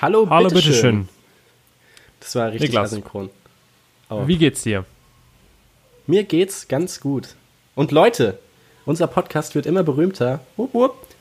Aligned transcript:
Hallo, 0.00 0.26
Hallo, 0.28 0.48
bitteschön. 0.48 0.72
bitteschön. 0.72 1.08
Das 2.20 2.34
war 2.34 2.46
richtig 2.52 2.70
Niklas. 2.70 2.92
asynchron. 2.92 3.30
Oh. 4.10 4.26
Wie 4.26 4.36
geht's 4.36 4.62
dir? 4.62 4.84
Mir 6.06 6.24
geht's 6.24 6.68
ganz 6.68 7.00
gut. 7.00 7.34
Und 7.74 7.92
Leute, 7.92 8.38
unser 8.84 9.06
Podcast 9.06 9.54
wird 9.54 9.66
immer 9.66 9.82
berühmter. 9.82 10.40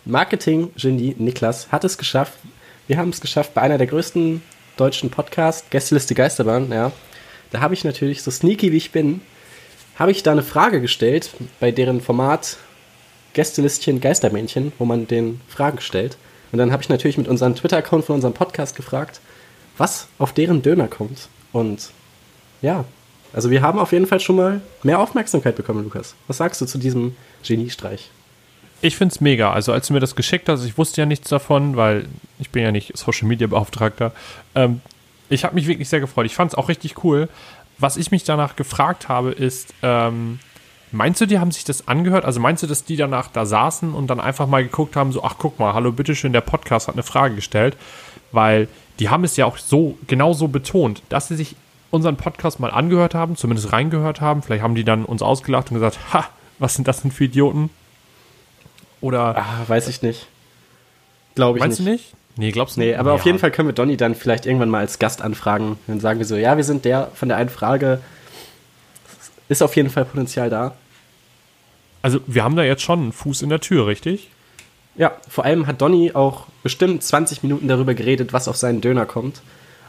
Marketing-Genie 0.06 1.16
Niklas 1.18 1.72
hat 1.72 1.84
es 1.84 1.98
geschafft. 1.98 2.34
Wir 2.88 2.98
haben 2.98 3.10
es 3.10 3.22
geschafft 3.22 3.54
bei 3.54 3.62
einer 3.62 3.78
der 3.78 3.88
größten 3.88 4.44
deutschen 4.78 5.10
Podcasts, 5.10 5.70
Gästeliste 5.70 6.14
Geisterbahn, 6.14 6.72
ja. 6.72 6.92
Da 7.52 7.62
habe 7.62 7.74
ich 7.74 7.84
natürlich, 7.84 8.22
so 8.22 8.30
sneaky 8.30 8.72
wie 8.72 8.78
ich 8.78 8.92
bin, 8.92 9.22
habe 9.98 10.12
ich 10.12 10.22
da 10.22 10.34
eine 10.34 10.44
Frage 10.44 10.82
gestellt, 10.82 11.32
bei 11.60 11.72
deren 11.72 12.02
Format 12.02 12.58
Gästelistchen 13.34 14.02
Geistermännchen, 14.02 14.74
wo 14.78 14.86
man 14.86 15.08
den 15.08 15.40
Fragen 15.48 15.80
stellt. 15.80 16.18
Und 16.52 16.60
dann 16.60 16.72
habe 16.72 16.84
ich 16.84 16.90
natürlich 16.90 17.18
mit 17.18 17.28
unserem 17.28 17.56
Twitter-Account 17.56 18.06
von 18.06 18.16
unserem 18.16 18.34
Podcast 18.34 18.76
gefragt, 18.76 19.20
was 19.78 20.08
auf 20.18 20.34
deren 20.34 20.62
Döner 20.62 20.88
kommt. 20.88 21.28
Und 21.52 21.90
ja, 22.62 22.86
also 23.34 23.50
wir 23.50 23.62
haben 23.62 23.80
auf 23.80 23.92
jeden 23.92 24.08
Fall 24.08 24.20
schon 24.20 24.38
mal 24.38 24.62
mehr 24.84 25.00
Aufmerksamkeit 25.00 25.56
bekommen, 25.56 25.84
Lukas. 25.84 26.16
Was 26.28 26.38
sagst 26.38 26.62
du 26.62 26.66
zu 26.66 26.78
diesem 26.78 27.16
Geniestreich? 27.44 28.10
Ich 28.82 28.96
find's 28.98 29.20
mega. 29.20 29.52
Also 29.52 29.74
als 29.74 29.88
du 29.88 29.94
mir 29.94 30.00
das 30.00 30.16
geschickt 30.16 30.48
hast, 30.48 30.64
ich 30.64 30.78
wusste 30.78 31.02
ja 31.02 31.06
nichts 31.06 31.30
davon, 31.30 31.76
weil 31.76 32.08
ich 32.40 32.52
bin 32.52 32.64
ja 32.64 32.72
nicht 32.72 32.98
Social 32.98 33.28
Media 33.28 33.48
Beauftragter. 33.48 34.12
Ähm, 34.54 34.82
ich 35.30 35.44
habe 35.44 35.56
mich 35.56 35.68
wirklich 35.68 35.90
sehr 35.90 36.00
gefreut. 36.00 36.26
Ich 36.26 36.36
fand's 36.36 36.56
auch 36.56 36.70
richtig 36.70 37.04
cool. 37.04 37.30
Was 37.78 37.98
ich 37.98 38.12
mich 38.12 38.24
danach 38.24 38.56
gefragt 38.56 39.10
habe, 39.10 39.32
ist, 39.32 39.74
ähm, 39.82 40.40
meinst 40.96 41.22
du, 41.22 41.26
die 41.26 41.40
haben 41.40 41.52
sich 41.52 41.64
das 41.64 41.88
angehört? 41.88 42.26
Also 42.26 42.40
meinst 42.40 42.64
du, 42.64 42.68
dass 42.68 42.84
die 42.86 42.96
danach 42.96 43.28
da 43.32 43.46
saßen 43.46 43.94
und 43.94 44.08
dann 44.08 44.20
einfach 44.20 44.48
mal 44.48 44.64
geguckt 44.64 44.96
haben, 44.96 45.12
so, 45.12 45.24
ach 45.24 45.36
guck 45.38 45.60
mal, 45.60 45.74
hallo, 45.74 45.92
bitteschön, 45.92 46.34
der 46.34 46.42
Podcast 46.42 46.88
hat 46.88 46.96
eine 46.96 47.04
Frage 47.04 47.36
gestellt? 47.36 47.78
Weil 48.32 48.68
die 49.00 49.10
haben 49.10 49.24
es 49.24 49.36
ja 49.38 49.46
auch 49.46 49.58
so, 49.58 49.98
genau 50.08 50.34
so 50.34 50.48
betont, 50.48 51.02
dass 51.10 51.28
sie 51.28 51.36
sich 51.36 51.56
unseren 51.92 52.18
Podcast 52.18 52.60
mal 52.60 52.72
angehört 52.72 53.14
haben, 53.16 53.36
zumindest 53.36 53.72
reingehört 53.72 54.20
haben. 54.22 54.42
Vielleicht 54.42 54.64
haben 54.64 54.76
die 54.76 54.84
dann 54.84 55.06
uns 55.06 55.22
ausgelacht 55.22 55.70
und 55.70 55.76
gesagt, 55.76 55.98
ha, 56.14 56.26
was 56.60 56.76
sind 56.76 56.88
das 56.88 57.02
denn 57.02 57.12
für 57.12 57.26
Idioten? 57.26 57.70
Oder 59.02 59.38
Ah, 59.38 59.64
weiß 59.68 59.88
ich 59.88 60.02
nicht. 60.02 60.28
Glaube 61.36 61.58
ich 61.58 61.64
meinst 61.64 61.80
nicht. 61.82 61.88
du 61.88 61.92
nicht? 61.92 62.14
Nee, 62.38 62.52
glaubst 62.52 62.76
du 62.76 62.82
Nee, 62.82 62.88
nicht? 62.88 63.00
aber 63.00 63.14
auf 63.14 63.22
Ja. 63.22 63.28
jeden 63.28 63.40
Fall 63.40 63.52
können 63.52 63.68
wir 63.70 63.74
Donny 63.74 63.96
dann 63.98 64.16
vielleicht 64.16 64.46
irgendwann 64.46 64.70
mal 64.70 64.80
als 64.80 65.00
Gast 65.00 65.22
anfragen. 65.22 65.78
Dann 65.88 66.00
sagen 66.00 66.20
wir 66.20 66.26
so, 66.26 66.36
ja, 66.36 66.58
wir 66.58 66.64
sind 66.66 66.84
der 66.86 67.10
von 67.14 67.30
der 67.30 67.38
einen 67.38 67.50
Frage. 67.50 68.02
Ist 69.48 69.62
auf 69.62 69.76
jeden 69.76 69.90
Fall 69.90 70.06
Potenzial 70.06 70.50
da. 70.50 70.74
Also, 72.06 72.20
wir 72.28 72.44
haben 72.44 72.56
da 72.56 72.62
jetzt 72.62 72.84
schon 72.84 73.00
einen 73.00 73.12
Fuß 73.14 73.42
in 73.42 73.50
der 73.50 73.62
Tür, 73.62 73.88
richtig? 73.88 74.30
Ja, 74.94 75.14
vor 75.28 75.44
allem 75.44 75.66
hat 75.66 75.82
Donny 75.82 76.12
auch 76.14 76.46
bestimmt 76.62 77.02
20 77.02 77.42
Minuten 77.42 77.68
darüber 77.68 77.96
geredet, 77.96 78.32
was 78.32 78.48
auf 78.48 78.58
seinen 78.58 78.80
Döner 78.80 79.08
kommt. 79.08 79.42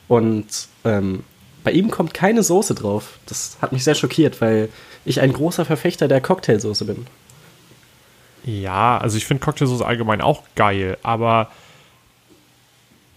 Und 0.09 0.47
ähm, 0.87 1.25
bei 1.63 1.73
ihm 1.73 1.91
kommt 1.91 2.15
keine 2.15 2.43
Soße 2.43 2.75
drauf. 2.75 3.19
Das 3.27 3.59
hat 3.61 3.73
mich 3.73 3.85
sehr 3.85 3.95
schockiert, 3.95 4.41
weil 4.41 4.71
ich 5.05 5.21
ein 5.21 5.31
großer 5.31 5.67
Verfechter 5.67 6.09
der 6.09 6.23
Cocktailsoße 6.23 6.87
bin. 6.87 7.07
Ja, 8.45 8.97
also 8.97 9.19
ich 9.19 9.27
finde 9.27 9.45
Cocktailsoße 9.45 9.85
allgemein 9.85 10.23
auch 10.23 10.43
geil, 10.55 10.97
aber 11.03 11.51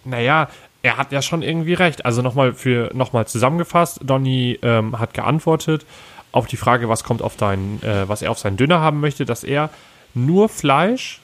naja, 0.04 0.50
er 0.84 0.98
hat 0.98 1.14
ja 1.14 1.22
schon 1.22 1.42
irgendwie 1.42 1.74
recht. 1.74 2.04
Also 2.04 2.22
nochmal 2.22 2.54
für 2.54 2.92
nochmal 2.94 3.28
zusammengefasst, 3.28 4.02
Donny 4.04 4.60
ähm, 4.62 5.00
hat 5.00 5.14
geantwortet 5.14 5.86
auf 6.32 6.48
die 6.48 6.58
Frage, 6.58 6.90
was 6.90 7.04
kommt 7.04 7.22
auf 7.22 7.36
deinen, 7.36 7.82
äh, 7.84 8.08
was 8.08 8.22
er 8.22 8.32
auf 8.32 8.40
seinen 8.40 8.58
Döner 8.58 8.80
haben 8.80 9.00
möchte, 9.00 9.26
dass 9.26 9.44
er 9.44 9.70
nur 10.14 10.50
Fleisch, 10.50 11.22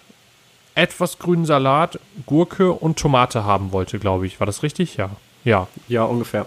etwas 0.73 1.19
grünen 1.19 1.45
Salat, 1.45 1.99
Gurke 2.25 2.71
und 2.71 2.99
Tomate 2.99 3.45
haben 3.45 3.71
wollte, 3.71 3.99
glaube 3.99 4.25
ich. 4.27 4.39
War 4.39 4.47
das 4.47 4.63
richtig? 4.63 4.97
Ja. 4.97 5.11
Ja. 5.43 5.67
Ja, 5.87 6.03
ungefähr. 6.03 6.45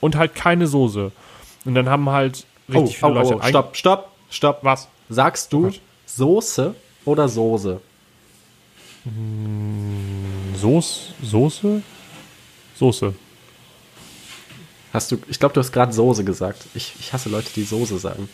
Und 0.00 0.16
halt 0.16 0.34
keine 0.34 0.66
Soße. 0.66 1.12
Und 1.64 1.74
dann 1.74 1.88
haben 1.88 2.10
halt 2.10 2.44
Oh, 2.72 2.80
richtig 2.80 2.98
viele 2.98 3.12
oh, 3.12 3.14
Leute 3.14 3.36
oh, 3.36 3.42
stopp, 3.42 3.76
stopp, 3.76 4.08
stopp. 4.30 4.58
Was? 4.62 4.88
Sagst 5.08 5.52
du. 5.52 5.70
Soße 6.06 6.74
oder 7.04 7.28
Soße? 7.28 7.80
Soße? 10.54 11.14
Soße? 11.22 11.82
Soße. 12.76 13.14
Hast 14.92 15.12
du, 15.12 15.18
ich 15.28 15.38
glaube, 15.38 15.54
du 15.54 15.60
hast 15.60 15.72
gerade 15.72 15.92
Soße 15.92 16.24
gesagt. 16.24 16.66
Ich, 16.74 16.94
ich 16.98 17.12
hasse 17.12 17.28
Leute, 17.28 17.50
die 17.54 17.64
Soße 17.64 17.98
sagen. 17.98 18.28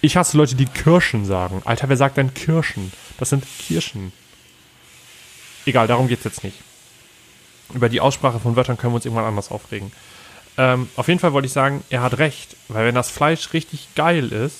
Ich 0.00 0.16
hasse 0.16 0.36
Leute, 0.36 0.54
die 0.54 0.66
Kirschen 0.66 1.24
sagen. 1.24 1.62
Alter, 1.64 1.88
wer 1.88 1.96
sagt 1.96 2.16
denn 2.16 2.34
Kirschen? 2.34 2.92
Das 3.18 3.30
sind 3.30 3.44
Kirschen. 3.58 4.12
Egal, 5.66 5.88
darum 5.88 6.08
geht's 6.08 6.24
jetzt 6.24 6.44
nicht. 6.44 6.56
Über 7.74 7.88
die 7.88 8.00
Aussprache 8.00 8.38
von 8.38 8.56
Wörtern 8.56 8.78
können 8.78 8.92
wir 8.92 8.96
uns 8.96 9.04
irgendwann 9.04 9.26
anders 9.26 9.50
aufregen. 9.50 9.92
Ähm, 10.56 10.88
auf 10.96 11.08
jeden 11.08 11.20
Fall 11.20 11.32
wollte 11.32 11.46
ich 11.46 11.52
sagen, 11.52 11.82
er 11.90 12.02
hat 12.02 12.18
recht, 12.18 12.56
weil 12.68 12.86
wenn 12.86 12.94
das 12.94 13.10
Fleisch 13.10 13.52
richtig 13.52 13.88
geil 13.94 14.32
ist, 14.32 14.58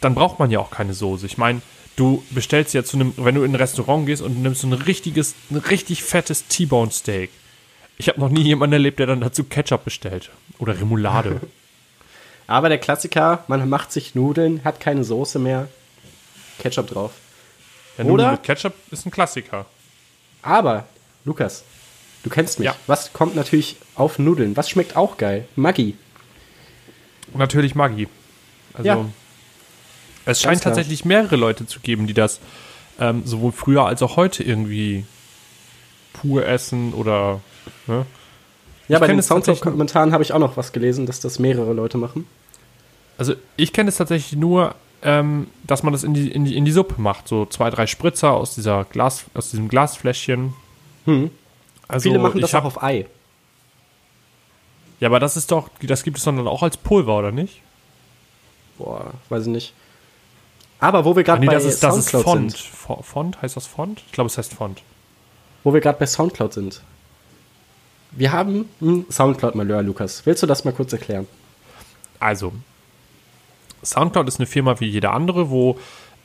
dann 0.00 0.14
braucht 0.14 0.38
man 0.38 0.50
ja 0.50 0.58
auch 0.58 0.70
keine 0.70 0.94
Soße. 0.94 1.26
Ich 1.26 1.38
meine, 1.38 1.62
du 1.96 2.24
bestellst 2.30 2.74
ja 2.74 2.82
zu 2.82 2.96
einem, 2.96 3.14
wenn 3.16 3.34
du 3.34 3.42
in 3.42 3.52
ein 3.52 3.56
Restaurant 3.56 4.06
gehst 4.06 4.22
und 4.22 4.42
nimmst 4.42 4.62
so 4.62 4.66
ein 4.66 4.72
richtiges, 4.72 5.34
ein 5.50 5.58
richtig 5.58 6.02
fettes 6.02 6.46
T-Bone 6.48 6.90
Steak. 6.90 7.30
Ich 7.98 8.08
habe 8.08 8.20
noch 8.20 8.28
nie 8.28 8.42
jemanden 8.42 8.74
erlebt, 8.74 8.98
der 8.98 9.06
dann 9.06 9.20
dazu 9.20 9.44
Ketchup 9.44 9.84
bestellt 9.84 10.30
oder 10.58 10.78
Remoulade. 10.80 11.40
Aber 12.46 12.68
der 12.68 12.78
Klassiker, 12.78 13.44
man 13.48 13.66
macht 13.68 13.90
sich 13.92 14.14
Nudeln, 14.14 14.62
hat 14.64 14.80
keine 14.80 15.04
Soße 15.04 15.38
mehr, 15.38 15.68
Ketchup 16.58 16.88
drauf. 16.88 17.12
Ja, 17.96 18.04
Nudeln 18.04 18.28
Oder? 18.28 18.32
mit 18.32 18.42
Ketchup 18.42 18.74
ist 18.90 19.06
ein 19.06 19.10
Klassiker. 19.10 19.66
Aber, 20.42 20.86
Lukas, 21.24 21.64
du 22.22 22.28
kennst 22.30 22.58
mich. 22.58 22.66
Ja. 22.66 22.76
Was 22.86 23.12
kommt 23.12 23.34
natürlich 23.34 23.76
auf 23.94 24.18
Nudeln? 24.18 24.56
Was 24.56 24.68
schmeckt 24.68 24.94
auch 24.96 25.16
geil? 25.16 25.48
Maggi. 25.56 25.96
Natürlich 27.32 27.74
Maggi. 27.74 28.08
Also, 28.74 28.86
Ja. 28.88 29.04
es 30.26 30.42
scheint 30.42 30.62
tatsächlich 30.62 31.04
mehrere 31.04 31.36
Leute 31.36 31.66
zu 31.66 31.80
geben, 31.80 32.06
die 32.06 32.14
das 32.14 32.40
ähm, 33.00 33.22
sowohl 33.24 33.52
früher 33.52 33.86
als 33.86 34.02
auch 34.02 34.16
heute 34.16 34.42
irgendwie 34.42 35.06
pur 36.12 36.46
essen 36.46 36.92
oder. 36.92 37.40
Ne? 37.86 38.06
Ja, 38.88 38.96
Ich 38.96 39.00
bei 39.00 39.06
den 39.06 39.22
Soundcloud-Kommentaren 39.22 40.12
habe 40.12 40.22
ich 40.22 40.32
auch 40.32 40.38
noch 40.38 40.56
was 40.56 40.72
gelesen, 40.72 41.06
dass 41.06 41.20
das 41.20 41.38
mehrere 41.38 41.72
Leute 41.72 41.96
machen. 41.98 42.26
Also, 43.16 43.34
ich 43.56 43.72
kenne 43.72 43.88
es 43.88 43.96
tatsächlich 43.96 44.38
nur, 44.38 44.74
ähm, 45.02 45.46
dass 45.64 45.82
man 45.82 45.92
das 45.92 46.04
in 46.04 46.14
die, 46.14 46.30
in, 46.30 46.44
die, 46.44 46.56
in 46.56 46.64
die 46.64 46.72
Suppe 46.72 47.00
macht. 47.00 47.28
So 47.28 47.46
zwei, 47.46 47.70
drei 47.70 47.86
Spritzer 47.86 48.32
aus, 48.32 48.54
dieser 48.54 48.84
Glas, 48.84 49.24
aus 49.34 49.50
diesem 49.50 49.68
Glasfläschchen. 49.68 50.52
Hm. 51.06 51.30
Also, 51.88 52.10
Viele 52.10 52.18
machen 52.18 52.40
das 52.40 52.52
hab, 52.54 52.62
auch 52.62 52.76
auf 52.76 52.82
Ei. 52.82 53.06
Ja, 55.00 55.08
aber 55.08 55.20
das 55.20 55.36
ist 55.36 55.50
doch, 55.50 55.68
das 55.82 56.02
gibt 56.02 56.18
es 56.18 56.24
dann 56.24 56.46
auch 56.46 56.62
als 56.62 56.76
Pulver, 56.76 57.18
oder 57.18 57.32
nicht? 57.32 57.60
Boah, 58.78 59.12
weiß 59.28 59.42
ich 59.42 59.48
nicht. 59.52 59.74
Aber 60.80 61.04
wo 61.04 61.14
wir 61.16 61.22
gerade 61.24 61.40
nee, 61.40 61.46
bei 61.46 61.54
ist, 61.56 61.82
das 61.82 61.96
ist 61.96 62.08
Soundcloud 62.10 62.24
Font. 62.24 62.50
sind, 62.52 62.60
Fo- 62.60 63.02
Font? 63.02 63.40
Heißt 63.42 63.56
das 63.56 63.66
Font? 63.66 64.02
Ich 64.06 64.12
glaube, 64.12 64.28
es 64.28 64.36
heißt 64.38 64.52
Font. 64.54 64.82
wo 65.62 65.72
wir 65.72 65.80
gerade 65.80 65.98
bei 65.98 66.06
Soundcloud 66.06 66.52
sind. 66.52 66.82
Wir 68.16 68.32
haben 68.32 68.68
ein 68.80 69.06
Soundcloud-Malheur, 69.10 69.82
Lukas. 69.82 70.24
Willst 70.24 70.42
du 70.42 70.46
das 70.46 70.64
mal 70.64 70.72
kurz 70.72 70.92
erklären? 70.92 71.26
Also, 72.20 72.52
Soundcloud 73.82 74.28
ist 74.28 74.38
eine 74.38 74.46
Firma 74.46 74.78
wie 74.80 74.86
jede 74.86 75.10
andere, 75.10 75.50
wo 75.50 75.78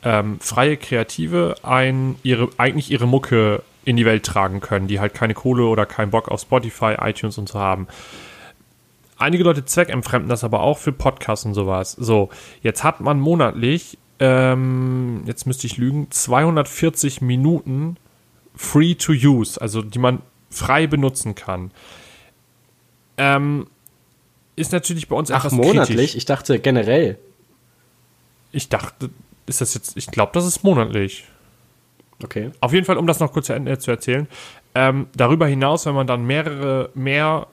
ähm, 0.03 0.39
freie 0.39 0.77
Kreative 0.77 1.55
ein, 1.63 2.15
ihre, 2.23 2.49
eigentlich 2.57 2.91
ihre 2.91 3.07
Mucke 3.07 3.63
in 3.85 3.97
die 3.97 4.05
Welt 4.05 4.23
tragen 4.23 4.59
können, 4.59 4.87
die 4.87 4.99
halt 4.99 5.13
keine 5.13 5.33
Kohle 5.33 5.63
oder 5.65 5.85
keinen 5.85 6.11
Bock 6.11 6.29
auf 6.29 6.41
Spotify, 6.41 6.95
iTunes 6.99 7.37
und 7.37 7.49
so 7.49 7.59
haben. 7.59 7.87
Einige 9.17 9.43
Leute 9.43 9.65
zweckentfremden 9.65 10.29
das 10.29 10.43
aber 10.43 10.61
auch 10.61 10.77
für 10.77 10.91
Podcasts 10.91 11.45
und 11.45 11.53
sowas. 11.53 11.93
So, 11.93 12.29
jetzt 12.61 12.83
hat 12.83 13.01
man 13.01 13.19
monatlich, 13.19 13.97
ähm, 14.19 15.23
jetzt 15.25 15.45
müsste 15.47 15.67
ich 15.67 15.77
lügen, 15.77 16.09
240 16.11 17.21
Minuten 17.21 17.97
free 18.55 18.95
to 18.95 19.11
use, 19.11 19.59
also 19.59 19.81
die 19.81 19.99
man 19.99 20.21
frei 20.49 20.87
benutzen 20.87 21.35
kann. 21.35 21.71
Ähm, 23.17 23.67
ist 24.55 24.71
natürlich 24.71 25.07
bei 25.07 25.15
uns 25.15 25.31
Ach, 25.31 25.39
etwas 25.39 25.53
monatlich? 25.53 25.87
kritisch. 25.87 26.15
Ich 26.15 26.25
dachte 26.25 26.59
generell. 26.59 27.17
Ich 28.51 28.69
dachte, 28.69 29.09
ist 29.45 29.61
das 29.61 29.73
jetzt, 29.73 29.95
ich 29.95 30.07
glaube, 30.07 30.31
das 30.33 30.45
ist 30.45 30.63
monatlich. 30.63 31.25
Okay. 32.23 32.51
Auf 32.59 32.73
jeden 32.73 32.85
Fall, 32.85 32.97
um 32.97 33.07
das 33.07 33.19
noch 33.19 33.31
kurz 33.31 33.47
zu 33.47 33.53
Ende 33.53 33.77
zu 33.77 33.91
erzählen. 33.91 34.27
Ähm, 34.75 35.07
darüber 35.15 35.47
hinaus, 35.47 35.85
wenn 35.85 35.95
man 35.95 36.07
dann 36.07 36.25
mehrere, 36.25 36.89
mehr, 36.93 37.47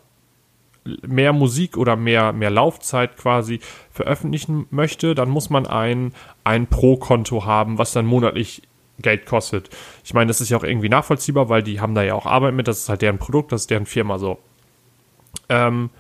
mehr 1.07 1.33
Musik 1.33 1.77
oder 1.77 1.97
mehr, 1.97 2.33
mehr 2.33 2.51
Laufzeit 2.51 3.17
quasi 3.17 3.61
veröffentlichen 3.91 4.67
möchte, 4.71 5.15
dann 5.15 5.29
muss 5.31 5.51
man 5.51 5.67
ein, 5.67 6.13
ein 6.45 6.67
Pro-Konto 6.67 7.45
haben, 7.45 7.79
was 7.79 7.93
dann 7.93 8.07
monatlich 8.07 8.63
Geld 9.01 9.27
kostet. 9.27 9.71
Ich 10.05 10.15
meine, 10.15 10.29
das 10.29 10.41
ist 10.41 10.49
ja 10.49 10.57
auch 10.57 10.65
irgendwie 10.65 10.89
nachvollziehbar, 10.89 11.49
weil 11.49 11.63
die 11.63 11.81
haben 11.81 11.95
da 11.95 12.03
ja 12.03 12.15
auch 12.15 12.27
Arbeit 12.27 12.55
mit, 12.55 12.69
das 12.69 12.81
ist 12.81 12.89
halt 12.89 13.03
deren 13.03 13.19
Produkt, 13.19 13.53
das 13.53 13.63
ist 13.63 13.71
deren 13.71 13.87
Firma 13.87 14.19
so. 14.19 14.39
Ähm, 15.49 15.91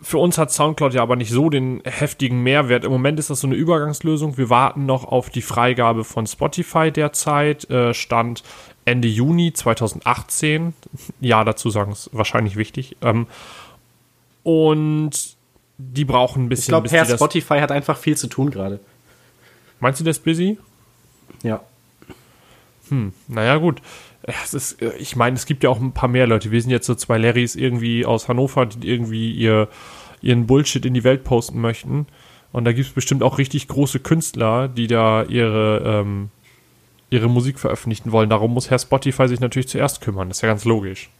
für 0.00 0.18
uns 0.18 0.38
hat 0.38 0.52
Soundcloud 0.52 0.94
ja 0.94 1.02
aber 1.02 1.16
nicht 1.16 1.30
so 1.30 1.50
den 1.50 1.82
heftigen 1.84 2.42
Mehrwert. 2.42 2.84
Im 2.84 2.92
Moment 2.92 3.18
ist 3.18 3.30
das 3.30 3.40
so 3.40 3.48
eine 3.48 3.56
Übergangslösung. 3.56 4.36
Wir 4.36 4.48
warten 4.48 4.86
noch 4.86 5.04
auf 5.04 5.28
die 5.30 5.42
Freigabe 5.42 6.04
von 6.04 6.26
Spotify 6.26 6.92
derzeit. 6.92 7.68
Äh, 7.68 7.94
Stand 7.94 8.44
Ende 8.84 9.08
Juni 9.08 9.52
2018. 9.52 10.74
Ja, 11.20 11.42
dazu 11.42 11.70
sagen 11.70 11.92
ist 11.92 12.10
wahrscheinlich 12.12 12.56
wichtig. 12.56 12.96
Ähm, 13.02 13.26
und 14.44 15.36
die 15.78 16.04
brauchen 16.04 16.44
ein 16.44 16.48
bisschen. 16.48 16.62
Ich 16.62 16.68
glaube, 16.68 16.90
Herr 16.90 17.04
Spotify 17.04 17.58
hat 17.58 17.72
einfach 17.72 17.98
viel 17.98 18.16
zu 18.16 18.28
tun 18.28 18.50
gerade. 18.50 18.78
Meinst 19.80 20.00
du 20.00 20.04
das 20.04 20.18
busy? 20.18 20.58
Ja. 21.42 21.62
Naja, 23.28 23.56
gut. 23.56 23.82
Ist, 24.52 24.80
äh, 24.82 24.92
ich 24.98 25.16
meine, 25.16 25.36
es 25.36 25.46
gibt 25.46 25.64
ja 25.64 25.70
auch 25.70 25.80
ein 25.80 25.92
paar 25.92 26.08
mehr 26.08 26.26
Leute. 26.26 26.50
Wir 26.50 26.60
sind 26.60 26.70
jetzt 26.70 26.86
so 26.86 26.94
zwei 26.94 27.18
Larrys 27.18 27.54
irgendwie 27.54 28.04
aus 28.04 28.28
Hannover, 28.28 28.66
die 28.66 28.88
irgendwie 28.88 29.32
ihr, 29.32 29.68
ihren 30.20 30.46
Bullshit 30.46 30.84
in 30.84 30.94
die 30.94 31.04
Welt 31.04 31.24
posten 31.24 31.60
möchten. 31.60 32.06
Und 32.52 32.64
da 32.64 32.72
gibt 32.72 32.88
es 32.88 32.94
bestimmt 32.94 33.22
auch 33.22 33.38
richtig 33.38 33.68
große 33.68 34.00
Künstler, 34.00 34.68
die 34.68 34.86
da 34.86 35.22
ihre, 35.24 35.82
ähm, 35.84 36.30
ihre 37.10 37.28
Musik 37.28 37.58
veröffentlichen 37.58 38.12
wollen. 38.12 38.30
Darum 38.30 38.54
muss 38.54 38.70
Herr 38.70 38.78
Spotify 38.78 39.28
sich 39.28 39.40
natürlich 39.40 39.68
zuerst 39.68 40.00
kümmern. 40.00 40.28
Das 40.28 40.38
ist 40.38 40.42
ja 40.42 40.48
ganz 40.48 40.64
logisch. 40.64 41.10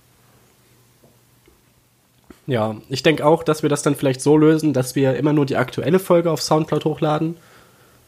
Ja, 2.46 2.76
ich 2.88 3.02
denke 3.02 3.26
auch, 3.26 3.42
dass 3.42 3.62
wir 3.62 3.68
das 3.68 3.82
dann 3.82 3.94
vielleicht 3.94 4.22
so 4.22 4.38
lösen, 4.38 4.72
dass 4.72 4.96
wir 4.96 5.16
immer 5.16 5.34
nur 5.34 5.44
die 5.44 5.56
aktuelle 5.56 5.98
Folge 5.98 6.30
auf 6.30 6.40
Soundcloud 6.40 6.86
hochladen. 6.86 7.36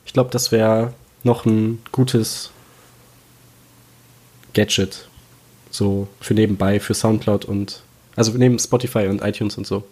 Ich 0.07 0.15
glaube, 0.15 0.31
das 0.31 0.51
wäre 0.51 0.95
noch 1.23 1.45
ein 1.45 1.83
gutes 1.93 2.51
Gadget. 4.55 5.09
So 5.71 6.09
für 6.21 6.35
nebenbei, 6.35 6.81
für 6.81 6.95
Soundcloud 6.95 7.45
und. 7.45 7.83
Also 8.17 8.33
neben 8.37 8.59
Spotify 8.59 9.07
und 9.07 9.23
iTunes 9.23 9.57
und 9.57 9.67
so. 9.67 9.85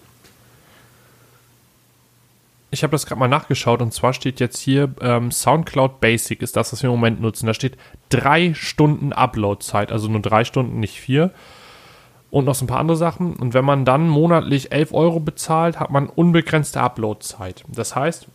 Ich 2.71 2.83
habe 2.83 2.91
das 2.91 3.07
gerade 3.07 3.19
mal 3.19 3.29
nachgeschaut 3.29 3.81
und 3.81 3.95
zwar 3.95 4.13
steht 4.13 4.41
jetzt 4.41 4.59
hier 4.59 4.93
ähm, 5.01 5.31
SoundCloud 5.31 6.01
Basic 6.01 6.43
ist 6.43 6.57
das, 6.57 6.73
was 6.73 6.83
wir 6.83 6.91
im 6.91 6.97
Moment 6.97 7.21
nutzen. 7.21 7.47
Da 7.47 7.55
steht 7.55 7.79
drei 8.11 8.53
Stunden 8.55 9.13
Upload-Zeit, 9.13 9.91
also 9.91 10.09
nur 10.09 10.21
drei 10.21 10.45
Stunden, 10.45 10.81
nicht 10.81 11.01
vier. 11.01 11.31
Und 12.31 12.45
noch 12.45 12.55
so 12.55 12.65
ein 12.65 12.69
paar 12.69 12.81
andere 12.81 12.99
Sachen. 12.99 13.37
Und 13.37 13.55
wenn 13.55 13.65
man 13.65 13.87
dann 13.87 14.07
monatlich 14.07 14.71
11 14.71 14.93
Euro 14.93 15.19
bezahlt, 15.21 15.81
hat 15.81 15.91
man 15.91 16.11
unbegrenzte 16.11 16.79
Upload-Zeit. 16.81 17.65
Das 17.69 17.97
heißt, 17.97 18.27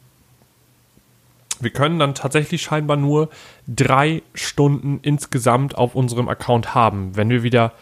wir 1.61 1.69
können 1.69 1.99
dann 1.99 2.15
tatsächlich 2.15 2.61
scheinbar 2.61 2.97
nur 2.97 3.29
drei 3.67 4.21
Stunden 4.33 4.99
insgesamt 5.01 5.75
auf 5.77 5.95
unserem 5.95 6.29
Account 6.29 6.73
haben. 6.73 7.15
Wenn 7.15 7.29
wir 7.29 7.43
wieder 7.43 7.73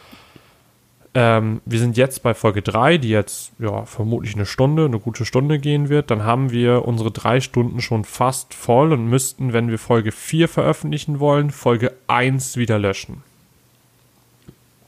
ähm, 1.14 1.62
wir 1.66 1.80
sind 1.80 1.98
jetzt 1.98 2.24
bei 2.24 2.34
Folge 2.34 2.62
3, 2.62 2.98
die 2.98 3.10
jetzt 3.10 3.52
ja 3.60 3.86
vermutlich 3.86 4.36
eine 4.36 4.46
Stunde, 4.46 4.86
eine 4.86 5.00
gute 5.00 5.26
Stunde 5.26 5.60
gehen 5.60 5.90
wird. 5.90 6.10
Dann 6.10 6.24
haben 6.24 6.52
wir 6.52 6.86
unsere 6.86 7.12
drei 7.12 7.42
Stunden 7.42 7.82
schon 7.82 8.06
fast 8.06 8.54
voll 8.54 8.94
und 8.94 9.08
müssten, 9.08 9.52
wenn 9.52 9.70
wir 9.70 9.78
Folge 9.78 10.14
4 10.14 10.48
veröffentlichen 10.48 11.20
wollen, 11.20 11.52
Folge 11.52 11.94
1 12.08 12.56
wieder 12.56 12.80
löschen. 12.80 13.24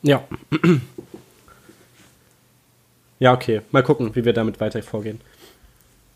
Ja. 0.01 0.23
Ja, 3.19 3.33
okay. 3.33 3.61
Mal 3.71 3.83
gucken, 3.83 4.15
wie 4.15 4.25
wir 4.25 4.33
damit 4.33 4.59
weiter 4.59 4.81
vorgehen. 4.81 5.19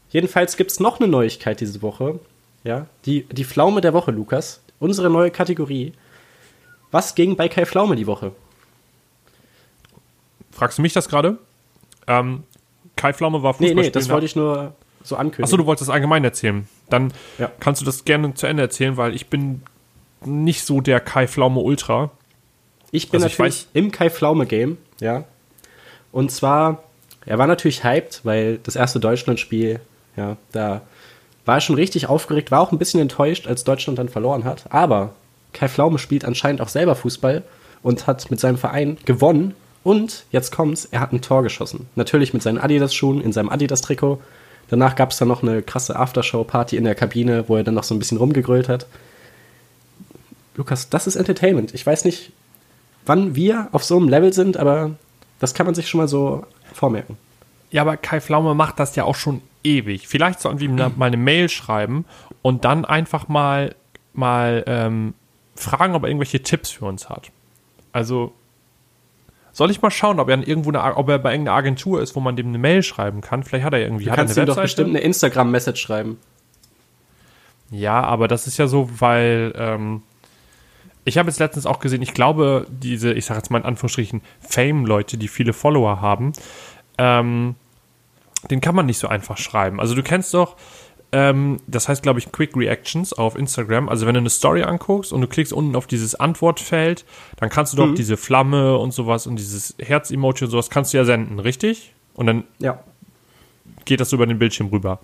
Jedenfalls 0.10 0.56
gibt 0.58 0.72
es 0.72 0.80
noch 0.80 1.00
eine 1.00 1.10
Neuigkeit 1.10 1.60
diese 1.60 1.82
Woche. 1.82 2.20
Ja, 2.68 2.86
die, 3.06 3.24
die 3.24 3.46
Pflaume 3.46 3.80
der 3.80 3.94
Woche, 3.94 4.12
Lukas. 4.12 4.62
Unsere 4.80 5.10
neue 5.10 5.32
Kategorie. 5.32 5.94
Was 6.92 7.16
ging 7.16 7.38
bei 7.38 7.48
Kai 7.48 7.66
Pflaume 7.66 7.96
die 7.96 8.08
Woche? 8.08 8.34
Fragst 10.52 10.78
du 10.78 10.82
mich 10.82 10.92
das 10.92 11.08
gerade? 11.08 11.38
Ähm, 12.08 12.44
Kai 12.98 13.14
Pflaume 13.14 13.42
war 13.42 13.56
Nee, 13.60 13.68
Fußball 13.70 13.84
nee, 13.86 13.90
das 13.90 14.10
wollte 14.10 14.26
ich 14.26 14.36
nur 14.36 14.74
so 15.02 15.16
ankündigen. 15.16 15.46
Achso, 15.46 15.56
du 15.56 15.66
wolltest 15.66 15.88
das 15.88 15.94
allgemein 15.94 16.26
erzählen. 16.26 16.68
Dann 16.90 17.14
Ja. 17.38 17.50
kannst 17.62 17.80
du 17.82 17.86
das 17.86 18.04
gerne 18.04 18.34
zu 18.34 18.48
Ende 18.48 18.64
erzählen, 18.64 18.98
weil 18.98 19.16
ich 19.16 19.28
bin 19.28 19.62
nicht 20.26 20.66
so 20.66 20.82
der 20.82 21.00
Kai 21.00 21.26
Pflaume 21.28 21.62
Ultra. 21.62 22.12
Ich 22.92 23.10
bin 23.10 23.22
Also 23.24 23.28
ich 23.28 23.38
natürlich 23.40 23.68
im 23.74 23.92
Kai 23.92 24.10
Pflaume 24.10 24.46
Game, 24.46 24.78
ja. 25.00 25.24
Und 26.12 26.32
zwar, 26.32 26.84
er 27.26 27.38
war 27.38 27.48
natürlich 27.48 27.86
hyped, 27.86 28.22
weil 28.26 28.58
das 28.58 28.76
erste 28.76 29.00
Deutschlandspiel, 29.00 29.80
ja, 30.18 30.36
da 30.52 30.82
war 31.48 31.56
er 31.56 31.62
schon 31.62 31.76
richtig 31.76 32.08
aufgeregt, 32.08 32.52
war 32.52 32.62
auch 32.62 32.72
ein 32.72 32.78
bisschen 32.78 33.00
enttäuscht, 33.00 33.48
als 33.48 33.64
Deutschland 33.64 33.98
dann 33.98 34.10
verloren 34.10 34.44
hat. 34.44 34.66
Aber 34.70 35.14
Kai 35.54 35.70
Pflaume 35.70 35.98
spielt 35.98 36.26
anscheinend 36.26 36.62
auch 36.62 36.68
selber 36.68 36.94
Fußball 36.94 37.44
und 37.82 38.06
hat 38.06 38.30
mit 38.30 38.40
seinem 38.40 38.58
Verein 38.58 38.98
gewonnen. 39.06 39.56
Und 39.84 40.26
jetzt 40.32 40.52
kommt's, 40.52 40.90
er 40.92 41.00
hat 41.00 41.14
ein 41.14 41.22
Tor 41.22 41.44
geschossen. 41.44 41.88
Natürlich 41.96 42.34
mit 42.34 42.44
seinen 42.44 42.58
Adidas-Schuhen, 42.58 43.22
in 43.22 43.32
seinem 43.32 43.50
Adidas-Trikot. 43.50 44.20
Danach 44.70 44.96
gab 44.96 45.12
es 45.12 45.18
dann 45.18 45.30
noch 45.30 45.42
eine 45.42 45.62
krasse 45.62 45.96
Aftershow-Party 45.96 46.76
in 46.76 46.84
der 46.84 46.96
Kabine, 46.96 47.46
wo 47.48 47.56
er 47.56 47.64
dann 47.64 47.76
noch 47.76 47.86
so 47.86 47.96
ein 47.96 48.00
bisschen 48.00 48.18
rumgegrölt 48.18 48.68
hat. 48.68 48.86
Lukas, 50.58 50.90
das 50.90 51.08
ist 51.08 51.16
Entertainment. 51.16 51.74
Ich 51.74 51.86
weiß 51.86 52.04
nicht, 52.04 52.34
wann 53.06 53.36
wir 53.36 53.70
auf 53.72 53.86
so 53.86 53.96
einem 53.96 54.10
Level 54.10 54.34
sind, 54.34 54.58
aber 54.58 54.92
das 55.40 55.54
kann 55.54 55.66
man 55.66 55.76
sich 55.76 55.88
schon 55.88 56.00
mal 56.00 56.10
so 56.10 56.44
vormerken. 56.74 57.18
Ja, 57.72 57.84
aber 57.84 57.96
Kai 57.96 58.20
Pflaume 58.20 58.54
macht 58.54 58.80
das 58.80 58.98
ja 58.98 59.06
auch 59.06 59.16
schon 59.16 59.42
ewig. 59.68 60.08
Vielleicht 60.08 60.40
sollten 60.40 60.60
wir 60.60 60.68
ihm 60.68 60.78
da 60.78 60.92
mal 60.96 61.08
eine 61.08 61.18
Mail 61.18 61.50
schreiben 61.50 62.06
und 62.42 62.66
dann 62.66 62.86
einfach 62.86 63.28
mal, 63.28 63.76
mal 64.14 64.64
ähm, 64.68 65.14
fragen, 65.56 65.96
ob 65.96 66.04
er 66.04 66.10
irgendwelche 66.10 66.42
Tipps 66.42 66.72
für 66.72 66.86
uns 66.86 67.10
hat. 67.10 67.32
Also, 67.92 68.34
soll 69.52 69.72
ich 69.72 69.82
mal 69.82 69.92
schauen, 69.92 70.20
ob 70.20 70.30
er, 70.30 70.48
irgendwo 70.48 70.70
eine, 70.70 70.96
ob 70.96 71.10
er 71.10 71.20
bei 71.20 71.32
irgendeiner 71.32 71.58
Agentur 71.58 72.02
ist, 72.02 72.16
wo 72.16 72.20
man 72.20 72.36
dem 72.36 72.48
eine 72.48 72.58
Mail 72.58 72.84
schreiben 72.84 73.22
kann? 73.22 73.44
Vielleicht 73.44 73.66
hat 73.66 73.74
er 73.74 73.80
irgendwie 73.80 74.06
Du 74.06 74.12
hat 74.12 74.18
er 74.18 74.26
kannst 74.26 74.38
ihm 74.38 74.46
doch 74.46 74.62
bestimmt 74.62 74.90
eine 74.90 75.00
Instagram-Message 75.00 75.82
schreiben. 75.82 76.18
Ja, 77.70 78.02
aber 78.02 78.28
das 78.28 78.48
ist 78.48 78.58
ja 78.58 78.68
so, 78.68 78.90
weil 79.00 79.54
ähm, 79.58 80.04
ich 81.04 81.18
habe 81.18 81.30
jetzt 81.30 81.40
letztens 81.40 81.66
auch 81.66 81.80
gesehen, 81.80 82.02
ich 82.02 82.14
glaube, 82.14 82.68
diese, 82.70 83.14
ich 83.14 83.26
sage 83.26 83.40
jetzt 83.40 83.50
mal 83.50 83.60
in 83.60 83.66
Anführungsstrichen, 83.66 84.22
Fame-Leute, 84.42 85.18
die 85.18 85.28
viele 85.28 85.54
Follower 85.54 86.02
haben, 86.02 86.34
ähm, 86.98 87.56
den 88.50 88.62
kann 88.62 88.76
man 88.76 88.86
nicht 88.86 88.98
so 89.00 89.08
einfach 89.08 89.38
schreiben. 89.38 89.80
Also 89.80 89.96
du 89.96 90.04
kennst 90.04 90.34
doch, 90.34 90.56
ähm, 91.12 91.60
das 91.68 91.88
heißt, 91.88 92.04
glaube 92.04 92.20
ich, 92.20 92.32
Quick 92.32 92.56
Reactions 92.56 93.14
auf 93.14 93.36
Instagram. 93.38 93.88
Also 93.90 94.06
wenn 94.08 94.14
du 94.14 94.20
eine 94.20 94.30
Story 94.30 94.64
anguckst 94.64 95.14
und 95.14 95.22
du 95.22 95.28
klickst 95.28 95.54
unten 95.54 95.76
auf 95.76 95.88
dieses 95.88 96.16
Antwortfeld, 96.16 97.06
dann 97.38 97.50
kannst 97.50 97.74
du 97.74 97.78
doch 97.78 97.94
diese 97.94 98.18
Flamme 98.18 98.78
und 98.78 98.92
sowas 98.94 99.26
und 99.28 99.38
dieses 99.38 99.76
Herz-Emoji 99.80 100.46
und 100.46 100.52
sowas 100.52 100.70
kannst 100.70 100.94
du 100.94 100.98
ja 100.98 101.06
senden, 101.06 101.40
richtig? 101.40 101.94
Und 102.14 102.28
dann 102.28 102.44
Ja. 102.60 102.80
geht 103.86 104.02
das 104.02 104.12
über 104.12 104.26
den 104.26 104.38
Bildschirm 104.40 104.68
rüber. 104.68 105.00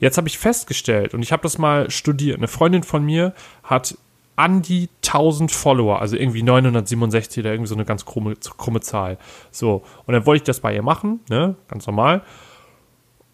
Jetzt 0.00 0.16
habe 0.18 0.26
ich 0.26 0.38
festgestellt, 0.38 1.14
und 1.14 1.22
ich 1.22 1.30
habe 1.30 1.42
das 1.44 1.58
mal 1.58 1.88
studiert, 1.90 2.38
eine 2.38 2.48
Freundin 2.48 2.82
von 2.82 3.04
mir 3.04 3.32
hat 3.62 3.96
an 4.36 4.62
die 4.62 4.88
1000 5.02 5.52
Follower, 5.52 6.00
also 6.00 6.16
irgendwie 6.16 6.42
967 6.42 7.44
oder 7.44 7.52
irgendwie 7.52 7.68
so 7.68 7.76
eine 7.76 7.84
ganz 7.84 8.04
krumme, 8.04 8.34
krumme 8.56 8.80
Zahl. 8.80 9.16
So, 9.52 9.84
und 10.06 10.12
dann 10.12 10.26
wollte 10.26 10.42
ich 10.42 10.46
das 10.46 10.58
bei 10.58 10.74
ihr 10.74 10.82
machen, 10.82 11.20
ne, 11.28 11.54
ganz 11.68 11.86
normal. 11.86 12.22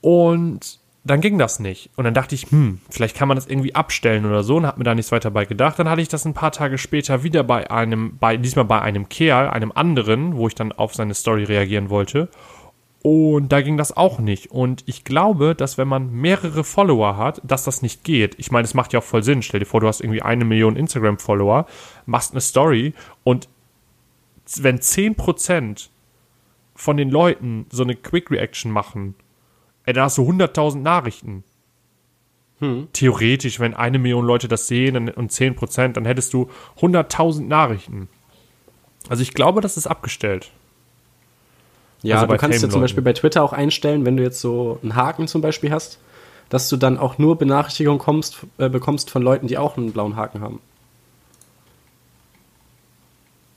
Und 0.01 0.79
dann 1.05 1.21
ging 1.21 1.39
das 1.39 1.61
nicht. 1.61 1.91
Und 1.97 2.05
dann 2.05 2.15
dachte 2.15 2.35
ich, 2.35 2.51
hm, 2.51 2.81
vielleicht 2.91 3.17
kann 3.17 3.29
man 3.29 3.37
das 3.37 3.47
irgendwie 3.47 3.75
abstellen 3.75 4.27
oder 4.27 4.43
so 4.43 4.57
und 4.57 4.67
habe 4.67 4.79
mir 4.79 4.85
da 4.85 4.95
nichts 4.95 5.13
weiter 5.13 5.31
bei 5.31 5.47
gedacht. 5.47 5.79
Dann 5.79 5.89
hatte 5.89 6.03
ich 6.03 6.09
das 6.09 6.27
ein 6.27 6.35
paar 6.35 6.53
Tage 6.53 6.77
später 6.79 7.23
wieder 7.23 7.43
bei 7.43 7.71
einem, 7.71 8.19
bei, 8.19 8.37
diesmal 8.37 8.67
bei 8.67 8.83
einem 8.83 9.09
Kerl, 9.09 9.49
einem 9.49 9.73
anderen, 9.73 10.37
wo 10.37 10.47
ich 10.47 10.55
dann 10.55 10.73
auf 10.73 10.95
seine 10.95 11.15
Story 11.15 11.45
reagieren 11.45 11.89
wollte. 11.89 12.29
Und 13.03 13.51
da 13.51 13.63
ging 13.63 13.79
das 13.79 13.97
auch 13.97 14.19
nicht. 14.19 14.51
Und 14.51 14.83
ich 14.87 15.05
glaube, 15.05 15.55
dass 15.55 15.79
wenn 15.79 15.89
man 15.89 16.13
mehrere 16.13 16.65
Follower 16.65 17.17
hat, 17.17 17.41
dass 17.45 17.65
das 17.65 17.81
nicht 17.81 18.05
geht. 18.05 18.35
Ich 18.39 18.51
meine, 18.51 18.67
es 18.67 18.75
macht 18.75 18.93
ja 18.93 18.99
auch 18.99 19.05
voll 19.05 19.23
Sinn. 19.23 19.41
Stell 19.41 19.61
dir 19.61 19.67
vor, 19.67 19.81
du 19.81 19.89
hast 19.89 20.03
irgendwie 20.03 20.21
eine 20.21 20.45
Million 20.45 20.77
Instagram-Follower, 20.77 21.65
machst 22.05 22.33
eine 22.33 22.43
Story 22.43 22.93
und 23.25 23.49
wenn 24.57 24.81
10% 24.81 25.89
von 26.75 26.97
den 26.97 27.11
Leuten 27.11 27.67
so 27.71 27.85
eine 27.85 27.95
Quick 27.95 28.31
Reaction 28.31 28.71
machen, 28.71 29.15
ey, 29.91 29.95
dann 29.95 30.05
hast 30.05 30.19
du 30.19 30.23
100.000 30.23 30.79
Nachrichten. 30.79 31.45
Theoretisch, 32.93 33.59
wenn 33.59 33.75
eine 33.75 33.99
Million 33.99 34.25
Leute 34.25 34.47
das 34.47 34.67
sehen 34.69 35.09
und 35.09 35.33
10%, 35.33 35.93
dann 35.95 36.05
hättest 36.05 36.35
du 36.35 36.51
100.000 36.81 37.47
Nachrichten. 37.47 38.09
Also 39.09 39.23
ich 39.23 39.33
glaube, 39.33 39.63
das 39.63 39.79
ist 39.79 39.87
abgestellt. 39.87 40.51
Ja, 42.03 42.17
Also 42.17 42.27
du 42.27 42.37
kannst 42.37 42.63
ja 42.63 42.69
zum. 42.69 42.83
Beispiel 42.83 43.03
bei 43.03 43.15
Twitter 43.15 43.43
auch 43.43 43.55
einstellen, 43.55 44.05
wenn 44.05 44.17
du 44.17 44.23
jetzt 44.23 44.41
so 44.41 44.79
einen 44.83 44.95
Haken 44.95 45.27
zum 45.27 45.41
Beispiel 45.41 45.73
hast, 45.73 45.99
dass 46.51 46.69
du 46.69 46.77
dann 46.77 46.99
auch 46.99 47.17
nur 47.17 47.39
Benachrichtigungen 47.39 47.99
kommst, 47.99 48.47
äh, 48.59 48.69
bekommst 48.69 49.11
von 49.11 49.23
Leuten, 49.23 49.47
die 49.47 49.57
auch 49.57 49.77
einen 49.77 49.93
blauen 49.93 50.17
Haken 50.17 50.43
haben. 50.43 50.61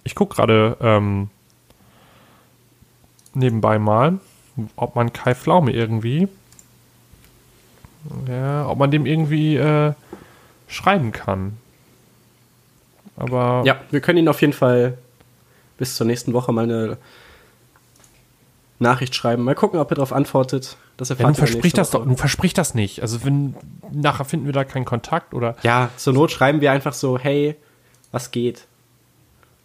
Ich 0.06 0.16
gucke 0.16 0.36
gerade 0.36 0.78
ähm, 0.80 1.30
nebenbei 3.34 3.80
mal, 3.80 4.20
ob 4.76 4.96
man 4.96 5.14
Kai 5.14 5.36
Pflaume 5.36 5.72
irgendwie, 5.72 6.28
ja, 8.28 8.68
ob 8.68 8.78
man 8.78 8.92
dem 8.92 9.06
irgendwie 9.06 9.56
äh, 9.56 9.94
schreiben 10.68 11.12
kann. 11.12 11.58
Aber 13.16 13.64
Ja, 13.66 13.82
wir 13.92 14.02
können 14.02 14.20
ihn 14.20 14.28
auf 14.28 14.42
jeden 14.42 14.54
Fall 14.54 14.98
bis 15.78 15.96
zur 15.96 16.08
nächsten 16.08 16.34
Woche 16.34 16.52
mal 16.52 16.64
eine 16.64 16.98
Nachricht 18.80 19.16
schreiben. 19.16 19.44
Mal 19.44 19.56
gucken, 19.56 19.80
ob 19.80 19.92
er 19.92 19.96
darauf 19.96 20.14
antwortet. 20.14 20.78
Das 20.98 21.10
ja, 21.10 21.16
erfahrt 21.16 21.28
nun 21.28 21.34
ihr 21.34 21.38
versprich 21.38 21.64
nächste 21.64 21.78
das 21.78 21.90
doch, 21.92 22.06
nun 22.06 22.18
versprich 22.18 22.54
das 22.54 22.76
nicht. 22.76 23.02
Also 23.02 23.24
wenn 23.24 23.56
nachher 23.92 24.26
finden 24.26 24.46
wir 24.46 24.54
da 24.54 24.64
keinen 24.64 24.86
Kontakt 24.86 25.34
oder 25.34 25.56
Ja, 25.64 25.90
zur 25.98 26.14
Not 26.14 26.32
schreiben 26.32 26.62
wir 26.62 26.72
einfach 26.72 26.94
so, 26.94 27.18
hey, 27.18 27.56
was 28.12 28.32
geht? 28.32 28.68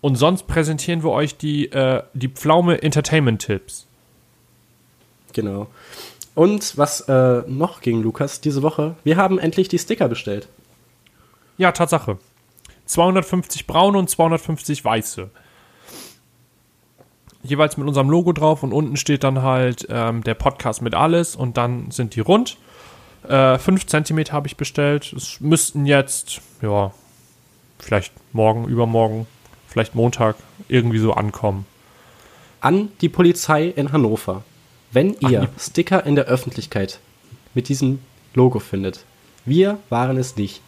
Und 0.01 0.15
sonst 0.17 0.47
präsentieren 0.47 1.03
wir 1.03 1.11
euch 1.11 1.37
die, 1.37 1.71
äh, 1.73 2.03
die 2.15 2.29
Pflaume 2.29 2.83
Entertainment 2.83 3.43
Tipps. 3.43 3.88
Genau. 5.33 5.69
Und 6.35 6.79
was 6.79 7.01
äh, 7.09 7.43
noch 7.49 7.81
ging, 7.81 8.03
Lukas, 8.03 8.41
diese 8.41 8.63
Woche? 8.63 8.95
Wir 9.03 9.17
haben 9.17 9.39
endlich 9.39 9.69
die 9.69 9.79
Sticker 9.79 10.09
bestellt. 10.09 10.49
Ja, 11.57 11.73
Tatsache. 11.73 12.19
250 12.87 13.67
braune 13.67 13.99
und 13.99 14.09
250 14.09 14.85
weiße. 14.85 15.31
Jeweils 17.43 17.77
mit 17.77 17.87
unserem 17.87 18.09
Logo 18.09 18.33
drauf 18.33 18.63
und 18.63 18.73
unten 18.73 18.97
steht 18.97 19.25
dann 19.25 19.43
halt 19.43 19.87
ähm, 19.91 20.23
der 20.23 20.35
Podcast 20.35 20.83
mit 20.83 20.95
alles 20.95 21.37
und 21.37 21.57
dann 21.57 21.91
sind 21.91 22.15
die 22.15 22.21
rund. 22.21 22.57
Äh, 23.29 23.59
5 23.59 23.87
cm 23.87 24.33
habe 24.33 24.47
ich 24.47 24.57
bestellt. 24.57 25.13
Es 25.13 25.41
müssten 25.41 25.87
jetzt, 25.87 26.41
ja, 26.63 26.93
vielleicht 27.79 28.13
morgen, 28.33 28.67
übermorgen, 28.67 29.27
vielleicht 29.67 29.95
Montag 29.95 30.37
irgendwie 30.69 30.99
so 30.99 31.13
ankommen. 31.13 31.67
An 32.61 32.91
die 33.01 33.09
Polizei 33.09 33.67
in 33.67 33.93
Hannover. 33.93 34.43
Wenn 34.91 35.17
ihr 35.21 35.49
Sticker 35.59 36.07
in 36.07 36.17
der 36.17 36.25
Öffentlichkeit 36.25 36.99
mit 37.55 37.69
diesem 37.69 38.01
Logo 38.35 38.59
findet, 38.59 39.05
wir 39.45 39.79
waren 39.91 40.17
es 40.17 40.37
nicht. 40.37 40.63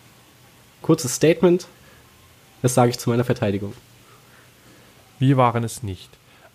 Kurzes 0.82 1.14
Statement, 1.14 1.66
das 2.62 2.74
sage 2.74 2.90
ich 2.90 2.98
zu 2.98 3.10
meiner 3.10 3.24
Verteidigung. 3.24 3.72
Wir 5.18 5.36
waren 5.36 5.64
es 5.64 5.82
nicht. 5.82 6.10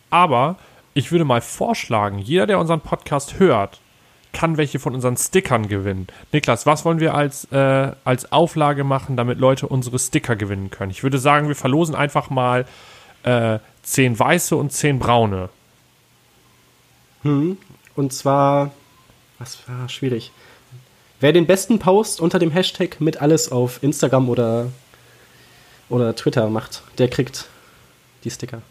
Aber 0.10 0.58
ich 0.94 1.12
würde 1.12 1.26
mal 1.26 1.42
vorschlagen, 1.42 2.20
jeder, 2.20 2.48
der 2.48 2.60
unseren 2.60 2.82
Podcast 2.82 3.40
hört, 3.40 3.80
kann 4.32 4.58
welche 4.58 4.80
von 4.80 4.94
unseren 4.94 5.18
Stickern 5.18 5.68
gewinnen. 5.68 6.08
Niklas, 6.32 6.66
was 6.66 6.86
wollen 6.86 7.00
wir 7.00 7.16
als, 7.16 7.46
äh, 7.52 7.92
als 8.04 8.32
Auflage 8.32 8.84
machen, 8.84 9.18
damit 9.18 9.40
Leute 9.40 9.68
unsere 9.68 9.98
Sticker 9.98 10.36
gewinnen 10.36 10.70
können? 10.70 10.92
Ich 10.92 11.04
würde 11.04 11.18
sagen, 11.18 11.48
wir 11.48 11.56
verlosen 11.56 11.96
einfach 11.96 12.30
mal 12.30 12.66
äh, 13.24 13.60
10 13.84 14.20
weiße 14.20 14.56
und 14.56 14.72
10 14.72 15.00
braune. 15.00 15.50
Hm. 17.26 17.58
Und 17.96 18.14
zwar, 18.14 18.72
was 19.40 19.58
war 19.68 19.90
schwierig. 19.90 20.32
Wer 21.20 21.34
den 21.34 21.48
besten 21.48 21.80
Post 21.80 22.22
unter 22.22 22.40
dem 22.40 22.52
Hashtag 22.52 23.02
mit 23.02 23.22
alles 23.22 23.52
auf 23.52 23.82
Instagram 23.82 24.30
oder, 24.30 24.68
oder 25.90 26.16
Twitter 26.16 26.50
macht, 26.50 26.84
der 26.98 27.08
kriegt 27.10 27.48
die 28.24 28.30
Sticker. 28.32 28.62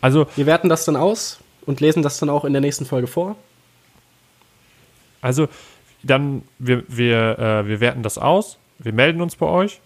Also, 0.00 0.26
Wir 0.36 0.46
werten 0.46 0.68
das 0.68 0.84
dann 0.84 0.94
aus 0.96 1.40
und 1.64 1.80
lesen 1.80 2.02
das 2.02 2.18
dann 2.18 2.28
auch 2.30 2.44
in 2.44 2.52
der 2.52 2.60
nächsten 2.60 2.86
Folge 2.86 3.06
vor. 3.08 3.34
also 5.20 5.48
dann, 6.02 6.42
wir, 6.60 6.84
wir, 6.86 7.38
äh, 7.38 7.66
wir 7.66 7.80
werten 7.80 8.04
das 8.04 8.16
aus, 8.18 8.58
wir 8.78 8.92
melden 8.92 9.20
uns 9.20 9.34
bei 9.34 9.46
euch 9.46 9.80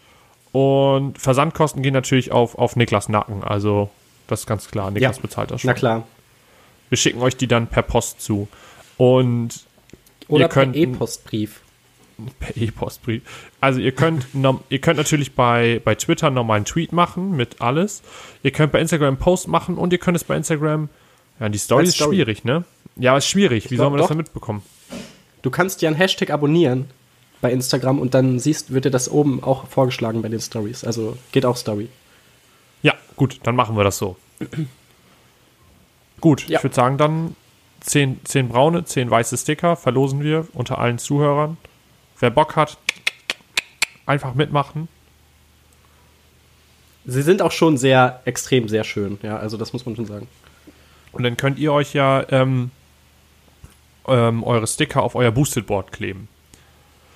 und 0.53 1.17
Versandkosten 1.19 1.83
gehen 1.83 1.95
natürlich 1.95 2.33
auf, 2.33 2.59
auf 2.59 2.77
Niklas 2.77 3.09
Nacken. 3.09 3.43
Also, 3.45 3.89
das 4.27 4.41
ist 4.41 4.47
ganz 4.47 4.69
klar. 4.71 4.91
Niklas 4.91 5.17
Ja. 5.17 5.23
bezahlt 5.23 5.51
das 5.51 5.63
schon. 5.63 5.69
Na 5.69 5.75
klar. 5.75 6.07
Wir 6.91 6.99
schicken 6.99 7.23
euch 7.23 7.37
die 7.37 7.47
dann 7.47 7.67
per 7.69 7.83
Post 7.83 8.21
zu. 8.21 8.47
Und 8.99 9.65
Oder 10.29 10.45
Ihr 10.45 10.49
könnt- 10.49 10.73
per 10.75 10.83
E-Postbrief. 10.83 11.61
per 12.39 12.55
E-Postbrief. 12.57 13.23
Also 13.63 13.81
ihr 13.81 13.93
könnt, 13.93 14.27
ihr 14.69 14.79
könnt 14.81 14.99
natürlich 14.99 15.35
bei, 15.35 15.81
bei 15.85 15.95
Twitter 15.95 16.29
nochmal 16.31 16.57
einen 16.57 16.67
Tweet 16.67 16.93
machen 16.93 17.35
mit 17.35 17.61
alles. 17.63 18.03
Ihr 18.43 18.51
könnt 18.51 18.73
bei 18.73 18.81
Instagram 18.81 19.09
einen 19.09 19.17
Post 19.17 19.49
machen 19.49 19.77
und 19.79 19.93
ihr 19.95 19.99
könnt 19.99 20.17
es 20.19 20.25
bei 20.25 20.37
Instagram. 20.37 20.91
Ja, 21.41 21.49
die 21.49 21.57
Story 21.59 21.81
Als 21.81 21.89
ist 21.91 21.95
Story. 21.97 22.17
schwierig, 22.17 22.45
ne? 22.45 22.65
Ja, 22.97 23.17
ist 23.17 23.27
schwierig. 23.27 23.71
Wie 23.71 23.77
glaub 23.77 23.87
sollen 23.87 23.95
wir 23.95 23.99
das 23.99 24.09
denn 24.09 24.19
mitbekommen? 24.19 24.63
Du 25.41 25.49
kannst 25.51 25.81
dir 25.81 25.89
einen 25.89 25.97
Hashtag 25.97 26.29
abonnieren 26.31 26.91
bei 27.41 27.51
Instagram 27.51 27.99
und 27.99 28.13
dann 28.13 28.39
siehst, 28.39 28.75
wird 28.75 28.85
dir 28.85 28.91
das 28.91 29.11
oben 29.11 29.43
auch 29.43 29.67
vorgeschlagen 29.69 30.21
bei 30.21 30.29
den 30.29 30.41
Stories. 30.41 30.85
Also 30.85 31.17
geht 31.33 31.47
auch 31.47 31.57
Story. 31.57 31.89
Ja, 32.83 32.93
gut, 33.17 33.41
dann 33.45 33.57
machen 33.57 33.75
wir 33.79 33.85
das 33.85 33.97
so. 33.97 34.17
Gut, 36.21 36.49
Ja. 36.49 36.59
ich 36.59 36.65
würde 36.65 36.75
sagen, 36.75 36.99
dann 36.99 37.37
10, 37.81 38.21
10 38.25 38.49
braune, 38.49 38.85
10 38.85 39.11
weiße 39.11 39.37
Sticker 39.37 39.77
verlosen 39.77 40.23
wir 40.23 40.47
unter 40.53 40.79
allen 40.79 40.99
Zuhörern. 40.99 41.57
Wer 42.19 42.31
Bock 42.31 42.57
hat, 42.57 42.77
einfach 44.07 44.35
mitmachen. 44.35 44.89
Sie 47.07 47.23
sind 47.23 47.41
auch 47.43 47.53
schon 47.53 47.79
sehr 47.79 48.21
extrem 48.27 48.69
sehr 48.69 48.85
schön. 48.85 49.19
Ja, 49.23 49.39
also 49.39 49.57
das 49.57 49.73
muss 49.73 49.87
man 49.87 49.97
schon 49.97 50.05
sagen. 50.07 50.29
Und 51.13 51.23
dann 51.23 51.37
könnt 51.37 51.59
ihr 51.59 51.73
euch 51.73 51.95
ja 51.95 52.25
ähm, 52.31 52.71
ähm, 54.07 54.45
eure 54.45 54.67
Sticker 54.67 55.03
auf 55.03 55.15
euer 55.15 55.31
Boosted 55.31 55.67
Board 55.67 55.93
kleben. 55.93 56.29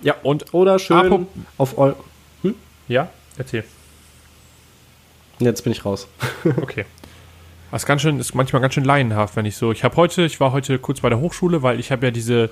Ja. 0.01 0.15
Und 0.23 0.53
Oder 0.55 0.79
schön 0.79 0.97
Apro- 0.97 1.27
auf 1.59 1.79
eu 1.79 1.93
ja, 2.89 3.09
erzähl. 3.39 3.65
Jetzt 5.39 5.63
bin 5.63 5.73
ich 5.73 5.85
raus. 5.85 6.07
Okay. 6.61 6.85
Das 7.75 7.83
ist 7.83 7.87
ganz 7.87 8.03
schön, 8.03 8.21
ist 8.21 8.37
manchmal 8.37 8.63
ganz 8.63 8.75
schön 8.75 8.85
laienhaft, 8.85 9.35
wenn 9.35 9.47
ich 9.47 9.57
so. 9.57 9.73
Ich 9.73 9.83
habe 9.83 9.97
heute, 9.97 10.25
ich 10.25 10.39
war 10.39 10.53
heute 10.53 10.79
kurz 10.79 11.01
bei 11.01 11.09
der 11.09 11.19
Hochschule, 11.19 11.65
weil 11.65 11.81
ich 11.81 11.91
habe 11.91 12.07
ja 12.07 12.13
diese 12.13 12.51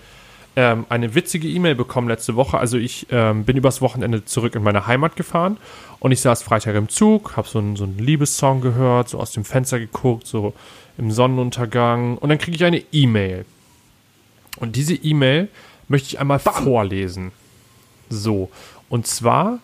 ähm, 0.56 0.84
eine 0.88 1.14
witzige 1.14 1.46
E-Mail 1.46 1.76
bekommen 1.76 2.08
letzte 2.08 2.34
Woche. 2.34 2.58
Also 2.58 2.76
ich 2.76 3.06
ähm, 3.12 3.44
bin 3.44 3.56
übers 3.56 3.80
Wochenende 3.80 4.24
zurück 4.24 4.56
in 4.56 4.64
meine 4.64 4.88
Heimat 4.88 5.14
gefahren 5.14 5.58
und 6.00 6.10
ich 6.10 6.20
saß 6.20 6.42
Freitag 6.42 6.74
im 6.74 6.88
Zug, 6.88 7.36
habe 7.36 7.46
so 7.46 7.60
einen 7.60 7.76
so 7.76 7.84
einen 7.84 7.98
Liebessong 7.98 8.62
gehört, 8.62 9.10
so 9.10 9.20
aus 9.20 9.30
dem 9.30 9.44
Fenster 9.44 9.78
geguckt, 9.78 10.26
so 10.26 10.54
im 10.98 11.12
Sonnenuntergang 11.12 12.18
und 12.18 12.28
dann 12.28 12.38
kriege 12.38 12.56
ich 12.56 12.64
eine 12.64 12.82
E-Mail. 12.90 13.44
Und 14.56 14.74
diese 14.74 14.96
E-Mail 14.96 15.46
möchte 15.86 16.08
ich 16.08 16.18
einmal 16.18 16.40
vorlesen. 16.40 17.30
So, 18.10 18.50
und 18.88 19.06
zwar 19.06 19.60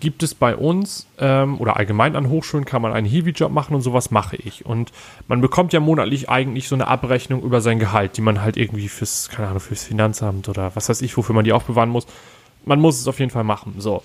gibt 0.00 0.22
es 0.22 0.34
bei 0.34 0.56
uns 0.56 1.06
ähm, 1.18 1.60
oder 1.60 1.76
allgemein 1.76 2.16
an 2.16 2.28
Hochschulen 2.28 2.64
kann 2.64 2.82
man 2.82 2.92
einen 2.92 3.06
Hiwi-Job 3.06 3.52
machen 3.52 3.74
und 3.74 3.82
sowas 3.82 4.10
mache 4.10 4.36
ich. 4.36 4.66
Und 4.66 4.92
man 5.28 5.40
bekommt 5.40 5.72
ja 5.72 5.80
monatlich 5.80 6.28
eigentlich 6.28 6.68
so 6.68 6.74
eine 6.74 6.88
Abrechnung 6.88 7.42
über 7.42 7.60
sein 7.60 7.78
Gehalt, 7.78 8.16
die 8.16 8.20
man 8.20 8.42
halt 8.42 8.56
irgendwie 8.56 8.88
fürs, 8.88 9.28
keine 9.28 9.48
Ahnung, 9.48 9.60
fürs 9.60 9.84
Finanzamt 9.84 10.48
oder 10.48 10.74
was 10.74 10.88
weiß 10.88 11.02
ich, 11.02 11.16
wofür 11.16 11.34
man 11.34 11.44
die 11.44 11.52
aufbewahren 11.52 11.90
muss. 11.90 12.06
Man 12.64 12.80
muss 12.80 13.00
es 13.00 13.08
auf 13.08 13.18
jeden 13.20 13.30
Fall 13.30 13.44
machen. 13.44 13.74
So. 13.78 14.02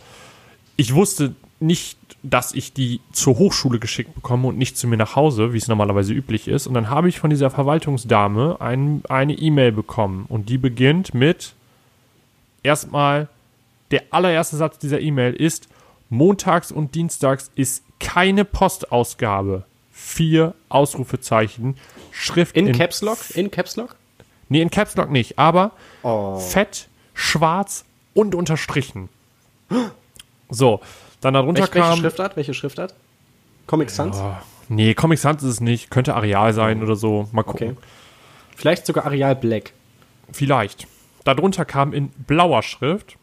Ich 0.78 0.94
wusste 0.94 1.36
nicht, 1.60 1.98
dass 2.24 2.54
ich 2.54 2.74
die 2.74 3.02
zur 3.12 3.38
Hochschule 3.38 3.80
geschickt 3.80 4.14
bekomme 4.14 4.48
und 4.48 4.58
nicht 4.58 4.78
zu 4.78 4.88
mir 4.88 4.98
nach 4.98 5.16
Hause, 5.16 5.54
wie 5.54 5.58
es 5.58 5.68
normalerweise 5.68 6.14
üblich 6.14 6.48
ist. 6.48 6.68
Und 6.68 6.76
dann 6.76 6.90
habe 6.90 7.10
ich 7.10 7.20
von 7.20 7.30
dieser 7.30 7.50
Verwaltungsdame 7.50 8.58
ein, 8.60 9.02
eine 9.10 9.34
E-Mail 9.34 9.72
bekommen. 9.72 10.26
Und 10.28 10.50
die 10.50 10.58
beginnt 10.58 11.14
mit 11.14 11.54
erstmal, 12.64 13.28
der 13.92 14.04
allererste 14.12 14.56
Satz 14.58 14.78
dieser 14.80 15.00
E-Mail 15.02 15.34
ist, 15.34 15.68
montags 16.10 16.72
und 16.72 16.96
dienstags 16.96 17.52
ist 17.56 17.84
keine 18.00 18.46
Postausgabe. 18.46 19.66
Vier 19.92 20.56
Ausrufezeichen, 20.70 21.78
Schrift 22.12 22.56
In, 22.58 22.72
Caps 22.72 23.02
Lock? 23.02 23.18
In 23.36 23.52
Caps 23.52 23.76
Lock? 23.76 23.96
Nee, 24.50 24.62
in 24.62 24.70
Caps 24.72 24.96
Lock 24.96 25.12
nicht, 25.12 25.38
aber 25.38 25.72
Oh. 26.04 26.38
fett, 26.40 26.88
schwarz 27.14 27.86
und 28.14 28.34
unterstrichen. 28.36 29.10
So, 30.50 30.82
dann 31.22 31.34
darunter 31.34 31.62
Welche, 31.62 31.76
welche 31.76 31.88
kam. 31.90 32.00
Schriftart? 32.00 32.36
Welche 32.36 32.54
Schriftart? 32.54 32.94
Comic 33.68 33.90
Sans? 33.90 34.18
Ah, 34.18 34.42
nee, 34.70 34.94
Comic 34.94 35.20
Sans 35.20 35.42
ist 35.44 35.50
es 35.50 35.62
nicht. 35.62 35.90
Könnte 35.92 36.16
Areal 36.16 36.54
sein 36.54 36.82
oder 36.84 36.96
so. 36.96 37.30
Mal 37.32 37.44
gucken. 37.44 37.72
Okay. 37.72 37.88
Vielleicht 38.56 38.86
sogar 38.86 39.06
Areal 39.06 39.36
Black. 39.36 39.72
Vielleicht. 40.32 40.88
Darunter 41.24 41.64
kam 41.64 41.94
in 41.94 42.10
blauer 42.10 42.64
Schrift: 42.64 43.18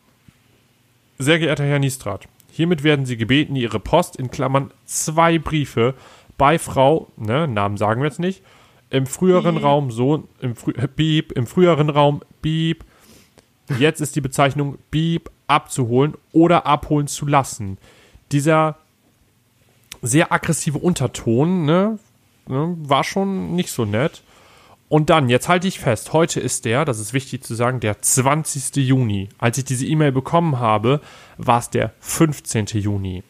Sehr 1.21 1.41
geehrter 1.41 1.65
Herr 1.65 1.81
Niestrat, 1.81 2.29
hiermit 2.53 2.85
werden 2.85 3.05
Sie 3.05 3.17
gebeten, 3.17 3.57
Ihre 3.57 3.81
Post 3.81 4.15
in 4.15 4.31
Klammern 4.31 4.71
zwei 4.85 5.41
Briefe 5.41 5.95
bei 6.37 6.61
Frau, 6.61 7.09
ne, 7.17 7.49
Namen 7.49 7.77
sagen 7.77 8.01
wir 8.01 8.07
jetzt 8.09 8.21
nicht, 8.21 8.43
im 8.91 9.05
früheren 9.05 9.57
Raum 9.57 9.91
so, 9.91 10.29
im, 10.41 10.55
frü 10.55 10.71
äh, 10.73 10.87
Beep, 10.87 11.33
im 11.33 11.49
früheren 11.49 11.91
Raum 11.91 12.23
Beep, 12.41 12.85
jetzt 13.81 14.01
ist 14.01 14.15
die 14.15 14.21
Bezeichnung 14.21 14.79
Beep 14.93 15.29
abzuholen 15.49 16.15
oder 16.31 16.67
abholen 16.67 17.09
zu 17.09 17.27
lassen. 17.27 17.79
Dieser 18.31 18.77
sehr 20.01 20.31
aggressive 20.31 20.79
Unterton, 20.79 21.65
ne, 21.65 21.99
ne, 22.47 22.77
war 22.79 23.03
schon 23.03 23.57
nicht 23.57 23.73
so 23.73 23.85
nett. 23.85 24.23
Und 24.89 25.11
dann, 25.11 25.29
jetzt 25.29 25.49
halte 25.49 25.69
ich 25.69 25.81
fest, 25.81 26.13
heute 26.15 26.41
ist 26.41 26.65
der, 26.65 26.85
das 26.85 26.99
ist 26.99 27.13
wichtig 27.13 27.45
zu 27.45 27.55
sagen, 27.55 27.81
der 27.81 28.01
20. 28.01 28.77
Juni. 28.77 29.29
Als 29.39 29.59
ich 29.59 29.65
diese 29.65 29.87
E-Mail 29.87 30.13
bekommen 30.13 30.59
habe, 30.59 31.01
war 31.37 31.59
es 31.59 31.69
der 31.69 31.93
15. 32.01 32.67
Juni. 32.67 33.23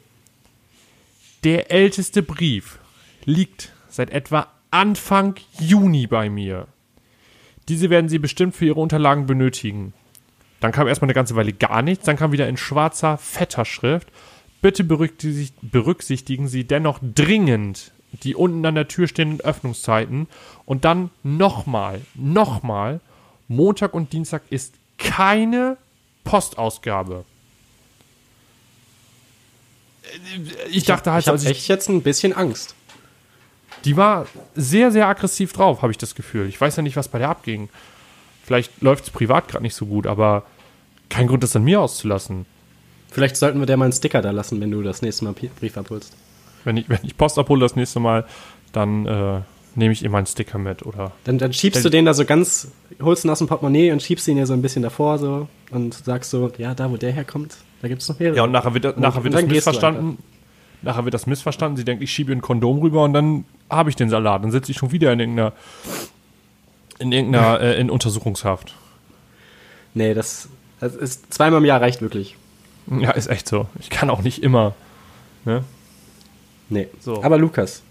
Der 1.45 1.71
älteste 1.71 2.23
Brief 2.23 2.79
liegt 3.25 3.73
seit 3.89 4.11
etwa 4.11 4.49
Anfang 4.71 5.35
Juni 5.59 6.07
bei 6.07 6.31
mir. 6.31 6.69
Diese 7.69 7.91
werden 7.91 8.09
Sie 8.09 8.19
bestimmt 8.19 8.55
für 8.55 8.67
Ihre 8.67 8.81
Unterlagen 8.81 9.27
benötigen. 9.27 9.93
Dann 10.61 10.73
kam 10.73 10.87
erstmal 10.87 11.07
eine 11.07 11.15
ganze 11.15 11.37
Weile 11.37 11.53
gar 11.53 11.83
nichts, 11.83 12.05
dann 12.05 12.17
kam 12.17 12.33
wieder 12.33 12.49
in 12.49 12.57
schwarzer, 12.57 13.19
fetter 13.19 13.65
Schrift. 13.65 14.09
Bitte 14.61 14.83
berücksichtig- 14.85 15.53
berücksichtigen 15.63 16.49
Sie 16.49 16.65
dennoch 16.65 16.99
dringend 17.03 17.93
die 18.13 18.35
unten 18.35 18.65
an 18.65 18.75
der 18.75 18.89
Tür 18.89 19.07
stehenden 19.09 19.41
Öffnungszeiten. 19.41 20.29
Und 20.65 20.85
dann 20.85 21.11
nochmal, 21.23 22.01
nochmal, 22.15 23.01
Montag 23.49 23.95
und 23.95 24.13
Dienstag 24.13 24.43
ist 24.51 24.75
keine 24.99 25.77
Postausgabe. 26.25 27.25
ich 30.71 30.85
dachte 30.85 31.13
halt, 31.13 31.23
ich 31.23 31.29
habe 31.29 31.37
als 31.37 31.45
ich, 31.45 31.51
echt 31.51 31.69
jetzt 31.69 31.89
ein 31.89 32.03
bisschen 32.03 32.33
Angst. 32.33 32.75
die 33.85 33.97
war 33.97 34.27
sehr, 34.55 34.91
sehr 34.91 35.07
aggressiv 35.07 35.53
drauf, 35.53 35.83
habe 35.83 35.93
ich 35.93 35.99
das 35.99 36.15
Gefühl. 36.15 36.49
Ich 36.49 36.61
weiß 36.61 36.77
ja 36.77 36.83
nicht, 36.83 36.97
was 36.97 37.09
bei 37.09 37.19
der 37.19 37.29
abging. 37.29 37.69
Vielleicht 38.45 38.81
läuft 38.81 39.05
es 39.05 39.11
privat 39.11 39.49
gerade 39.49 39.63
nicht 39.63 39.75
so 39.75 39.87
gut, 39.87 40.07
aber 40.07 40.45
kein 41.11 41.27
Grund, 41.27 41.43
das 41.43 41.57
an 41.57 41.65
mir 41.65 41.81
auszulassen. 41.81 42.47
Vielleicht 43.11 43.37
sollten 43.37 43.59
wir 43.59 43.67
der 43.67 43.77
mal 43.77 43.87
einen 43.87 43.93
Sticker 43.93 44.21
da 44.23 44.31
lassen, 44.31 44.61
wenn 44.61 44.71
du 44.71 44.83
das 44.83 45.03
nächste 45.03 45.25
Mal 45.25 45.33
Brief 45.33 45.77
abholst. 45.77 46.15
Wenn 46.65 46.77
ich, 46.77 46.89
wenn 46.89 47.01
ich 47.03 47.17
Post 47.17 47.39
abhole 47.39 47.61
das 47.61 47.77
nächste 47.77 48.01
Mal, 48.01 48.25
dann 48.73 49.07
äh, 49.07 49.41
nehme 49.75 49.93
ich 49.93 50.05
immer 50.05 50.19
einen 50.19 50.27
Sticker 50.27 50.59
mit 50.59 50.85
oder. 50.85 51.13
Dann, 51.25 51.39
dann 51.39 51.53
schiebst 51.53 51.85
du 51.85 51.89
den 51.89 52.05
da 52.05 52.15
so 52.15 52.25
ganz, 52.25 52.69
holst 53.01 53.25
ihn 53.25 53.31
aus 53.31 53.39
dem 53.39 53.47
Portemonnaie 53.47 53.93
und 53.93 54.03
schiebst 54.03 54.29
ihn 54.29 54.37
ja 54.37 54.47
so 54.47 54.53
ein 54.53 54.63
bisschen 54.63 54.83
davor 54.83 55.19
so 55.19 55.49
und 55.71 55.95
sagst 55.95 56.31
so, 56.31 56.51
ja, 56.59 56.75
da 56.75 56.91
wo 56.91 56.97
der 56.97 57.13
herkommt, 57.13 57.57
da 57.81 57.89
gibt's 57.89 58.09
noch 58.09 58.19
mehrere. 58.19 58.37
Ja, 58.37 58.45
und 58.45 58.53
nachher 58.53 58.75
wird, 58.75 58.99
nachher 58.99 59.19
und 59.19 59.25
wird 59.25 59.35
das 59.35 59.41
dann 59.41 59.49
gehst 59.49 59.67
du 59.67 59.71
missverstanden. 59.71 60.19
Nachher 60.83 61.05
wird 61.05 61.15
das 61.15 61.27
missverstanden. 61.27 61.77
Sie 61.77 61.85
denkt, 61.85 62.03
ich 62.03 62.13
schiebe 62.13 62.33
ein 62.33 62.41
Kondom 62.41 62.79
rüber 62.81 63.03
und 63.03 63.13
dann 63.13 63.45
habe 63.69 63.91
ich 63.91 63.97
den 63.97 64.11
Salat. 64.11 64.45
Dann 64.45 64.53
sitze 64.53 64.71
ich 64.71 64.79
schon 64.79 64.93
wieder 64.93 65.13
in 65.13 65.21
irgendeiner, 65.21 65.53
in 66.99 67.11
irgendeiner 67.11 67.61
äh, 67.61 67.81
in 67.81 67.91
Untersuchungshaft. 67.91 68.75
Nee, 69.95 70.15
das, 70.15 70.49
das 70.81 70.95
ist 70.95 71.33
zweimal 71.35 71.59
im 71.59 71.65
Jahr 71.65 71.81
reicht 71.81 72.01
wirklich. 72.01 72.37
Ja, 72.87 73.11
ist 73.11 73.27
echt 73.27 73.49
so. 73.49 73.67
Ich 73.81 73.91
kann 73.91 74.09
auch 74.09 74.23
nicht 74.23 74.43
immer. 74.43 74.75
Ne? 75.45 75.65
Nee. 76.69 76.89
So. 77.01 77.23
Aber 77.23 77.39
Lukas, 77.39 77.83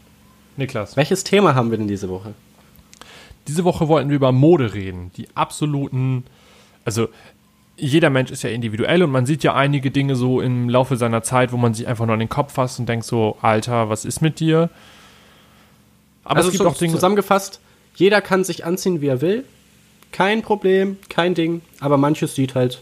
Niklas. 0.56 0.96
welches 0.98 1.24
Thema 1.24 1.56
haben 1.56 1.72
wir 1.72 1.78
denn 1.78 1.88
diese 1.88 2.10
Woche? 2.10 2.34
Diese 3.48 3.64
Woche 3.64 3.88
wollten 3.88 4.10
wir 4.10 4.16
über 4.16 4.32
Mode 4.32 4.74
reden. 4.74 5.12
Die 5.16 5.28
absoluten, 5.36 6.26
also 6.84 7.08
jeder 7.78 8.10
Mensch 8.10 8.32
ist 8.32 8.44
ja 8.44 8.50
individuell 8.50 9.04
und 9.04 9.12
man 9.12 9.26
sieht 9.26 9.44
ja 9.44 9.54
einige 9.54 9.92
Dinge 9.92 10.16
so 10.16 10.42
im 10.42 10.68
Laufe 10.68 10.98
seiner 10.98 11.22
Zeit, 11.22 11.52
wo 11.52 11.58
man 11.58 11.74
sich 11.74 11.88
einfach 11.88 12.06
nur 12.06 12.14
an 12.14 12.20
den 12.20 12.30
Kopf 12.30 12.54
fasst 12.54 12.80
und 12.80 12.90
denkt 12.90 13.06
so, 13.06 13.38
Alter, 13.42 13.90
was 13.90 14.04
ist 14.04 14.22
mit 14.22 14.40
dir? 14.40 14.70
Aber 16.24 16.38
also 16.38 16.50
es 16.50 16.54
gibt 16.54 16.64
so 16.64 16.70
auch 16.70 16.76
Dinge. 16.78 16.94
zusammengefasst, 16.94 17.62
jeder 17.96 18.22
kann 18.22 18.44
sich 18.44 18.66
anziehen, 18.66 19.02
wie 19.02 19.08
er 19.08 19.22
will. 19.22 19.46
Kein 20.12 20.42
Problem, 20.42 20.98
kein 21.10 21.36
Ding. 21.36 21.62
Aber 21.80 21.98
manches 21.98 22.36
sieht 22.36 22.56
halt 22.56 22.82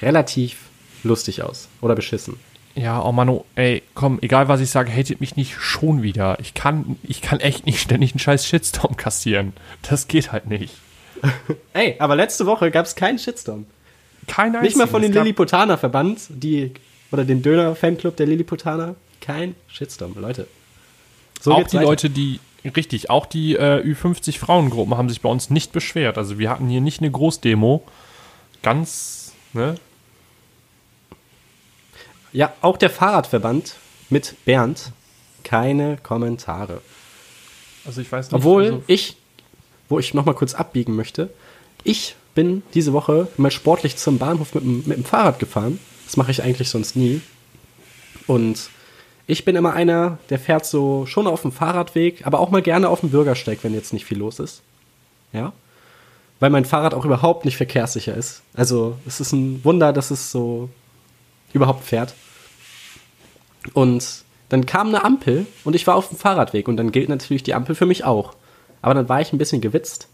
relativ 0.00 0.58
lustig 1.02 1.42
aus 1.42 1.68
oder 1.80 1.94
beschissen. 1.94 2.36
Ja, 2.74 3.02
oh 3.02 3.12
Mano, 3.12 3.44
ey, 3.56 3.82
komm, 3.94 4.18
egal 4.22 4.48
was 4.48 4.60
ich 4.60 4.70
sage, 4.70 4.92
hatet 4.92 5.20
mich 5.20 5.36
nicht 5.36 5.56
schon 5.58 6.02
wieder. 6.02 6.38
Ich 6.40 6.54
kann, 6.54 6.96
ich 7.02 7.20
kann 7.20 7.40
echt 7.40 7.66
nicht 7.66 7.80
ständig 7.80 8.12
einen 8.12 8.20
scheiß 8.20 8.46
Shitstorm 8.46 8.96
kassieren. 8.96 9.52
Das 9.82 10.08
geht 10.08 10.32
halt 10.32 10.46
nicht. 10.46 10.74
Ey, 11.72 11.96
aber 11.98 12.16
letzte 12.16 12.46
Woche 12.46 12.70
gab 12.70 12.86
es 12.86 12.94
keinen 12.94 13.18
Shitstorm. 13.18 13.66
Keiner 14.26 14.62
Nicht 14.62 14.76
mal 14.76 14.86
von 14.86 15.02
den 15.02 15.12
Lilliputaner 15.12 15.76
Verband, 15.76 16.20
die 16.30 16.72
oder 17.10 17.24
den 17.24 17.42
Döner 17.42 17.74
Fanclub 17.74 18.16
der 18.16 18.26
Lilliputaner. 18.26 18.94
Kein 19.20 19.54
Shitstorm, 19.68 20.14
Leute. 20.18 20.46
So 21.40 21.52
auch 21.52 21.66
die 21.66 21.76
weiter. 21.76 21.86
Leute, 21.86 22.10
die, 22.10 22.38
richtig, 22.64 23.10
auch 23.10 23.26
die 23.26 23.56
äh, 23.56 23.82
Ü50 23.82 24.38
Frauengruppen 24.38 24.96
haben 24.96 25.08
sich 25.08 25.20
bei 25.20 25.28
uns 25.28 25.50
nicht 25.50 25.72
beschwert. 25.72 26.18
Also 26.18 26.38
wir 26.38 26.50
hatten 26.50 26.68
hier 26.68 26.80
nicht 26.80 27.00
eine 27.00 27.10
Großdemo. 27.10 27.82
Ganz, 28.62 29.32
ne? 29.52 29.74
Ja, 32.32 32.52
auch 32.60 32.76
der 32.76 32.90
Fahrradverband 32.90 33.76
mit 34.08 34.34
Bernd. 34.44 34.92
Keine 35.42 35.96
Kommentare. 36.02 36.80
Also 37.84 38.00
ich 38.02 38.12
weiß 38.12 38.26
nicht. 38.26 38.34
Obwohl 38.34 38.64
also, 38.64 38.82
ich, 38.86 39.16
wo 39.88 39.98
ich 39.98 40.12
nochmal 40.14 40.34
kurz 40.34 40.54
abbiegen 40.54 40.94
möchte, 40.96 41.30
ich 41.82 42.14
bin 42.34 42.62
diese 42.74 42.92
Woche 42.92 43.28
mal 43.38 43.50
sportlich 43.50 43.96
zum 43.96 44.18
Bahnhof 44.18 44.54
mit, 44.54 44.62
dem- 44.64 44.82
mit 44.86 44.96
dem 44.98 45.04
Fahrrad 45.04 45.38
gefahren. 45.38 45.78
Das 46.04 46.16
mache 46.16 46.30
ich 46.30 46.42
eigentlich 46.42 46.68
sonst 46.68 46.94
nie. 46.94 47.20
Und 48.26 48.68
ich 49.26 49.44
bin 49.44 49.56
immer 49.56 49.72
einer, 49.72 50.18
der 50.28 50.38
fährt 50.38 50.66
so 50.66 51.06
schon 51.06 51.26
auf 51.26 51.42
dem 51.42 51.52
Fahrradweg, 51.52 52.26
aber 52.26 52.38
auch 52.40 52.50
mal 52.50 52.62
gerne 52.62 52.88
auf 52.88 53.00
dem 53.00 53.10
Bürgersteig, 53.10 53.60
wenn 53.62 53.74
jetzt 53.74 53.92
nicht 53.92 54.04
viel 54.04 54.18
los 54.18 54.38
ist. 54.38 54.62
Ja. 55.32 55.52
Weil 56.38 56.50
mein 56.50 56.64
Fahrrad 56.64 56.94
auch 56.94 57.04
überhaupt 57.04 57.44
nicht 57.44 57.56
verkehrssicher 57.56 58.14
ist. 58.14 58.42
Also 58.54 58.96
es 59.06 59.20
ist 59.20 59.32
ein 59.32 59.64
Wunder, 59.64 59.92
dass 59.92 60.10
es 60.10 60.30
so 60.30 60.68
überhaupt 61.52 61.84
fährt. 61.84 62.14
Und 63.74 64.24
dann 64.48 64.66
kam 64.66 64.88
eine 64.88 65.04
Ampel 65.04 65.46
und 65.64 65.76
ich 65.76 65.86
war 65.86 65.94
auf 65.94 66.08
dem 66.08 66.18
Fahrradweg 66.18 66.68
und 66.68 66.76
dann 66.76 66.92
gilt 66.92 67.08
natürlich 67.08 67.42
die 67.42 67.54
Ampel 67.54 67.74
für 67.74 67.86
mich 67.86 68.04
auch. 68.04 68.34
Aber 68.82 68.94
dann 68.94 69.08
war 69.08 69.20
ich 69.20 69.32
ein 69.32 69.38
bisschen 69.38 69.60
gewitzt 69.60 70.08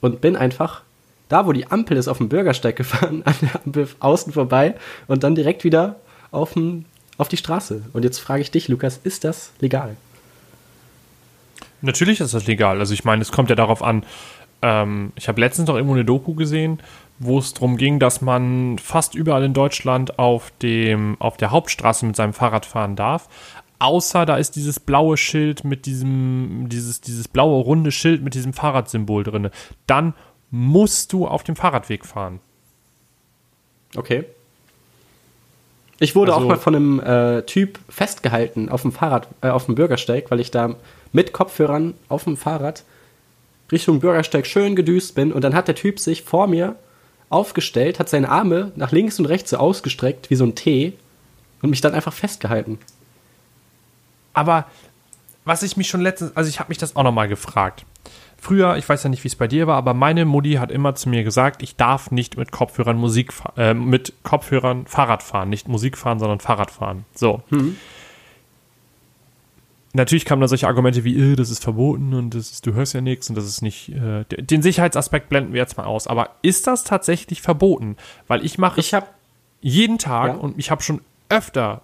und 0.00 0.20
bin 0.20 0.36
einfach 0.36 0.82
da, 1.28 1.46
wo 1.46 1.52
die 1.52 1.70
Ampel 1.70 1.96
ist, 1.96 2.08
auf 2.08 2.18
dem 2.18 2.28
Bürgersteig 2.28 2.76
gefahren, 2.76 3.22
an 3.24 3.34
der 3.42 3.56
Ampel 3.64 3.88
außen 4.00 4.32
vorbei 4.32 4.74
und 5.06 5.24
dann 5.24 5.34
direkt 5.34 5.64
wieder 5.64 5.96
auf, 6.30 6.54
dem, 6.54 6.84
auf 7.18 7.28
die 7.28 7.36
Straße. 7.36 7.82
Und 7.92 8.04
jetzt 8.04 8.18
frage 8.18 8.42
ich 8.42 8.50
dich, 8.50 8.68
Lukas, 8.68 8.98
ist 9.02 9.24
das 9.24 9.52
legal? 9.60 9.96
Natürlich 11.80 12.20
ist 12.20 12.32
das 12.32 12.46
legal. 12.46 12.80
Also 12.80 12.94
ich 12.94 13.04
meine, 13.04 13.20
es 13.20 13.30
kommt 13.30 13.50
ja 13.50 13.56
darauf 13.56 13.82
an. 13.82 14.04
Ähm, 14.62 15.12
ich 15.16 15.28
habe 15.28 15.40
letztens 15.40 15.68
noch 15.68 15.76
irgendwo 15.76 15.94
eine 15.94 16.04
Doku 16.04 16.34
gesehen, 16.34 16.80
wo 17.18 17.38
es 17.38 17.54
darum 17.54 17.76
ging, 17.76 17.98
dass 17.98 18.20
man 18.20 18.78
fast 18.78 19.14
überall 19.14 19.44
in 19.44 19.54
Deutschland 19.54 20.18
auf, 20.18 20.52
dem, 20.62 21.16
auf 21.20 21.36
der 21.36 21.50
Hauptstraße 21.50 22.06
mit 22.06 22.16
seinem 22.16 22.32
Fahrrad 22.32 22.66
fahren 22.66 22.96
darf. 22.96 23.28
Außer 23.78 24.24
da 24.26 24.36
ist 24.36 24.56
dieses 24.56 24.80
blaue 24.80 25.16
Schild 25.16 25.64
mit 25.64 25.86
diesem, 25.86 26.68
dieses, 26.68 27.00
dieses 27.00 27.28
blaue 27.28 27.62
runde 27.62 27.92
Schild 27.92 28.22
mit 28.22 28.34
diesem 28.34 28.52
Fahrradsymbol 28.52 29.24
drin. 29.24 29.50
Dann 29.86 30.14
musst 30.50 31.12
du 31.12 31.26
auf 31.26 31.42
dem 31.42 31.56
Fahrradweg 31.56 32.04
fahren. 32.06 32.40
Okay. 33.96 34.24
Ich 36.00 36.14
wurde 36.16 36.32
Also- 36.32 36.44
auch 36.44 36.48
mal 36.48 36.58
von 36.58 36.74
einem 36.74 37.00
äh, 37.00 37.42
Typ 37.42 37.78
festgehalten 37.88 38.68
auf 38.68 38.82
dem 38.82 38.92
Fahrrad, 38.92 39.28
äh, 39.42 39.48
auf 39.48 39.66
dem 39.66 39.74
Bürgersteig, 39.74 40.30
weil 40.30 40.40
ich 40.40 40.50
da 40.50 40.74
mit 41.12 41.32
Kopfhörern 41.32 41.94
auf 42.08 42.24
dem 42.24 42.36
Fahrrad 42.36 42.84
Richtung 43.70 44.00
Bürgersteig 44.00 44.46
schön 44.46 44.76
gedüst 44.76 45.14
bin 45.14 45.32
und 45.32 45.42
dann 45.42 45.54
hat 45.54 45.68
der 45.68 45.74
Typ 45.74 45.98
sich 46.00 46.22
vor 46.22 46.46
mir 46.46 46.76
aufgestellt, 47.28 47.98
hat 47.98 48.08
seine 48.08 48.28
Arme 48.28 48.72
nach 48.76 48.92
links 48.92 49.18
und 49.18 49.26
rechts 49.26 49.50
so 49.50 49.56
ausgestreckt 49.56 50.30
wie 50.30 50.36
so 50.36 50.44
ein 50.44 50.54
T 50.54 50.92
und 51.62 51.70
mich 51.70 51.80
dann 51.80 51.94
einfach 51.94 52.12
festgehalten. 52.12 52.78
Aber 54.32 54.66
was 55.44 55.62
ich 55.62 55.76
mich 55.76 55.88
schon 55.88 56.00
letztens, 56.00 56.36
also 56.36 56.48
ich 56.48 56.58
habe 56.60 56.68
mich 56.68 56.78
das 56.78 56.96
auch 56.96 57.02
nochmal 57.02 57.28
gefragt. 57.28 57.84
Früher, 58.36 58.76
ich 58.76 58.86
weiß 58.86 59.02
ja 59.04 59.08
nicht, 59.08 59.24
wie 59.24 59.28
es 59.28 59.36
bei 59.36 59.48
dir 59.48 59.66
war, 59.66 59.76
aber 59.76 59.94
meine 59.94 60.26
Mutti 60.26 60.54
hat 60.54 60.70
immer 60.70 60.94
zu 60.94 61.08
mir 61.08 61.24
gesagt, 61.24 61.62
ich 61.62 61.76
darf 61.76 62.10
nicht 62.10 62.36
mit 62.36 62.52
Kopfhörern 62.52 62.96
Musik, 62.96 63.32
äh, 63.56 63.72
mit 63.72 64.12
Kopfhörern 64.22 64.86
Fahrrad 64.86 65.22
fahren, 65.22 65.48
nicht 65.48 65.66
Musik 65.68 65.96
fahren, 65.96 66.18
sondern 66.18 66.40
Fahrrad 66.40 66.70
fahren. 66.70 67.06
So. 67.14 67.42
Natürlich 69.96 70.24
kamen 70.24 70.40
da 70.40 70.48
solche 70.48 70.66
Argumente 70.66 71.04
wie, 71.04 71.16
äh, 71.16 71.36
das 71.36 71.50
ist 71.50 71.62
verboten 71.62 72.14
und 72.14 72.34
das 72.34 72.50
ist, 72.50 72.66
du 72.66 72.74
hörst 72.74 72.94
ja 72.94 73.00
nichts 73.00 73.30
und 73.30 73.36
das 73.36 73.46
ist 73.46 73.62
nicht. 73.62 73.90
Äh, 73.90 74.24
den 74.24 74.60
Sicherheitsaspekt 74.60 75.28
blenden 75.28 75.52
wir 75.52 75.60
jetzt 75.60 75.76
mal 75.76 75.84
aus. 75.84 76.08
Aber 76.08 76.30
ist 76.42 76.66
das 76.66 76.82
tatsächlich 76.82 77.40
verboten? 77.40 77.96
Weil 78.26 78.44
ich 78.44 78.58
mache 78.58 78.80
Ich 78.80 78.92
jeden 79.60 79.98
Tag 79.98 80.34
Ja. 80.34 80.34
und 80.34 80.58
ich 80.58 80.70
habe 80.70 80.82
schon 80.82 81.00
öfter 81.28 81.82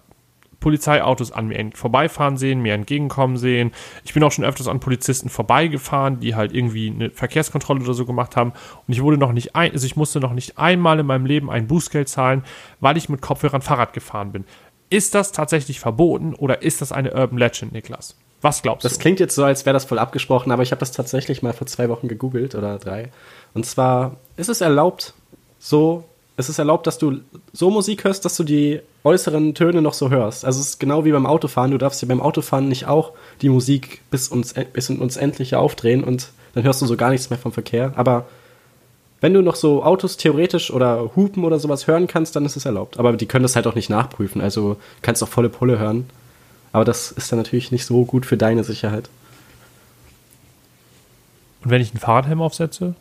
Polizeiautos 0.59 1.31
an 1.31 1.47
mir 1.47 1.69
vorbeifahren 1.73 2.37
sehen, 2.37 2.61
mir 2.61 2.73
entgegenkommen 2.75 3.37
sehen. 3.37 3.71
Ich 4.03 4.13
bin 4.13 4.23
auch 4.23 4.31
schon 4.31 4.45
öfters 4.45 4.67
an 4.67 4.79
Polizisten 4.79 5.27
vorbeigefahren, 5.29 6.19
die 6.19 6.35
halt 6.35 6.53
irgendwie 6.53 6.91
eine 6.91 7.09
Verkehrskontrolle 7.09 7.81
oder 7.81 7.95
so 7.95 8.05
gemacht 8.05 8.35
haben. 8.35 8.51
Und 8.87 8.93
ich 8.93 9.01
wurde 9.01 9.17
noch 9.17 9.33
nicht 9.33 9.55
ein, 9.55 9.71
also 9.71 9.85
ich 9.87 9.95
musste 9.95 10.19
noch 10.19 10.33
nicht 10.33 10.59
einmal 10.59 10.99
in 10.99 11.07
meinem 11.07 11.25
Leben 11.25 11.49
ein 11.49 11.65
Bußgeld 11.67 12.07
zahlen, 12.07 12.43
weil 12.79 12.95
ich 12.97 13.09
mit 13.09 13.21
Kopfhörern 13.21 13.61
Fahrrad 13.63 13.93
gefahren 13.93 14.31
bin. 14.31 14.45
Ist 14.91 15.15
das 15.15 15.31
tatsächlich 15.31 15.79
verboten 15.79 16.35
oder 16.35 16.61
ist 16.61 16.81
das 16.81 16.91
eine 16.91 17.13
Urban 17.13 17.39
Legend, 17.39 17.71
Niklas? 17.71 18.15
Was 18.41 18.61
glaubst 18.61 18.83
Das 18.85 18.93
du? 18.93 18.99
klingt 18.99 19.19
jetzt 19.19 19.33
so, 19.35 19.43
als 19.43 19.65
wäre 19.65 19.73
das 19.73 19.85
voll 19.85 19.99
abgesprochen, 19.99 20.51
aber 20.51 20.63
ich 20.63 20.71
habe 20.71 20.79
das 20.81 20.91
tatsächlich 20.91 21.41
mal 21.41 21.53
vor 21.53 21.65
zwei 21.65 21.87
Wochen 21.89 22.07
gegoogelt 22.07 22.55
oder 22.55 22.77
drei. 22.77 23.09
Und 23.53 23.65
zwar 23.65 24.17
ist 24.35 24.49
es 24.49 24.59
erlaubt, 24.61 25.13
so, 25.59 26.03
es 26.37 26.49
ist 26.49 26.59
erlaubt, 26.59 26.87
dass 26.87 26.97
du 26.97 27.19
so 27.53 27.69
Musik 27.69 28.03
hörst, 28.03 28.25
dass 28.25 28.35
du 28.35 28.43
die 28.43 28.81
äußeren 29.05 29.55
Töne 29.55 29.81
noch 29.81 29.93
so 29.93 30.09
hörst. 30.09 30.43
Also 30.43 30.59
es 30.59 30.69
ist 30.69 30.79
genau 30.79 31.05
wie 31.05 31.11
beim 31.13 31.25
Autofahren. 31.25 31.71
Du 31.71 31.77
darfst 31.77 32.01
ja 32.01 32.07
beim 32.07 32.21
Autofahren 32.21 32.67
nicht 32.67 32.85
auch 32.87 33.13
die 33.41 33.49
Musik 33.49 34.01
bis 34.11 34.27
uns, 34.27 34.53
bis 34.73 34.89
in 34.89 34.99
uns 34.99 35.15
Endliche 35.17 35.57
aufdrehen 35.57 36.03
und 36.03 36.31
dann 36.53 36.63
hörst 36.63 36.81
du 36.81 36.85
so 36.85 36.97
gar 36.97 37.11
nichts 37.11 37.29
mehr 37.29 37.39
vom 37.39 37.53
Verkehr. 37.53 37.93
Aber 37.95 38.25
wenn 39.21 39.35
du 39.35 39.41
noch 39.41 39.55
so 39.55 39.83
Autos 39.83 40.17
theoretisch 40.17 40.71
oder 40.71 41.15
Hupen 41.15 41.45
oder 41.45 41.59
sowas 41.59 41.85
hören 41.85 42.07
kannst, 42.07 42.35
dann 42.35 42.43
ist 42.43 42.57
es 42.57 42.65
erlaubt. 42.65 42.97
Aber 42.97 43.13
die 43.13 43.27
können 43.27 43.43
das 43.43 43.55
halt 43.55 43.67
auch 43.67 43.75
nicht 43.75 43.89
nachprüfen. 43.89 44.41
Also 44.41 44.77
kannst 45.03 45.23
auch 45.23 45.27
volle 45.27 45.49
Pulle 45.49 45.77
hören. 45.77 46.09
Aber 46.73 46.85
das 46.85 47.11
ist 47.11 47.31
dann 47.31 47.37
natürlich 47.37 47.71
nicht 47.71 47.85
so 47.85 48.03
gut 48.03 48.25
für 48.25 48.35
deine 48.35 48.63
Sicherheit. 48.63 49.09
Und 51.63 51.69
wenn 51.69 51.81
ich 51.81 51.91
einen 51.91 51.99
Fahrradhelm 51.99 52.41
aufsetze? 52.41 52.95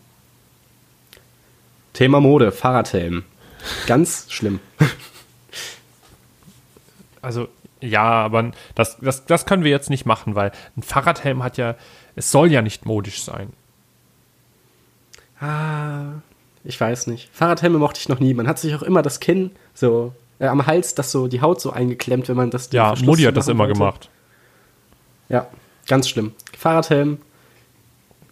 Thema 1.94 2.20
Mode, 2.20 2.52
Fahrradhelm. 2.52 3.24
Ganz 3.86 4.26
schlimm. 4.28 4.60
Also, 7.22 7.48
ja, 7.80 8.02
aber 8.02 8.52
das, 8.74 8.98
das, 9.00 9.24
das 9.24 9.46
können 9.46 9.64
wir 9.64 9.70
jetzt 9.70 9.88
nicht 9.88 10.04
machen, 10.04 10.34
weil 10.34 10.52
ein 10.76 10.82
Fahrradhelm 10.82 11.42
hat 11.42 11.56
ja, 11.56 11.76
es 12.14 12.30
soll 12.30 12.52
ja 12.52 12.60
nicht 12.60 12.84
modisch 12.84 13.22
sein. 13.22 13.54
Ah, 15.40 16.20
ich 16.64 16.80
weiß 16.80 17.06
nicht. 17.06 17.30
Fahrradhelme 17.32 17.78
mochte 17.78 17.98
ich 18.00 18.08
noch 18.08 18.20
nie. 18.20 18.34
Man 18.34 18.46
hat 18.46 18.58
sich 18.58 18.74
auch 18.74 18.82
immer 18.82 19.02
das 19.02 19.20
Kinn 19.20 19.52
so 19.74 20.12
äh, 20.38 20.46
am 20.46 20.66
Hals, 20.66 20.94
dass 20.94 21.10
so 21.10 21.28
die 21.28 21.40
Haut 21.40 21.60
so 21.60 21.70
eingeklemmt, 21.70 22.28
wenn 22.28 22.36
man 22.36 22.50
das. 22.50 22.70
Ja, 22.72 22.94
Mutti 23.02 23.22
hat 23.22 23.36
das 23.36 23.48
immer 23.48 23.64
wollte. 23.64 23.74
gemacht. 23.74 24.10
Ja, 25.28 25.46
ganz 25.86 26.08
schlimm. 26.08 26.32
Fahrradhelm, 26.58 27.18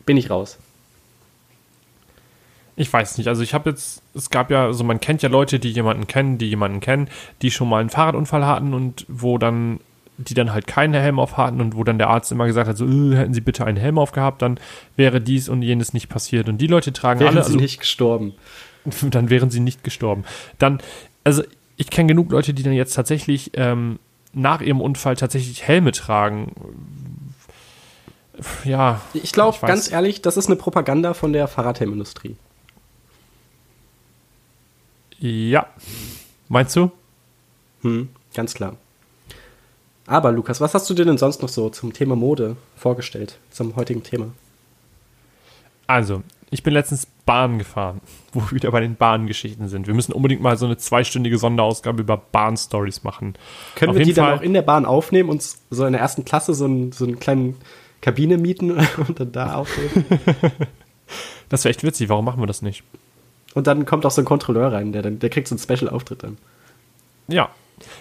bin 0.05 0.17
ich 0.17 0.31
raus. 0.31 0.59
Ich 2.77 2.93
weiß 2.93 3.19
nicht, 3.19 3.27
also 3.27 3.43
ich 3.43 3.55
habe 3.55 3.71
jetzt, 3.71 4.03
es 4.15 4.31
gab 4.31 4.53
ja, 4.53 4.67
also 4.67 4.85
man 4.85 5.01
kennt 5.01 5.21
ja 5.23 5.29
Leute, 5.29 5.59
die 5.59 5.71
jemanden 5.73 6.07
kennen, 6.07 6.39
die 6.39 6.49
jemanden 6.49 6.79
kennen, 6.79 7.11
die 7.43 7.51
schon 7.51 7.69
mal 7.69 7.81
einen 7.81 7.91
Fahrradunfall 7.91 8.47
hatten 8.47 8.73
und 8.73 9.05
wo 9.09 9.37
dann, 9.37 9.81
die 10.19 10.35
dann 10.35 10.53
halt 10.53 10.67
keinen 10.67 10.95
Helm 10.95 11.21
auf 11.21 11.37
hatten 11.37 11.61
und 11.61 11.77
wo 11.77 11.85
dann 11.85 11.99
der 11.99 12.09
Arzt 12.11 12.33
immer 12.33 12.47
gesagt 12.47 12.69
hat, 12.69 12.77
so, 12.77 12.85
äh, 12.85 13.17
hätten 13.17 13.35
sie 13.35 13.41
bitte 13.41 13.65
einen 13.65 13.77
Helm 13.77 13.99
aufgehabt, 13.99 14.43
dann 14.43 14.59
wäre 14.97 15.21
dies 15.21 15.49
und 15.49 15.63
jenes 15.63 15.93
nicht 15.95 16.09
passiert. 16.09 16.49
Und 16.49 16.59
die 16.59 16.67
Leute 16.67 16.93
tragen 16.93 17.21
Wären 17.21 17.37
alle, 17.37 17.45
sie 17.45 17.53
also, 17.53 17.59
nicht 17.61 17.79
gestorben. 17.79 18.35
dann 19.11 19.31
wären 19.31 19.51
sie 19.51 19.61
nicht 19.61 19.85
gestorben. 19.85 20.25
Dann, 20.59 20.81
also 21.23 21.45
ich 21.77 21.91
kenne 21.91 22.09
genug 22.09 22.33
Leute, 22.33 22.53
die 22.53 22.65
dann 22.65 22.73
jetzt 22.73 22.95
tatsächlich 22.95 23.53
ähm, 23.55 24.01
nach 24.33 24.61
ihrem 24.61 24.81
Unfall 24.81 25.15
tatsächlich 25.15 25.63
Helme 25.63 25.93
tragen. 25.93 26.53
Ja, 28.65 29.01
Ich 29.15 29.33
glaube, 29.33 29.59
ganz 29.67 29.91
ehrlich, 29.91 30.23
das 30.23 30.37
ist 30.37 30.47
eine 30.47 30.57
Propaganda 30.57 31.15
von 31.15 31.33
der 31.33 31.49
Fahrradhelmindustrie. 31.49 32.37
ja. 35.19 35.67
Meinst 36.49 36.75
du? 36.77 36.91
Hm, 37.83 38.09
ganz 38.35 38.55
klar. 38.55 38.77
Aber 40.09 40.33
Lukas, 40.33 40.61
was 40.63 40.73
hast 40.75 40.89
du 40.89 40.95
dir 40.95 41.05
denn 41.05 41.19
sonst 41.19 41.43
noch 41.43 41.51
so 41.51 41.69
zum 41.69 41.93
Thema 41.93 42.17
Mode 42.17 42.57
vorgestellt, 42.77 43.39
zum 43.51 43.77
heutigen 43.77 44.03
Thema? 44.03 44.29
Also, 45.87 46.23
ich 46.51 46.63
bin 46.63 46.73
letztens 46.73 47.07
Bahn 47.27 47.59
gefahren, 47.59 48.01
wo 48.33 48.41
wir 48.41 48.53
wieder 48.53 48.71
bei 48.71 48.81
den 48.81 48.97
Bahngeschichten 48.97 49.69
sind. 49.69 49.87
Wir 49.87 49.93
müssen 49.93 50.13
unbedingt 50.13 50.41
mal 50.41 50.57
so 50.57 50.65
eine 50.65 50.79
zweistündige 50.79 51.37
Sonderausgabe 51.37 52.01
über 52.01 52.17
Bahnstories 52.17 53.05
machen. 53.05 53.35
Können 53.75 53.91
Auf 53.91 53.97
wir 53.97 54.05
die 54.05 54.09
jeden 54.11 54.17
dann 54.17 54.27
Fall- 54.27 54.39
auch 54.39 54.43
in 54.43 54.55
der 54.55 54.63
Bahn 54.63 54.87
aufnehmen 54.87 55.29
und 55.29 55.47
so 55.71 55.85
in 55.85 55.93
der 55.93 56.01
ersten 56.01 56.25
Klasse 56.25 56.55
so, 56.55 56.65
einen, 56.65 56.93
so 56.93 57.05
eine 57.05 57.17
kleine 57.17 57.55
Kabine 58.01 58.39
mieten 58.39 58.71
und 59.09 59.21
dann 59.21 59.31
da 59.33 59.55
aufnehmen? 59.57 60.07
Das 61.49 61.65
wäre 61.65 61.71
echt 61.71 61.83
witzig, 61.83 62.11
warum 62.11 62.27
machen 62.27 62.43
wir 62.43 62.47
das 62.47 62.61
nicht? 62.61 62.83
Und 63.55 63.67
dann 63.67 63.87
kommt 63.87 64.05
auch 64.05 64.11
so 64.11 64.21
ein 64.21 64.27
Kontrolleur 64.27 64.71
rein, 64.71 64.93
der, 64.93 65.01
dann, 65.01 65.19
der 65.19 65.31
kriegt 65.31 65.49
so 65.49 65.55
einen 65.55 65.59
Special-Auftritt 65.61 66.23
dann. 66.23 66.37
Ja. 67.29 67.49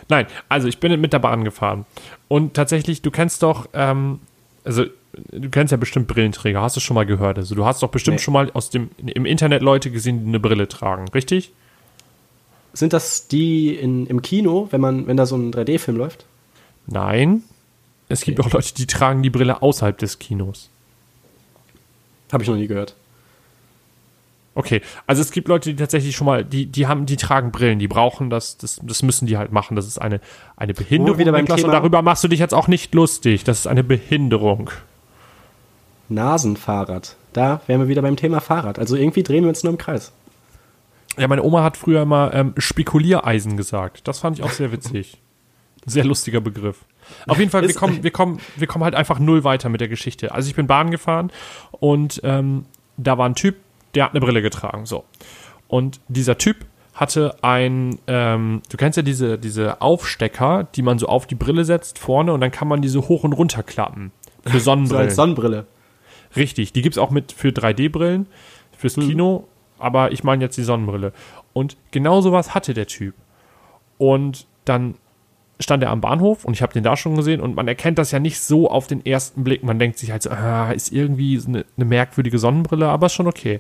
Nein, 0.09 0.27
also 0.49 0.67
ich 0.67 0.79
bin 0.79 0.99
mit 0.99 1.13
der 1.13 1.19
Bahn 1.19 1.43
gefahren. 1.43 1.85
Und 2.27 2.53
tatsächlich, 2.53 3.01
du 3.01 3.11
kennst 3.11 3.43
doch, 3.43 3.69
ähm, 3.73 4.19
also 4.63 4.85
du 5.31 5.49
kennst 5.49 5.71
ja 5.71 5.77
bestimmt 5.77 6.07
Brillenträger, 6.07 6.61
hast 6.61 6.75
du 6.75 6.79
schon 6.79 6.95
mal 6.95 7.05
gehört. 7.05 7.37
Also 7.37 7.55
du 7.55 7.65
hast 7.65 7.81
doch 7.83 7.89
bestimmt 7.89 8.17
Nee. 8.17 8.23
schon 8.23 8.33
mal 8.33 8.51
aus 8.53 8.69
dem, 8.69 8.89
im 8.97 9.25
Internet 9.25 9.61
Leute 9.61 9.91
gesehen, 9.91 10.21
die 10.23 10.27
eine 10.27 10.39
Brille 10.39 10.67
tragen, 10.67 11.07
richtig? 11.09 11.51
Sind 12.73 12.93
das 12.93 13.27
die 13.27 13.73
in, 13.75 14.05
im 14.07 14.21
Kino, 14.21 14.67
wenn 14.71 14.81
man, 14.81 15.07
wenn 15.07 15.17
da 15.17 15.25
so 15.25 15.35
ein 15.35 15.51
3D-Film 15.51 15.97
läuft? 15.97 16.25
Nein. 16.85 17.43
Es 18.09 18.21
gibt 18.21 18.39
auch 18.39 18.49
Leute, 18.51 18.73
die 18.75 18.87
tragen 18.87 19.21
die 19.23 19.29
Brille 19.29 19.61
außerhalb 19.61 19.97
des 19.97 20.19
Kinos. 20.19 20.69
Habe 22.31 22.43
ich 22.43 22.49
noch 22.49 22.55
nie 22.55 22.67
gehört. 22.67 22.95
Okay, 24.57 24.81
also 25.05 25.21
es 25.21 25.29
gibt 25.29 25.47
Leute, 25.49 25.69
die 25.69 25.75
tatsächlich 25.75 26.15
schon 26.15 26.25
mal, 26.25 26.43
die, 26.43 26.65
die 26.65 26.87
haben, 26.87 27.05
die 27.05 27.15
tragen 27.15 27.51
Brillen, 27.51 27.77
die 27.77 27.87
brauchen 27.87 28.31
das, 28.31 28.57
das, 28.57 28.79
das 28.81 29.03
müssen 29.03 29.27
die 29.27 29.37
halt 29.37 29.51
machen. 29.51 29.75
Das 29.75 29.85
ist 29.85 29.99
eine, 29.99 30.19
eine 30.55 30.73
Behinderung. 30.73 31.19
wieder 31.19 31.31
beim 31.31 31.41
Niklas, 31.41 31.59
und 31.59 31.65
Thema- 31.69 31.73
darüber 31.73 32.01
machst 32.01 32.23
du 32.23 32.27
dich 32.27 32.39
jetzt 32.39 32.55
auch 32.55 32.67
nicht 32.67 32.95
lustig. 32.95 33.43
Das 33.43 33.59
ist 33.59 33.67
eine 33.67 33.83
Behinderung. 33.83 34.71
Nasenfahrrad. 36.09 37.15
Da 37.33 37.61
wären 37.67 37.81
wir 37.81 37.87
wieder 37.87 38.01
beim 38.01 38.15
Thema 38.15 38.39
Fahrrad. 38.41 38.79
Also 38.79 38.95
irgendwie 38.95 39.21
drehen 39.21 39.43
wir 39.43 39.49
uns 39.49 39.63
nur 39.63 39.71
im 39.73 39.77
Kreis. 39.77 40.11
Ja, 41.19 41.27
meine 41.27 41.43
Oma 41.43 41.63
hat 41.63 41.77
früher 41.77 42.01
immer 42.01 42.33
ähm, 42.33 42.53
Spekuliereisen 42.57 43.57
gesagt. 43.57 44.07
Das 44.07 44.19
fand 44.19 44.39
ich 44.39 44.43
auch 44.43 44.49
sehr 44.51 44.71
witzig. 44.71 45.19
Sehr 45.89 46.03
lustiger 46.03 46.41
Begriff. 46.41 46.83
Auf 47.27 47.39
jeden 47.39 47.49
Fall, 47.49 47.61
wir 47.65 47.73
kommen, 47.73 48.03
wir, 48.03 48.11
kommen, 48.11 48.39
wir 48.57 48.67
kommen 48.67 48.83
halt 48.83 48.93
einfach 48.93 49.19
null 49.19 49.45
weiter 49.45 49.69
mit 49.69 49.79
der 49.79 49.87
Geschichte. 49.87 50.33
Also 50.33 50.49
ich 50.49 50.55
bin 50.55 50.67
Bahn 50.67 50.91
gefahren 50.91 51.31
und 51.71 52.19
ähm, 52.25 52.65
da 52.97 53.17
war 53.17 53.29
ein 53.29 53.35
Typ, 53.35 53.55
der 53.97 54.05
hat 54.05 54.11
eine 54.11 54.19
Brille 54.21 54.41
getragen. 54.41 54.85
So. 54.85 55.03
Und 55.67 55.99
dieser 56.07 56.37
Typ 56.37 56.65
hatte 56.93 57.35
ein, 57.41 57.97
ähm, 58.07 58.61
du 58.69 58.77
kennst 58.77 58.97
ja 58.97 59.03
diese, 59.03 59.37
diese 59.37 59.81
Aufstecker, 59.81 60.67
die 60.75 60.81
man 60.81 60.99
so 60.99 61.07
auf 61.07 61.25
die 61.27 61.35
Brille 61.35 61.65
setzt 61.65 61.99
vorne 61.99 62.31
und 62.33 62.41
dann 62.41 62.51
kann 62.51 62.67
man 62.67 62.81
diese 62.81 63.07
hoch 63.07 63.23
und 63.23 63.33
runter 63.33 63.63
klappen. 63.63 64.11
Für 64.43 64.51
So 64.59 64.65
Sonnenbrillen. 64.65 65.05
als 65.05 65.15
Sonnenbrille. 65.15 65.65
Richtig, 66.35 66.73
die 66.73 66.81
gibt's 66.81 66.97
auch 66.97 67.09
mit 67.09 67.31
für 67.31 67.49
3D-Brillen, 67.49 68.27
fürs 68.77 68.95
Kino, 68.95 69.47
aber 69.79 70.11
ich 70.11 70.23
meine 70.23 70.43
jetzt 70.43 70.57
die 70.57 70.63
Sonnenbrille. 70.63 71.11
Und 71.53 71.77
genau 71.91 72.21
sowas 72.21 72.53
hatte 72.53 72.73
der 72.73 72.85
Typ. 72.87 73.15
Und 73.97 74.45
dann 74.65 74.95
stand 75.59 75.83
er 75.83 75.89
am 75.89 76.01
Bahnhof 76.01 76.45
und 76.45 76.53
ich 76.53 76.61
habe 76.61 76.73
den 76.73 76.83
da 76.83 76.95
schon 76.95 77.15
gesehen 77.15 77.41
und 77.41 77.55
man 77.55 77.67
erkennt 77.67 77.97
das 77.97 78.11
ja 78.11 78.19
nicht 78.19 78.39
so 78.39 78.69
auf 78.69 78.87
den 78.87 79.05
ersten 79.05 79.43
Blick. 79.43 79.63
Man 79.63 79.79
denkt 79.79 79.97
sich 79.97 80.11
halt 80.11 80.23
so, 80.23 80.29
ah, 80.29 80.71
ist 80.71 80.91
irgendwie 80.91 81.41
eine, 81.47 81.65
eine 81.75 81.85
merkwürdige 81.85 82.37
Sonnenbrille, 82.37 82.87
aber 82.87 83.07
ist 83.07 83.13
schon 83.13 83.27
okay. 83.27 83.59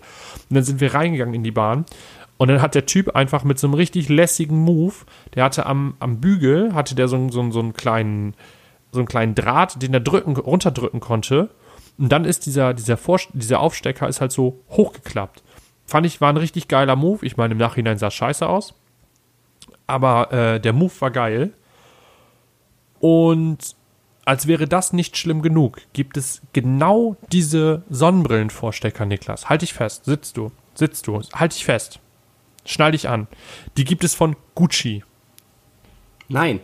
Und 0.49 0.55
dann 0.55 0.63
sind 0.63 0.79
wir 0.79 0.93
reingegangen 0.93 1.33
in 1.33 1.43
die 1.43 1.51
Bahn 1.51 1.85
und 2.37 2.49
dann 2.49 2.61
hat 2.61 2.75
der 2.75 2.85
Typ 2.85 3.15
einfach 3.15 3.43
mit 3.43 3.59
so 3.59 3.67
einem 3.67 3.73
richtig 3.73 4.09
lässigen 4.09 4.59
Move, 4.63 4.93
der 5.33 5.43
hatte 5.43 5.65
am, 5.65 5.95
am 5.99 6.21
Bügel, 6.21 6.73
hatte 6.73 6.95
der 6.95 7.07
so, 7.07 7.29
so, 7.29 7.51
so 7.51 7.59
einen 7.59 7.73
kleinen, 7.73 8.35
so 8.91 8.99
einen 8.99 9.07
kleinen 9.07 9.35
Draht, 9.35 9.81
den 9.81 9.93
er 9.93 9.99
drücken, 9.99 10.37
runterdrücken 10.37 10.99
konnte. 10.99 11.49
Und 11.97 12.11
dann 12.11 12.25
ist 12.25 12.45
dieser, 12.45 12.75
dieser, 12.75 12.99
dieser 13.33 13.59
Aufstecker 13.59 14.07
ist 14.07 14.21
halt 14.21 14.31
so 14.31 14.59
hochgeklappt. 14.69 15.41
Fand 15.85 16.05
ich, 16.05 16.21
war 16.21 16.29
ein 16.29 16.37
richtig 16.37 16.67
geiler 16.67 16.95
Move. 16.95 17.25
Ich 17.25 17.37
meine, 17.37 17.53
im 17.53 17.57
Nachhinein 17.57 17.97
sah 17.97 18.07
es 18.07 18.13
scheiße 18.13 18.47
aus. 18.47 18.75
Aber 19.87 20.31
äh, 20.31 20.59
der 20.59 20.73
Move 20.73 20.93
war 20.99 21.09
geil. 21.09 21.53
Und 22.99 23.75
als 24.25 24.47
wäre 24.47 24.67
das 24.67 24.91
nicht 24.91 25.15
schlimm 25.15 25.41
genug, 25.41 25.81
gibt 25.93 26.17
es 26.17 26.41
genau 26.51 27.15
diese 27.31 27.83
Sonnenbrillenvorstecker, 27.89 29.05
Niklas. 29.05 29.49
Halt 29.49 29.61
dich 29.61 29.73
fest. 29.73 30.05
Sitzt 30.05 30.35
du. 30.35 30.51
Sitzt 30.73 31.07
du. 31.07 31.21
Halt 31.33 31.53
dich 31.53 31.63
fest. 31.63 31.99
Schnall 32.65 32.91
dich 32.91 33.07
an. 33.07 33.27
Die 33.77 33.85
gibt 33.85 34.03
es 34.03 34.13
von 34.13 34.35
Gucci. 34.53 35.03
Nein. 36.27 36.59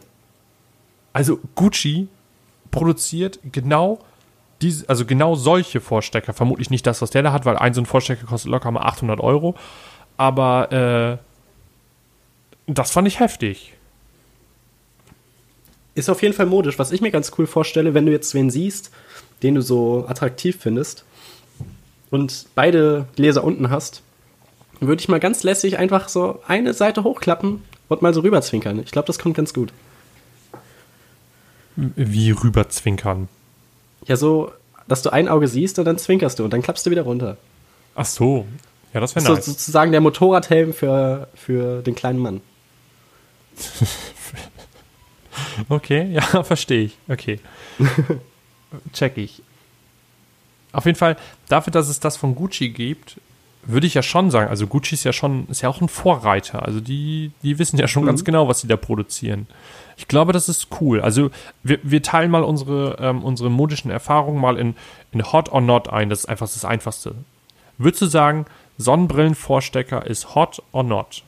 Also 1.13 1.39
Gucci 1.56 2.10
produziert 2.69 3.39
genau 3.52 4.00
diese, 4.62 4.89
also 4.89 5.06
genau 5.06 5.36
solche 5.36 5.80
Vorstecker. 5.80 6.34
Vermutlich 6.34 6.69
nicht 6.69 6.86
das, 6.86 7.02
was 7.02 7.12
der 7.12 7.24
da 7.24 7.32
hat, 7.32 7.46
weil 7.46 7.58
ein 7.58 7.74
so 7.74 7.82
ein 7.82 7.86
Vorstecker 7.86 8.26
kostet 8.26 8.52
locker 8.52 8.72
mal 8.72 8.82
800 8.82 9.22
Euro. 9.22 9.56
Aber 10.17 10.72
äh, 10.72 11.17
das 12.67 12.91
fand 12.91 13.08
ich 13.08 13.19
heftig. 13.19 13.74
Ist 15.95 16.10
auf 16.10 16.21
jeden 16.21 16.34
Fall 16.34 16.45
modisch. 16.47 16.79
Was 16.79 16.91
ich 16.91 17.01
mir 17.01 17.12
ganz 17.12 17.32
cool 17.38 17.45
vorstelle, 17.47 17.93
wenn 17.93 18.06
du 18.06 18.12
jetzt 18.12 18.34
wen 18.34 18.49
siehst, 18.49 18.89
den 19.43 19.56
du 19.56 19.62
so 19.62 20.06
attraktiv 20.08 20.58
findest 20.60 21.06
und 22.10 22.47
beide 22.56 23.06
Gläser 23.15 23.43
unten 23.43 23.69
hast, 23.69 24.01
würde 24.79 24.99
ich 25.01 25.08
mal 25.10 25.19
ganz 25.19 25.43
lässig 25.43 25.77
einfach 25.77 26.10
so 26.10 26.39
eine 26.47 26.73
Seite 26.73 27.03
hochklappen 27.03 27.62
und 27.89 28.01
mal 28.01 28.13
so 28.13 28.21
rüberzwinkern. 28.21 28.79
Ich 28.79 28.91
glaube, 28.91 29.06
das 29.08 29.19
kommt 29.19 29.36
ganz 29.38 29.53
gut. 29.53 29.71
Wie 31.75 32.32
rüberzwinkern. 32.32 33.27
Ja, 34.06 34.15
so, 34.17 34.51
dass 34.88 35.01
du 35.01 35.12
ein 35.12 35.27
Auge 35.27 35.47
siehst 35.47 35.79
und 35.79 35.86
dann 35.86 35.97
zwinkerst 35.97 36.39
du 36.39 36.43
und 36.43 36.51
dann 36.53 36.62
klappst 36.62 36.86
du 36.86 36.91
wieder 36.91 37.03
runter. 37.03 37.38
Ach 37.95 38.06
so. 38.06 38.45
Ja, 38.93 38.99
das 38.99 39.15
wäre 39.15 39.25
So, 39.25 39.34
nice. 39.34 39.45
sozusagen 39.45 39.91
der 39.91 40.01
Motorradhelm 40.01 40.73
für, 40.73 41.27
für 41.36 41.82
den 41.82 41.95
kleinen 41.95 42.19
Mann. 42.19 42.41
Okay, 45.69 46.12
ja, 46.12 46.43
verstehe 46.43 46.86
ich. 46.86 46.98
Okay. 47.08 47.39
Check 48.93 49.17
ich. 49.17 49.41
Auf 50.72 50.86
jeden 50.86 50.98
Fall, 50.98 51.17
dafür, 51.48 51.72
dass 51.72 51.88
es 51.88 52.00
das 52.00 52.17
von 52.17 52.36
Gucci 52.36 52.69
gibt, 52.69 53.17
würde 53.65 53.88
ich 53.88 53.93
ja 53.93 54.04
schon 54.04 54.30
sagen, 54.30 54.50
also 54.50 54.67
Gucci 54.67 54.96
ist 54.96 55.04
ja 55.04 55.13
schon, 55.13 55.48
ist 55.48 55.62
ja 55.62 55.69
auch 55.69 55.80
ein 55.80 55.88
Vorreiter. 55.88 56.63
Also 56.63 56.80
die, 56.82 57.32
die 57.43 57.60
wissen 57.60 57.78
ja 57.78 57.88
schon 57.88 58.06
ganz 58.06 58.26
genau, 58.26 58.48
was 58.48 58.62
sie 58.62 58.67
da 58.67 58.76
produzieren. 58.76 59.48
Ich 59.96 60.08
glaube, 60.08 60.34
das 60.34 60.50
ist 60.50 60.67
cool. 60.82 61.00
Also 61.00 61.30
wir, 61.62 61.80
wir 61.84 62.02
teilen 62.02 62.32
mal 62.32 62.43
unsere, 62.43 62.98
ähm, 63.00 63.24
unsere 63.24 63.50
modischen 63.50 63.91
Erfahrungen 63.91 64.41
mal 64.41 64.58
in, 64.58 64.76
in 65.12 65.32
Hot 65.32 65.50
or 65.52 65.62
Not 65.62 65.89
ein. 65.89 66.10
Das 66.10 66.19
ist 66.19 66.26
einfach 66.26 66.48
das 66.48 66.65
Einfachste. 66.65 67.15
Würdest 67.78 68.02
du 68.02 68.06
sagen, 68.08 68.46
Sonnenbrillenvorstecker 68.78 70.06
ist 70.06 70.36
Hot 70.36 70.62
or 70.72 70.84
Not? 70.84 71.24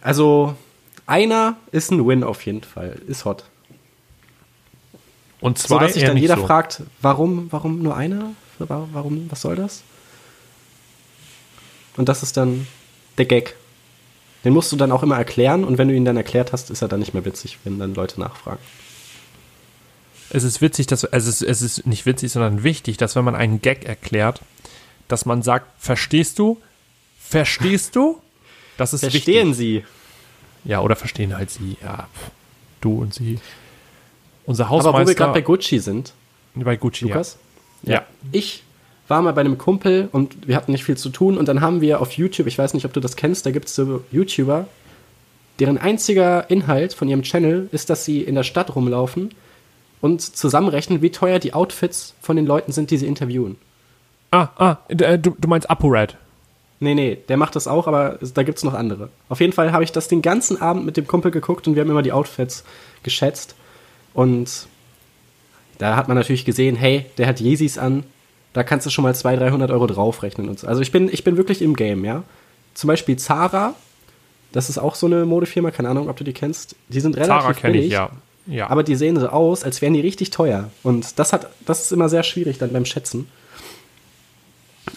Also, 0.00 0.54
einer 1.06 1.56
ist 1.72 1.90
ein 1.90 2.06
Win 2.06 2.24
auf 2.24 2.44
jeden 2.46 2.62
Fall. 2.62 3.00
Ist 3.06 3.24
hot. 3.24 3.44
Und 5.40 5.58
So, 5.58 5.68
zwei 5.68 5.84
dass 5.84 5.94
sich 5.94 6.04
dann 6.04 6.16
jeder 6.16 6.36
so. 6.36 6.46
fragt, 6.46 6.82
warum, 7.02 7.48
warum 7.50 7.82
nur 7.82 7.96
einer? 7.96 8.30
Wa- 8.58 8.88
Warum, 8.92 9.30
was 9.30 9.42
soll 9.42 9.56
das? 9.56 9.82
Und 11.96 12.08
das 12.08 12.22
ist 12.22 12.36
dann 12.36 12.66
der 13.18 13.26
Gag. 13.26 13.56
Den 14.44 14.52
musst 14.52 14.70
du 14.72 14.76
dann 14.76 14.92
auch 14.92 15.02
immer 15.02 15.16
erklären 15.16 15.64
und 15.64 15.78
wenn 15.78 15.88
du 15.88 15.94
ihn 15.94 16.04
dann 16.04 16.16
erklärt 16.16 16.52
hast, 16.52 16.70
ist 16.70 16.82
er 16.82 16.88
dann 16.88 17.00
nicht 17.00 17.14
mehr 17.14 17.24
witzig, 17.24 17.58
wenn 17.64 17.78
dann 17.78 17.94
Leute 17.94 18.20
nachfragen. 18.20 18.60
Es 20.30 20.42
ist 20.44 20.60
witzig, 20.60 20.86
dass 20.86 21.04
es 21.04 21.26
ist, 21.26 21.42
es 21.42 21.62
ist 21.62 21.86
nicht 21.86 22.06
witzig, 22.06 22.32
sondern 22.32 22.62
wichtig, 22.62 22.96
dass 22.96 23.14
wenn 23.16 23.24
man 23.24 23.34
einen 23.36 23.60
Gag 23.62 23.84
erklärt, 23.84 24.40
dass 25.08 25.26
man 25.26 25.42
sagt, 25.42 25.66
verstehst 25.78 26.38
du? 26.38 26.60
Verstehst 27.20 27.94
du? 27.96 28.20
Das 28.76 28.92
ist 28.92 29.00
Verstehen 29.00 29.50
wichtig. 29.50 29.56
Sie. 29.56 29.84
Ja, 30.64 30.80
oder 30.80 30.96
verstehen 30.96 31.36
halt 31.36 31.50
sie. 31.50 31.76
Ja, 31.82 32.08
pff, 32.14 32.30
du 32.80 33.00
und 33.00 33.14
sie. 33.14 33.38
Unser 34.46 34.66
Aber 34.66 34.72
wo 34.72 34.82
wir 34.84 34.92
Hausmeister 34.92 35.14
gerade 35.14 35.32
bei 35.32 35.40
Gucci 35.40 35.78
sind, 35.78 36.12
bei 36.54 36.76
Gucci. 36.76 37.06
Lukas. 37.06 37.38
Ja. 37.82 38.04
Ich 38.32 38.62
war 39.08 39.22
mal 39.22 39.32
bei 39.32 39.42
einem 39.42 39.58
Kumpel 39.58 40.08
und 40.12 40.48
wir 40.48 40.56
hatten 40.56 40.72
nicht 40.72 40.84
viel 40.84 40.96
zu 40.96 41.10
tun 41.10 41.36
und 41.36 41.48
dann 41.48 41.60
haben 41.60 41.80
wir 41.80 42.00
auf 42.00 42.12
YouTube, 42.12 42.46
ich 42.46 42.56
weiß 42.56 42.74
nicht, 42.74 42.86
ob 42.86 42.92
du 42.92 43.00
das 43.00 43.16
kennst, 43.16 43.44
da 43.44 43.50
gibt 43.50 43.66
es 43.66 43.74
so 43.74 44.02
YouTuber, 44.10 44.66
deren 45.60 45.78
einziger 45.78 46.48
Inhalt 46.50 46.94
von 46.94 47.08
ihrem 47.08 47.22
Channel 47.22 47.68
ist, 47.72 47.90
dass 47.90 48.04
sie 48.04 48.22
in 48.22 48.34
der 48.34 48.42
Stadt 48.44 48.74
rumlaufen 48.74 49.30
und 50.00 50.22
zusammenrechnen, 50.22 51.02
wie 51.02 51.10
teuer 51.10 51.38
die 51.38 51.52
Outfits 51.52 52.14
von 52.20 52.36
den 52.36 52.46
Leuten 52.46 52.72
sind, 52.72 52.90
die 52.90 52.96
sie 52.96 53.06
interviewen. 53.06 53.56
Ja. 54.32 54.52
Ah, 54.56 54.64
ah, 54.64 54.78
äh, 54.88 55.18
du, 55.18 55.36
du 55.38 55.48
meinst 55.48 55.70
ApoRed. 55.70 56.16
Nee, 56.80 56.94
nee, 56.94 57.18
der 57.28 57.36
macht 57.36 57.56
das 57.56 57.68
auch, 57.68 57.86
aber 57.86 58.18
da 58.34 58.42
gibt 58.42 58.58
es 58.58 58.64
noch 58.64 58.74
andere. 58.74 59.08
Auf 59.28 59.40
jeden 59.40 59.52
Fall 59.52 59.72
habe 59.72 59.84
ich 59.84 59.92
das 59.92 60.08
den 60.08 60.22
ganzen 60.22 60.60
Abend 60.60 60.84
mit 60.84 60.96
dem 60.96 61.06
Kumpel 61.06 61.30
geguckt 61.30 61.66
und 61.66 61.76
wir 61.76 61.82
haben 61.82 61.90
immer 61.90 62.02
die 62.02 62.12
Outfits 62.12 62.64
geschätzt. 63.02 63.54
Und 64.12 64.66
da 65.78 65.96
hat 65.96 66.08
man 66.08 66.16
natürlich 66.16 66.44
gesehen, 66.44 66.76
hey, 66.76 67.06
der 67.18 67.26
hat 67.26 67.40
Yeezys 67.40 67.78
an, 67.78 68.04
da 68.52 68.62
kannst 68.62 68.86
du 68.86 68.90
schon 68.90 69.02
mal 69.02 69.14
200, 69.14 69.50
300 69.50 69.70
Euro 69.70 69.86
draufrechnen 69.86 70.48
und 70.48 70.58
so. 70.58 70.66
Also 70.66 70.80
ich 70.80 70.92
bin, 70.92 71.08
ich 71.12 71.24
bin 71.24 71.36
wirklich 71.36 71.62
im 71.62 71.74
Game, 71.74 72.04
ja. 72.04 72.22
Zum 72.74 72.88
Beispiel 72.88 73.16
Zara, 73.16 73.74
das 74.52 74.68
ist 74.68 74.78
auch 74.78 74.94
so 74.94 75.06
eine 75.06 75.24
Modefirma, 75.26 75.70
keine 75.70 75.88
Ahnung, 75.88 76.08
ob 76.08 76.16
du 76.16 76.24
die 76.24 76.32
kennst. 76.32 76.76
Die 76.88 77.00
sind 77.00 77.16
relativ 77.16 77.42
Zara 77.42 77.52
kenne 77.52 77.78
ich, 77.78 77.92
ja. 77.92 78.10
ja. 78.46 78.68
aber 78.70 78.82
die 78.84 78.94
sehen 78.94 79.18
so 79.18 79.28
aus, 79.28 79.64
als 79.64 79.82
wären 79.82 79.94
die 79.94 80.00
richtig 80.00 80.30
teuer. 80.30 80.70
Und 80.82 81.18
das 81.18 81.32
hat, 81.32 81.48
das 81.66 81.82
ist 81.82 81.92
immer 81.92 82.08
sehr 82.08 82.22
schwierig 82.22 82.58
dann 82.58 82.72
beim 82.72 82.84
Schätzen. 82.84 83.28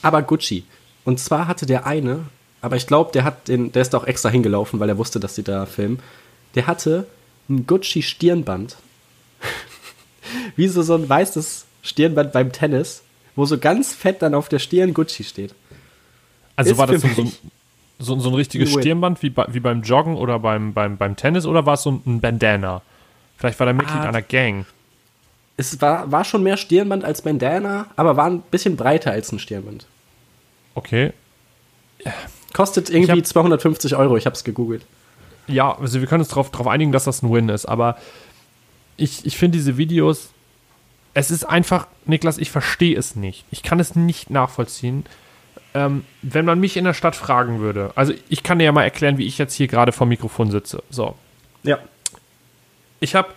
Aber 0.01 0.21
Gucci. 0.21 0.63
Und 1.07 1.21
zwar 1.21 1.47
hatte 1.47 1.65
der 1.65 1.85
eine, 1.85 2.25
aber 2.59 2.75
ich 2.75 2.85
glaube, 2.85 3.13
der 3.13 3.23
hat 3.23 3.47
den, 3.47 3.71
der 3.71 3.81
ist 3.81 3.95
auch 3.95 4.03
extra 4.03 4.27
hingelaufen, 4.27 4.81
weil 4.81 4.89
er 4.89 4.97
wusste, 4.97 5.21
dass 5.21 5.35
die 5.35 5.43
da 5.43 5.65
filmen. 5.65 5.99
Der 6.53 6.67
hatte 6.67 7.07
ein 7.47 7.65
Gucci 7.65 8.01
Stirnband. 8.01 8.75
Wie 10.57 10.67
so, 10.67 10.81
so 10.81 10.95
ein 10.95 11.07
weißes 11.07 11.63
Stirnband 11.81 12.33
beim 12.33 12.51
Tennis, 12.51 13.03
wo 13.37 13.45
so 13.45 13.57
ganz 13.57 13.93
fett 13.93 14.21
dann 14.21 14.33
auf 14.33 14.49
der 14.49 14.59
Stirn 14.59 14.93
Gucci 14.93 15.23
steht. 15.23 15.55
also 16.57 16.71
ist 16.71 16.77
war 16.77 16.87
das 16.87 17.01
so, 17.03 17.31
so, 17.99 18.19
so, 18.19 18.29
ein 18.29 18.35
richtiges. 18.35 18.69
Stirnband 18.69 19.23
wie, 19.23 19.29
bei, 19.29 19.45
wie 19.47 19.61
beim 19.61 19.83
Joggen 19.83 20.17
oder 20.17 20.39
beim, 20.39 20.73
beim, 20.73 20.97
beim 20.97 21.15
Tennis 21.15 21.45
oder 21.45 21.65
war 21.65 21.75
es 21.75 21.83
so 21.83 22.01
ein 22.05 22.19
Bandana? 22.19 22.81
Vielleicht 23.37 23.57
war 23.61 23.65
der 23.65 23.75
Mitglied 23.75 24.01
Ah. 24.01 24.09
einer 24.09 24.21
Gang. 24.21 24.65
Es 25.55 25.79
war, 25.79 26.11
war 26.11 26.25
schon 26.25 26.43
mehr 26.43 26.57
Stirnband 26.57 27.05
als 27.05 27.21
Bandana, 27.21 27.87
aber 27.95 28.17
war 28.17 28.25
ein 28.25 28.41
bisschen 28.41 28.75
breiter 28.75 29.11
als 29.11 29.31
ein 29.31 29.39
Stirnband. 29.39 29.87
Okay. 30.77 31.11
Kostet 32.53 32.89
irgendwie 32.91 33.19
hab- 33.19 33.25
250 33.25 33.95
Euro, 33.95 34.15
ich 34.15 34.25
habe 34.27 34.35
es 34.35 34.43
gegoogelt. 34.43 34.85
Ja, 35.47 35.75
also 35.77 35.99
wir 36.01 36.07
können 36.07 36.21
uns 36.21 36.29
darauf 36.29 36.51
drauf 36.51 36.67
einigen, 36.67 36.91
dass 36.91 37.05
das 37.05 37.23
ein 37.23 37.31
Win 37.33 37.49
ist, 37.49 37.65
aber 37.65 37.97
ich, 38.95 39.25
ich 39.25 39.37
finde 39.37 39.57
diese 39.57 39.77
Videos, 39.77 40.29
es 41.13 41.31
ist 41.31 41.45
einfach, 41.45 41.87
Niklas, 42.05 42.37
ich 42.37 42.51
verstehe 42.51 42.95
es 42.97 43.15
nicht. 43.15 43.43
Ich 43.49 43.63
kann 43.63 43.79
es 43.79 43.95
nicht 43.95 44.29
nachvollziehen. 44.29 45.05
Ähm, 45.73 46.05
wenn 46.21 46.45
man 46.45 46.59
mich 46.59 46.77
in 46.77 46.83
der 46.85 46.93
Stadt 46.93 47.15
fragen 47.15 47.59
würde, 47.59 47.91
also 47.95 48.13
ich 48.29 48.43
kann 48.43 48.59
dir 48.59 48.65
ja 48.65 48.71
mal 48.71 48.83
erklären, 48.83 49.17
wie 49.17 49.25
ich 49.25 49.37
jetzt 49.37 49.53
hier 49.55 49.67
gerade 49.67 49.91
vom 49.91 50.09
Mikrofon 50.09 50.51
sitze. 50.51 50.83
So, 50.91 51.15
Ja. 51.63 51.79
ich 52.99 53.15
habe 53.15 53.29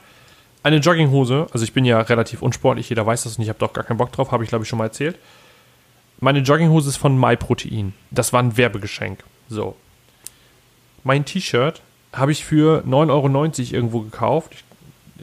eine 0.62 0.76
Jogginghose, 0.76 1.46
also 1.52 1.64
ich 1.64 1.72
bin 1.72 1.84
ja 1.86 2.00
relativ 2.00 2.42
unsportlich, 2.42 2.88
jeder 2.90 3.06
weiß 3.06 3.22
das 3.22 3.36
und 3.38 3.42
ich 3.42 3.48
habe 3.48 3.58
doch 3.58 3.72
gar 3.72 3.84
keinen 3.84 3.96
Bock 3.96 4.12
drauf, 4.12 4.30
habe 4.30 4.42
ich 4.44 4.50
glaube 4.50 4.64
ich 4.64 4.68
schon 4.68 4.78
mal 4.78 4.84
erzählt. 4.86 5.16
Meine 6.20 6.40
Jogginghose 6.40 6.90
ist 6.90 6.96
von 6.98 7.18
MyProtein. 7.18 7.94
Das 8.10 8.32
war 8.32 8.42
ein 8.42 8.56
Werbegeschenk. 8.56 9.24
So. 9.48 9.74
Mein 11.02 11.24
T-Shirt 11.24 11.80
habe 12.12 12.32
ich 12.32 12.44
für 12.44 12.82
9,90 12.86 13.10
Euro 13.10 13.76
irgendwo 13.76 14.00
gekauft. 14.00 14.52
Ich, 14.52 14.64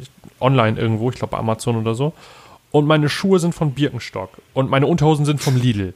ich, 0.02 0.10
online 0.40 0.80
irgendwo, 0.80 1.10
ich 1.12 1.18
glaube 1.18 1.32
bei 1.32 1.38
Amazon 1.38 1.76
oder 1.78 1.94
so. 1.94 2.14
Und 2.72 2.86
meine 2.88 3.10
Schuhe 3.10 3.40
sind 3.40 3.54
von 3.54 3.74
Birkenstock. 3.74 4.30
Und 4.54 4.70
meine 4.70 4.88
Unterhosen 4.88 5.26
sind 5.26 5.42
vom 5.42 5.56
Lidl. 5.56 5.94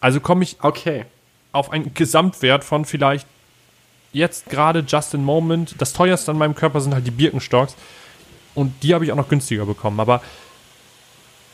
Also 0.00 0.20
komme 0.20 0.42
ich 0.42 0.56
Okay. 0.60 1.04
auf 1.52 1.70
einen 1.70 1.94
Gesamtwert 1.94 2.64
von 2.64 2.84
vielleicht 2.84 3.26
jetzt 4.12 4.50
gerade 4.50 4.84
just 4.86 5.14
in 5.14 5.24
moment. 5.24 5.76
Das 5.78 5.92
teuerste 5.92 6.32
an 6.32 6.38
meinem 6.38 6.54
Körper 6.54 6.80
sind 6.80 6.92
halt 6.92 7.06
die 7.06 7.12
Birkenstocks. 7.12 7.76
Und 8.54 8.82
die 8.82 8.94
habe 8.94 9.04
ich 9.04 9.12
auch 9.12 9.16
noch 9.16 9.28
günstiger 9.28 9.64
bekommen. 9.64 10.00
Aber 10.00 10.22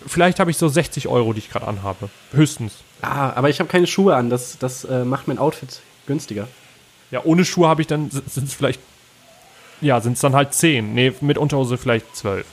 vielleicht 0.07 0.41
habe 0.41 0.51
ich 0.51 0.57
so 0.57 0.69
60 0.69 1.09
Euro, 1.09 1.33
die 1.33 1.41
ich 1.41 1.51
gerade 1.51 1.67
anhabe. 1.67 2.09
Höchstens. 2.33 2.75
Ah, 3.03 3.33
aber 3.35 3.49
ich 3.49 3.61
habe 3.61 3.69
keine 3.69 3.87
Schuhe 3.87 4.17
an. 4.17 4.31
Das, 4.31 4.59
das 4.59 4.85
äh, 4.85 5.05
macht 5.05 5.29
mein 5.29 5.39
Outfit 5.39 5.81
günstiger. 6.07 6.49
Ja, 7.11 7.23
ohne 7.25 7.45
Schuhe 7.45 7.69
habe 7.69 7.81
ich 7.81 7.87
dann, 7.87 8.11
sind 8.11 8.49
es 8.49 8.55
vielleicht, 8.55 8.81
ja, 9.81 10.01
sind 10.01 10.15
es 10.15 10.21
dann 10.21 10.35
halt 10.35 10.55
10. 10.55 10.95
Nee, 10.95 11.15
mit 11.21 11.39
Unterhose 11.39 11.79
vielleicht 11.79 12.15
12. 12.17 12.47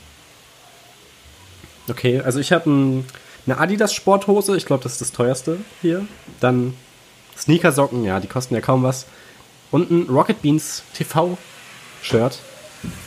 Okay, 1.89 2.21
also 2.21 2.39
ich 2.39 2.51
habe 2.51 2.69
ein, 2.69 3.05
eine 3.45 3.58
Adidas 3.58 3.93
Sporthose. 3.93 4.55
Ich 4.58 4.65
glaube, 4.65 4.84
das 4.84 4.93
ist 4.93 5.01
das 5.01 5.12
teuerste 5.12 5.60
hier. 5.81 6.05
Dann 6.39 6.73
Sneakersocken. 7.38 8.03
Ja, 8.03 8.19
die 8.19 8.27
kosten 8.27 8.55
ja 8.55 8.62
kaum 8.62 8.84
was. 8.84 9.05
Und 9.71 9.91
ein 9.91 10.08
Rocket 10.10 10.41
Beans 10.41 10.84
TV 10.93 11.38
Shirt. 12.01 12.39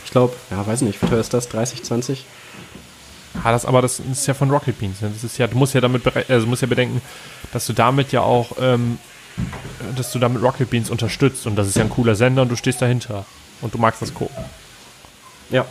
Ich 0.05 0.11
glaube, 0.11 0.35
ja, 0.51 0.65
weiß 0.65 0.81
nicht, 0.81 1.01
wie 1.01 1.07
teuer 1.07 1.19
ist 1.19 1.33
das? 1.33 1.49
30, 1.49 1.83
20? 1.83 2.25
Ah, 3.43 3.51
das, 3.51 3.65
aber 3.65 3.81
das 3.81 3.99
ist 3.99 4.27
ja 4.27 4.33
von 4.33 4.49
Rocket 4.51 4.77
Beans. 4.79 5.01
Ne? 5.01 5.09
Das 5.13 5.23
ist 5.23 5.37
ja, 5.37 5.47
du 5.47 5.57
musst 5.57 5.73
ja 5.73 5.81
damit, 5.81 6.03
bere- 6.05 6.25
also 6.29 6.45
musst 6.47 6.61
ja 6.61 6.67
bedenken, 6.67 7.01
dass 7.53 7.65
du 7.65 7.73
damit 7.73 8.11
ja 8.11 8.21
auch, 8.21 8.51
ähm, 8.59 8.97
dass 9.95 10.11
du 10.11 10.19
damit 10.19 10.41
Rocket 10.43 10.69
Beans 10.69 10.89
unterstützt 10.89 11.47
und 11.47 11.55
das 11.55 11.67
ist 11.67 11.75
ja 11.77 11.83
ein 11.83 11.89
cooler 11.89 12.15
Sender 12.15 12.41
und 12.41 12.49
du 12.49 12.55
stehst 12.55 12.81
dahinter 12.81 13.25
und 13.61 13.73
du 13.73 13.77
magst 13.77 14.01
das 14.01 14.13
gucken. 14.13 14.43
Ja. 15.49 15.65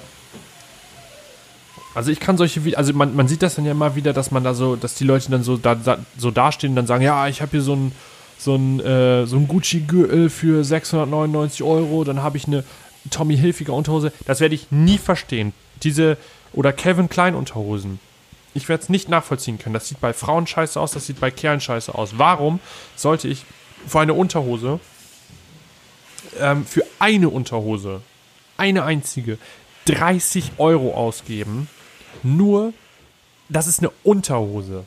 Also 1.95 2.11
ich 2.11 2.21
kann 2.21 2.37
solche, 2.37 2.61
also 2.77 2.93
man, 2.93 3.17
man 3.17 3.29
sieht 3.29 3.43
das 3.43 3.57
dann 3.57 3.65
ja 3.65 3.73
immer 3.73 3.97
wieder, 3.97 4.13
dass 4.13 4.31
man 4.31 4.45
da 4.45 4.55
so, 4.55 4.77
dass 4.77 4.95
die 4.95 5.05
Leute 5.05 5.31
dann 5.31 5.43
so 5.43 5.57
da, 5.57 5.75
da 5.75 5.99
so 6.17 6.31
dastehen 6.31 6.71
und 6.71 6.77
dann 6.77 6.87
sagen, 6.87 7.03
ja, 7.03 7.27
ich 7.29 7.41
habe 7.43 7.51
hier 7.53 7.63
so 7.63 7.75
ein 7.75 7.93
so 8.41 8.55
ein, 8.55 8.79
äh, 8.79 9.27
so 9.27 9.35
ein 9.37 9.49
Gucci-Gürtel 9.49 10.31
für 10.31 10.63
699 10.63 11.65
Euro, 11.65 12.05
dann 12.05 12.23
habe 12.23 12.37
ich 12.37 12.47
eine 12.47 12.63
Tommy 13.11 13.37
Hilfiger 13.37 13.73
Unterhose. 13.73 14.13
Das 14.27 14.39
werde 14.39 14.55
ich 14.55 14.71
nie 14.71 14.97
verstehen. 14.99 15.53
Diese, 15.83 16.17
oder 16.53 16.73
Calvin 16.73 17.09
Klein 17.09 17.35
Unterhosen. 17.35 18.01
Ich 18.55 18.69
werde 18.69 18.83
es 18.83 18.89
nicht 18.89 19.09
nachvollziehen 19.09 19.59
können. 19.59 19.75
Das 19.75 19.89
sieht 19.89 20.01
bei 20.01 20.13
Frauen 20.13 20.47
scheiße 20.47 20.81
aus, 20.81 20.93
das 20.93 21.07
sieht 21.07 21.21
bei 21.21 21.31
Kerlen 21.31 21.61
scheiße 21.61 21.95
aus. 21.95 22.19
Warum 22.19 22.61
sollte 22.97 23.29
ich 23.29 23.45
für 23.87 24.01
eine 24.01 24.15
Unterhose, 24.15 24.81
ähm, 26.41 26.67
für 26.67 26.85
eine 26.99 27.29
Unterhose, 27.29 28.03
eine 28.57 28.85
einzige, 28.85 29.39
30 29.87 30.53
Euro 30.59 30.95
ausgeben, 30.95 31.69
nur, 32.23 32.73
das 33.49 33.67
ist 33.67 33.81
eine 33.81 33.91
Unterhose. 34.03 34.85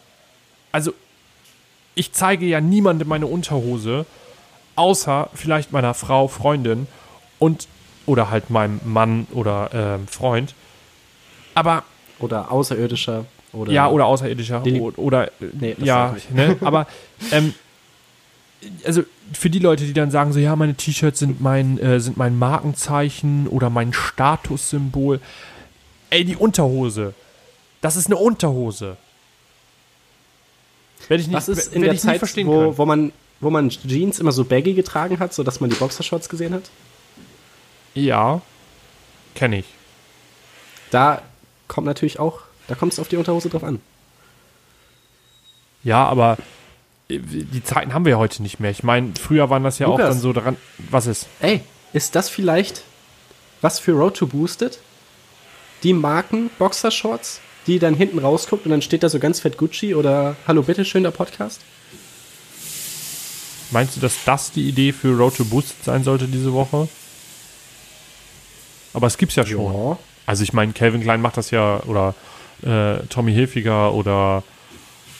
Also, 0.71 0.93
ich 1.95 2.13
zeige 2.13 2.45
ja 2.45 2.61
niemandem 2.61 3.07
meine 3.07 3.27
Unterhose, 3.27 4.05
außer 4.75 5.29
vielleicht 5.33 5.71
meiner 5.71 5.93
Frau, 5.93 6.27
Freundin 6.27 6.87
und 7.39 7.67
oder 8.05 8.29
halt 8.29 8.49
meinem 8.49 8.79
Mann 8.83 9.27
oder 9.31 9.69
ähm, 9.73 10.07
Freund. 10.07 10.55
Aber 11.53 11.83
Oder 12.19 12.51
außerirdischer. 12.51 13.25
Oder 13.53 13.71
ja, 13.71 13.89
oder 13.89 14.05
außerirdischer. 14.05 14.63
O- 14.65 14.93
oder, 14.95 15.29
Nee, 15.39 15.75
das 15.77 15.85
ja, 15.85 16.15
ne, 16.33 16.57
aber, 16.61 16.87
ähm, 17.31 17.53
also 18.85 19.03
für 19.33 19.49
die 19.49 19.59
Leute, 19.59 19.83
die 19.85 19.93
dann 19.93 20.11
sagen 20.11 20.31
so, 20.33 20.39
ja, 20.39 20.55
meine 20.55 20.75
T-Shirts 20.75 21.19
sind 21.19 21.41
mein, 21.41 21.77
äh, 21.79 21.99
sind 21.99 22.15
mein 22.17 22.37
Markenzeichen 22.37 23.47
oder 23.47 23.69
mein 23.69 23.91
Statussymbol. 23.91 25.19
Ey, 26.09 26.23
die 26.23 26.35
Unterhose. 26.35 27.13
Das 27.81 27.95
ist 27.95 28.05
eine 28.07 28.17
Unterhose. 28.17 28.97
Werde 31.07 31.21
ich 31.21 31.27
nicht, 31.27 31.35
Was 31.35 31.49
ist 31.49 31.73
in 31.73 31.81
der 31.81 31.97
Zeit, 31.97 32.19
verstehen 32.19 32.47
wo, 32.47 32.57
können. 32.59 32.77
wo, 32.77 32.85
man, 32.85 33.11
wo 33.39 33.49
man 33.49 33.69
Jeans 33.69 34.19
immer 34.19 34.31
so 34.31 34.45
baggy 34.45 34.73
getragen 34.73 35.19
hat, 35.19 35.33
sodass 35.33 35.59
man 35.59 35.69
die 35.69 35.75
Boxershorts 35.75 36.29
gesehen 36.29 36.53
hat? 36.53 36.63
Ja, 37.95 38.41
kenne 39.35 39.59
ich. 39.59 39.65
Da 40.91 41.21
kommt 41.71 41.87
natürlich 41.87 42.19
auch, 42.19 42.41
da 42.67 42.75
kommt 42.75 42.91
es 42.91 42.99
auf 42.99 43.07
die 43.07 43.15
Unterhose 43.15 43.49
drauf 43.49 43.63
an. 43.63 43.79
Ja, 45.83 46.05
aber 46.05 46.37
äh, 47.09 47.17
die 47.19 47.63
Zeiten 47.63 47.93
haben 47.93 48.03
wir 48.03 48.11
ja 48.11 48.17
heute 48.17 48.43
nicht 48.43 48.59
mehr. 48.59 48.71
Ich 48.71 48.83
meine, 48.83 49.13
früher 49.19 49.49
waren 49.49 49.63
das 49.63 49.79
ja 49.79 49.87
auch 49.87 49.97
Lukas. 49.97 50.09
dann 50.09 50.19
so 50.19 50.33
daran. 50.33 50.57
Was 50.89 51.07
ist? 51.07 51.27
Ey, 51.39 51.61
ist 51.93 52.15
das 52.15 52.29
vielleicht 52.29 52.83
was 53.61 53.79
für 53.79 53.93
Road 53.93 54.17
to 54.17 54.27
Boosted? 54.27 54.79
Die 55.83 55.93
Marken 55.93 56.49
Boxershorts, 56.59 57.39
die 57.67 57.79
dann 57.79 57.95
hinten 57.95 58.19
rausguckt 58.19 58.65
und 58.65 58.71
dann 58.71 58.81
steht 58.81 59.03
da 59.03 59.09
so 59.09 59.19
ganz 59.19 59.39
fett 59.39 59.57
Gucci 59.57 59.95
oder 59.95 60.35
Hallo, 60.47 60.63
bitteschön, 60.63 61.03
der 61.03 61.11
Podcast? 61.11 61.61
Meinst 63.71 63.95
du, 63.95 64.01
dass 64.01 64.25
das 64.25 64.51
die 64.51 64.67
Idee 64.67 64.91
für 64.91 65.15
Road 65.15 65.37
to 65.37 65.45
Boost 65.45 65.85
sein 65.85 66.03
sollte 66.03 66.27
diese 66.27 66.51
Woche? 66.51 66.89
Aber 68.93 69.07
es 69.07 69.17
gibt's 69.17 69.35
ja 69.35 69.45
schon. 69.45 69.73
Ja. 69.73 69.97
Also 70.31 70.43
ich 70.43 70.53
meine, 70.53 70.71
Calvin 70.71 71.01
Klein 71.01 71.19
macht 71.19 71.35
das 71.35 71.51
ja 71.51 71.81
oder 71.87 72.15
äh, 72.63 73.05
Tommy 73.09 73.33
Hilfiger 73.33 73.93
oder 73.93 74.43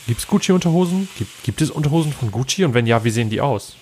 gibt's 0.08 0.26
Gucci 0.26 0.54
Unterhosen? 0.54 1.10
Gibt, 1.18 1.44
gibt 1.44 1.62
es 1.62 1.70
Unterhosen 1.70 2.14
von 2.14 2.32
Gucci 2.32 2.64
und 2.64 2.74
wenn 2.74 2.88
ja, 2.88 3.04
wie 3.04 3.10
sehen 3.10 3.30
die 3.30 3.42
aus? 3.42 3.76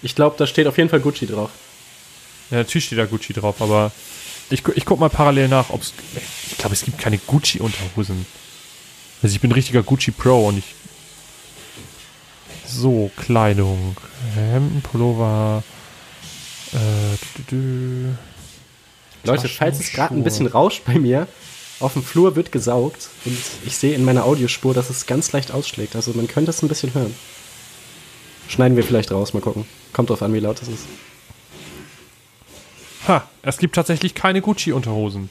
Ich 0.00 0.14
glaube, 0.14 0.36
da 0.38 0.46
steht 0.46 0.68
auf 0.68 0.78
jeden 0.78 0.90
Fall 0.90 1.00
Gucci 1.00 1.26
drauf. 1.26 1.50
Ja, 2.52 2.58
natürlich 2.58 2.84
steht 2.84 3.00
da 3.00 3.06
Gucci 3.06 3.32
drauf, 3.32 3.60
aber 3.60 3.90
ich, 4.48 4.62
ich 4.76 4.84
guck 4.84 5.00
mal 5.00 5.10
parallel 5.10 5.48
nach, 5.48 5.70
ob 5.70 5.82
es. 5.82 5.92
Ich 6.52 6.58
glaube, 6.58 6.74
es 6.74 6.84
gibt 6.84 6.96
keine 6.96 7.18
Gucci-Unterhosen. 7.18 8.24
Also 9.24 9.34
ich 9.34 9.40
bin 9.40 9.50
ein 9.50 9.54
richtiger 9.54 9.82
Gucci 9.82 10.12
Pro 10.12 10.46
und 10.46 10.58
ich. 10.58 10.72
So, 12.64 13.10
Kleidung. 13.16 13.96
Hemden, 14.36 14.82
Pullover. 14.82 15.64
Äh, 16.72 16.76
dü, 16.76 17.42
dü, 17.42 17.42
dü. 17.50 18.33
Leute, 19.24 19.48
falls 19.48 19.80
es 19.80 19.92
gerade 19.92 20.14
ein 20.14 20.24
bisschen 20.24 20.46
rauscht 20.46 20.82
bei 20.86 20.98
mir, 20.98 21.26
auf 21.80 21.94
dem 21.94 22.02
Flur 22.02 22.36
wird 22.36 22.52
gesaugt 22.52 23.08
und 23.24 23.36
ich 23.64 23.76
sehe 23.76 23.94
in 23.94 24.04
meiner 24.04 24.24
Audiospur, 24.24 24.74
dass 24.74 24.90
es 24.90 25.06
ganz 25.06 25.32
leicht 25.32 25.50
ausschlägt. 25.52 25.96
Also 25.96 26.12
man 26.12 26.28
könnte 26.28 26.50
es 26.50 26.62
ein 26.62 26.68
bisschen 26.68 26.94
hören. 26.94 27.14
Schneiden 28.48 28.76
wir 28.76 28.84
vielleicht 28.84 29.10
raus, 29.10 29.32
mal 29.32 29.40
gucken. 29.40 29.64
Kommt 29.92 30.10
drauf 30.10 30.22
an, 30.22 30.32
wie 30.34 30.40
laut 30.40 30.60
es 30.62 30.68
ist. 30.68 30.84
Ha, 33.08 33.28
es 33.42 33.58
gibt 33.58 33.74
tatsächlich 33.74 34.14
keine 34.14 34.40
Gucci-Unterhosen. 34.40 35.28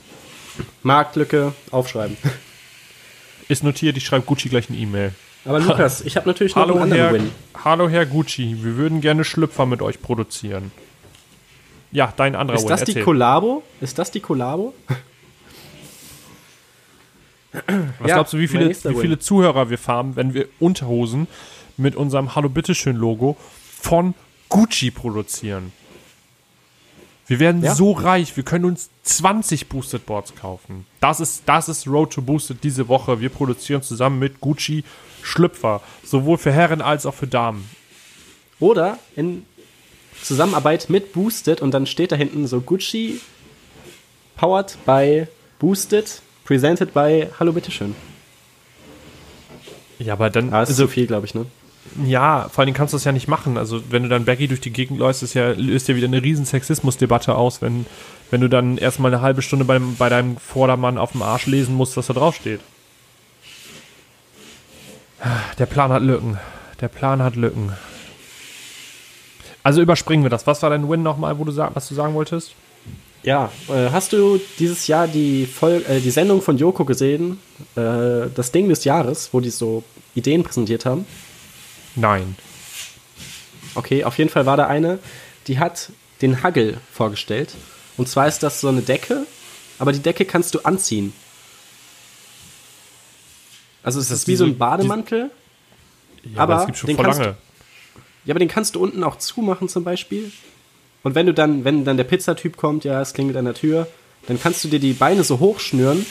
Marktlücke, 0.84 1.54
aufschreiben. 1.72 2.18
Ist 3.50 3.64
notiert, 3.64 3.98
ich 3.98 4.06
schreibe 4.06 4.26
Gucci 4.26 4.50
gleich 4.50 4.70
eine 4.70 4.78
E-Mail. 4.78 5.14
Aber 5.46 5.60
Lukas, 5.62 6.02
ich 6.02 6.16
habe 6.16 6.28
natürlich 6.28 6.56
noch 6.56 6.64
Hallo 6.64 6.76
einen 6.76 6.84
anderen 6.84 7.04
Herr, 7.04 7.14
Win. 7.14 7.32
hallo 7.64 7.90
Herr 7.90 8.06
Gucci, 8.06 8.58
wir 8.64 8.78
würden 8.78 9.02
gerne 9.02 9.24
Schlüpfer 9.24 9.66
mit 9.66 9.82
euch 9.82 10.02
produzieren. 10.02 10.72
Ja, 11.94 12.12
dein 12.16 12.36
anderer 12.36 12.58
Ist 12.58 12.66
das 12.68 12.84
die 12.84 12.92
erzähl. 12.92 13.04
Kollabo? 13.04 13.64
Ist 13.80 13.98
das 13.98 14.12
die 14.12 14.20
Kollabo? 14.20 14.74
Was 17.52 17.62
Ja, 18.10 18.16
glaubst 18.16 18.34
du, 18.34 18.40
wie 18.40 18.48
viele, 18.48 18.70
wie 18.70 18.96
viele 19.00 19.20
Zuhörer 19.20 19.70
wir 19.70 19.78
haben, 19.88 20.16
wenn 20.16 20.34
wir 20.34 20.48
Unterhosen 20.60 21.28
mit 21.78 21.96
unserem 21.96 22.36
Hallo 22.36 22.50
Bitteschön 22.50 22.96
Logo 22.96 23.38
von 23.80 24.16
Gucci 24.50 24.90
produzieren? 24.92 25.72
Wir 27.28 27.40
werden 27.40 27.64
Ja. 27.64 27.74
so 27.76 27.92
reich, 27.92 28.36
wir 28.36 28.44
können 28.44 28.66
uns 28.66 28.90
20 29.04 29.70
Boosted 29.70 30.06
Boards 30.06 30.36
kaufen. 30.36 30.86
Das 31.00 31.20
ist, 31.20 31.44
das 31.46 31.70
ist 31.70 31.88
Road 31.88 32.12
to 32.14 32.22
Boosted 32.22 32.64
diese 32.64 32.88
Woche. 32.88 33.22
Wir 33.22 33.30
produzieren 33.30 33.82
zusammen 33.82 34.20
mit 34.20 34.42
Gucci 34.42 34.84
Schlüpfer, 35.22 35.82
sowohl 36.04 36.38
für 36.38 36.52
Herren 36.52 36.82
als 36.82 37.06
auch 37.06 37.14
für 37.14 37.28
Damen. 37.28 37.70
Oder 38.60 38.98
in 39.16 39.46
Zusammenarbeit 40.24 40.90
mit 40.90 41.14
Boosted 41.14 41.62
und 41.62 41.74
dann 41.74 41.86
steht 41.86 42.12
da 42.12 42.16
hinten 42.16 42.48
so 42.48 42.62
Gucci 42.62 43.20
powered 44.36 44.78
by 44.86 45.28
Boosted, 45.60 46.22
presented 46.46 46.94
by 46.94 47.28
Hallo 47.40 47.54
bitteschön. 47.54 47.96
Ja, 50.00 50.14
aber 50.14 50.30
dann, 50.30 50.54
Ah, 50.54 50.64
ist 50.64 50.70
also, 50.70 50.84
so 50.84 50.88
viel, 50.88 51.08
glaube 51.08 51.26
ich, 51.26 51.36
ne? 51.36 51.46
ja, 52.06 52.50
vor 52.50 52.62
allen 52.62 52.68
Dingen 52.68 52.78
kannst 52.78 52.94
du 52.94 52.98
das 52.98 53.04
ja 53.04 53.12
nicht 53.12 53.28
machen. 53.28 53.58
Also, 53.58 53.82
wenn 53.90 54.04
du 54.04 54.10
dann 54.10 54.26
Baggy 54.26 54.48
durch 54.48 54.62
die 54.62 54.72
Gegend 54.72 55.00
läufst, 55.00 55.24
ist 55.24 55.34
ja, 55.34 55.52
löst 55.52 55.88
ja 55.88 55.96
wieder 55.96 56.08
eine 56.08 56.24
riesen 56.24 56.46
Sexismusdebatte 56.46 57.36
aus, 57.36 57.62
wenn, 57.62 57.86
wenn 58.32 58.42
du 58.42 58.50
dann 58.50 58.78
erstmal 58.78 59.14
eine 59.14 59.22
halbe 59.22 59.42
Stunde 59.42 59.66
beim, 59.66 59.96
bei 59.96 60.10
deinem 60.10 60.38
Vordermann 60.38 60.98
auf 60.98 61.12
dem 61.12 61.22
Arsch 61.22 61.46
lesen 61.46 61.76
musst, 61.76 61.96
was 61.96 62.08
da 62.08 62.14
drauf 62.14 62.36
steht. 62.36 62.62
Der 65.60 65.66
Plan 65.66 65.92
hat 65.92 66.02
Lücken. 66.02 66.38
Der 66.82 66.88
Plan 66.90 67.22
hat 67.22 67.36
Lücken. 67.36 67.74
Also 69.64 69.82
überspringen 69.82 70.24
wir 70.24 70.30
das. 70.30 70.46
Was 70.46 70.62
war 70.62 70.70
dein 70.70 70.90
Win 70.90 71.04
nochmal, 71.04 71.40
wo 71.40 71.46
du 71.46 71.56
was 71.56 71.88
du 71.88 71.96
sagen 71.96 72.14
wolltest? 72.14 72.54
Ja, 73.24 73.52
äh, 73.70 73.90
hast 73.92 74.12
du 74.12 74.40
dieses 74.60 74.88
Jahr 74.88 75.08
die, 75.08 75.46
Vol 75.46 75.84
äh, 75.88 76.02
die 76.02 76.12
Sendung 76.12 76.42
von 76.42 76.58
Joko 76.58 76.84
gesehen? 76.84 77.40
Äh, 77.76 78.28
das 78.36 78.52
Ding 78.52 78.68
des 78.68 78.84
Jahres, 78.84 79.30
wo 79.32 79.40
die 79.40 79.50
so 79.50 79.84
Ideen 80.14 80.44
präsentiert 80.44 80.86
haben? 80.86 81.06
Nein. 81.96 82.36
Okay, 83.76 84.04
auf 84.04 84.18
jeden 84.18 84.30
Fall 84.30 84.46
war 84.46 84.58
da 84.58 84.68
eine, 84.68 85.00
die 85.48 85.58
hat 85.58 85.90
den 86.22 86.44
Hagel 86.44 86.78
vorgestellt. 86.92 87.56
Und 87.96 88.10
zwar 88.10 88.28
ist 88.28 88.44
das 88.44 88.60
so 88.60 88.68
eine 88.68 88.82
Decke, 88.82 89.26
aber 89.80 89.94
die 89.94 90.00
Decke 90.00 90.26
kannst 90.26 90.54
du 90.54 90.60
anziehen. 90.60 91.14
Also 93.84 94.00
es 94.00 94.06
ist, 94.06 94.12
das 94.12 94.28
wie 94.28 94.34
wie 94.34 94.36
so 94.36 94.46
ein 94.46 94.58
Bademantel. 94.58 95.32
Ja, 96.24 96.42
Aber 96.42 96.56
das 96.56 96.66
gibt 96.66 96.78
schon 96.78 96.88
den 96.88 96.96
vor 96.96 97.06
lange. 97.06 97.36
Ja, 98.26 98.32
aber 98.34 98.40
den 98.40 98.48
kannst 98.48 98.76
du 98.76 98.82
unten 98.82 99.04
auch 99.04 99.18
zumachen 99.18 99.68
zum 99.70 99.84
Beispiel. 99.84 100.32
Und 101.04 101.16
wenn 101.16 101.26
du 101.26 101.34
dann, 101.34 101.66
wenn 101.66 101.84
dann 101.84 101.98
der 101.98 102.06
Pizzatyp 102.06 102.56
kommt, 102.58 102.86
ja, 102.86 103.02
es 103.02 103.14
klingelt 103.14 103.36
an 103.38 103.46
der 103.46 103.54
Tür, 103.54 103.88
dann 104.28 104.40
kannst 104.42 104.64
du 104.64 104.70
dir 104.70 104.80
die 104.80 104.94
Beine 104.94 105.24
so 105.24 105.40
hochschnüren 105.40 106.06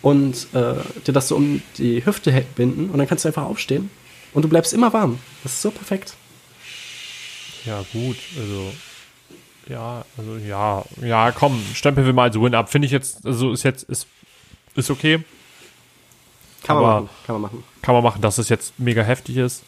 und 0.00 0.46
äh, 0.54 0.74
dir 1.06 1.12
das 1.12 1.28
so 1.28 1.36
um 1.36 1.62
die 1.76 2.04
Hüfte 2.04 2.44
binden 2.56 2.88
und 2.90 2.98
dann 2.98 3.06
kannst 3.06 3.24
du 3.24 3.28
einfach 3.28 3.44
aufstehen 3.44 3.90
und 4.32 4.42
du 4.42 4.48
bleibst 4.48 4.72
immer 4.72 4.92
warm. 4.92 5.18
Das 5.42 5.52
ist 5.52 5.62
so 5.62 5.70
perfekt. 5.70 6.14
Ja, 7.66 7.84
gut, 7.92 8.16
also. 8.38 8.72
Ja, 9.68 10.04
also 10.18 10.36
ja, 10.38 10.84
ja, 11.00 11.30
komm, 11.30 11.62
stempeln 11.72 12.04
wir 12.04 12.12
mal 12.12 12.24
als 12.24 12.34
Win 12.40 12.54
ab. 12.54 12.68
Finde 12.72 12.86
ich 12.86 12.92
jetzt, 12.92 13.24
also 13.24 13.52
ist 13.52 13.62
jetzt, 13.62 13.84
ist, 13.84 14.08
ist 14.74 14.90
okay. 14.90 15.20
Kann 16.64 16.76
man 16.76 16.84
Aber- 16.84 17.00
machen. 17.02 17.10
Kann 17.26 17.34
man 17.34 17.42
machen. 17.42 17.64
Kann 17.80 17.94
man 17.94 18.02
machen, 18.02 18.22
dass 18.22 18.38
es 18.38 18.48
jetzt 18.48 18.72
mega 18.78 19.02
heftig 19.02 19.36
ist, 19.36 19.62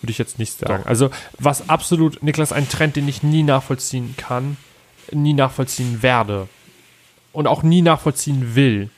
würde 0.00 0.10
ich 0.12 0.18
jetzt 0.18 0.38
nicht 0.38 0.58
sagen. 0.58 0.84
Also, 0.86 1.10
was 1.38 1.68
absolut, 1.68 2.22
Niklas, 2.22 2.52
ein 2.52 2.68
Trend, 2.68 2.96
den 2.96 3.08
ich 3.08 3.22
nie 3.22 3.42
nachvollziehen 3.42 4.14
kann, 4.16 4.56
nie 5.12 5.32
nachvollziehen 5.34 6.02
werde 6.02 6.48
und 7.32 7.46
auch 7.46 7.62
nie 7.62 7.82
nachvollziehen 7.82 8.54
will, 8.54 8.90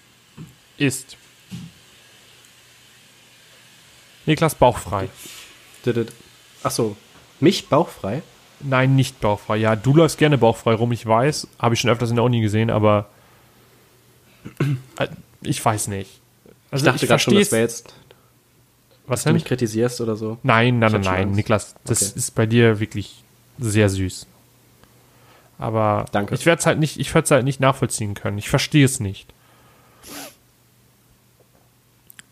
ist 0.79 1.17
Niklas 4.27 4.55
bauchfrei. 4.55 5.09
Düdüd. 5.85 6.13
Ach 6.63 6.71
so, 6.71 6.97
mich 7.41 7.69
bauchfrei. 7.69 8.23
Nein, 8.61 8.95
nicht 8.95 9.21
bauchfrei. 9.21 9.57
Ja, 9.57 9.75
du 9.75 9.95
läufst 9.95 10.19
gerne 10.19 10.39
bauchfrei 10.39 10.75
rum, 10.75 10.93
ich 10.93 11.05
weiß. 11.05 11.49
Habe 11.59 11.75
ich 11.75 11.81
schon 11.81 11.91
öfters 11.91 12.11
in 12.11 12.17
der 12.17 12.25
Uni 12.25 12.41
gesehen, 12.41 12.71
aber 12.71 13.09
äh, 14.99 15.09
ich 15.41 15.65
weiß 15.65 15.89
nicht. 15.89 16.21
Ich 16.47 16.53
Also 16.73 16.85
dachte 16.85 17.07
gerade 17.07 17.21
schon, 17.21 17.35
das 17.35 17.51
wäre 17.51 17.63
jetzt, 17.63 17.93
Was 19.13 19.21
dass 19.21 19.25
du 19.25 19.29
denn? 19.29 19.35
mich 19.35 19.45
kritisierst 19.45 20.01
oder 20.01 20.17
so. 20.17 20.39
Nein, 20.43 20.79
nein, 20.79 20.93
nein, 20.93 21.01
nein. 21.03 21.31
Niklas, 21.33 21.75
das 21.85 22.03
Okay. 22.03 22.13
ist 22.19 22.31
bei 22.35 22.47
dir 22.47 22.81
wirklich 22.81 23.23
sehr 23.59 23.89
süß. 23.89 24.27
Aber 25.59 26.07
Danke. 26.13 26.35
ich 26.35 26.45
werde 26.47 26.59
es 26.61 26.67
halt 26.67 26.79
nicht, 26.81 26.99
ich 26.99 27.15
werde 27.15 27.25
es 27.27 27.31
halt 27.31 27.45
nicht 27.45 27.61
nachvollziehen 27.61 28.15
können. 28.15 28.39
Ich 28.39 28.49
verstehe 28.49 28.85
es 28.85 28.99
nicht. 29.01 29.33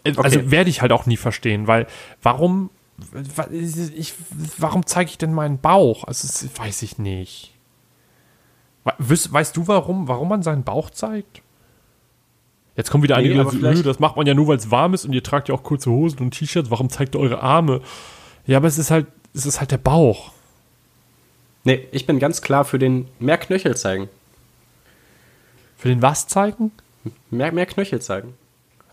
Äh, 0.04 0.14
Also 0.16 0.38
Okay. 0.40 0.50
werde 0.50 0.70
ich 0.70 0.82
halt 0.82 0.92
auch 0.92 1.06
nie 1.06 1.16
verstehen, 1.16 1.66
weil 1.66 1.86
warum, 2.22 2.70
wa- 3.12 3.48
ich, 3.52 4.14
warum 4.58 4.86
zeige 4.86 5.10
ich 5.10 5.18
denn 5.18 5.32
meinen 5.32 5.58
Bauch? 5.58 6.04
Also 6.04 6.26
das 6.26 6.48
weiß 6.58 6.82
ich 6.82 6.98
nicht. 6.98 7.54
We- 8.84 8.94
Weißt, 8.98 9.32
weißt 9.32 9.56
du 9.56 9.68
warum, 9.68 10.08
warum 10.08 10.28
man 10.28 10.42
seinen 10.42 10.64
Bauch 10.64 10.90
zeigt? 10.90 11.42
Jetzt 12.76 12.90
kommen 12.90 13.02
wieder 13.02 13.16
Nee, 13.16 13.24
einige, 13.30 13.34
die 13.34 13.44
so, 13.44 13.50
vielleicht- 13.50 13.80
"Öh, 13.80 13.82
das 13.82 13.98
macht 13.98 14.16
man 14.16 14.26
ja 14.26 14.34
nur, 14.34 14.46
weil 14.48 14.56
es 14.56 14.70
warm 14.70 14.94
ist 14.94 15.04
und 15.04 15.12
ihr 15.12 15.22
tragt 15.22 15.48
ja 15.48 15.54
auch 15.54 15.62
kurze 15.62 15.90
Hosen 15.90 16.18
und 16.20 16.30
T-Shirts. 16.32 16.70
Warum 16.70 16.88
zeigt 16.88 17.14
ihr 17.14 17.20
eure 17.20 17.42
Arme? 17.42 17.80
Ja, 18.46 18.56
aber 18.58 18.68
es 18.68 18.78
ist 18.78 18.90
halt, 18.90 19.06
es 19.34 19.44
ist 19.46 19.60
halt 19.60 19.70
der 19.70 19.78
Bauch. 19.78 20.32
Nee, 21.64 21.86
ich 21.92 22.06
bin 22.06 22.18
ganz 22.18 22.40
klar 22.42 22.64
für 22.64 22.78
den 22.78 23.06
mehr 23.18 23.36
Knöchel 23.38 23.76
zeigen. 23.76 24.08
Für 25.76 25.88
den 25.88 26.00
was 26.00 26.26
zeigen? 26.26 26.72
Mehr, 27.30 27.52
mehr 27.52 27.66
Knöchel 27.66 28.00
zeigen. 28.00 28.34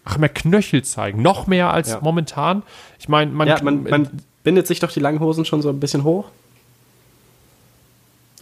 Ach, 0.03 0.17
mehr 0.17 0.29
Knöchel 0.29 0.83
zeigen. 0.83 1.21
Noch 1.21 1.47
mehr 1.47 1.71
als 1.71 1.89
Ja. 1.91 1.99
momentan. 2.01 2.63
Ich 2.99 3.07
meine, 3.09 3.31
man, 3.31 3.47
Ja, 3.47 3.61
man, 3.61 3.83
man 3.83 4.09
bindet 4.43 4.67
sich 4.67 4.79
doch 4.79 4.91
die 4.91 4.99
langen 5.01 5.19
Hosen 5.19 5.45
schon 5.45 5.61
so 5.61 5.69
ein 5.69 5.79
bisschen 5.79 6.03
hoch. 6.03 6.25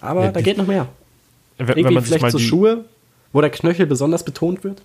Aber 0.01 0.25
Ja, 0.25 0.31
da 0.31 0.39
die- 0.39 0.43
geht 0.43 0.57
noch 0.57 0.67
mehr. 0.67 0.87
wenn, 1.57 1.67
wenn 1.67 1.77
Irgendwie 1.77 1.93
man 1.95 2.03
sich 2.03 2.13
vielleicht 2.15 2.31
so 2.31 2.37
die, 2.37 2.43
Schuhe, 2.45 2.85
wo 3.33 3.41
der 3.41 3.49
Knöchel 3.49 3.85
besonders 3.85 4.23
betont 4.23 4.63
wird. 4.63 4.81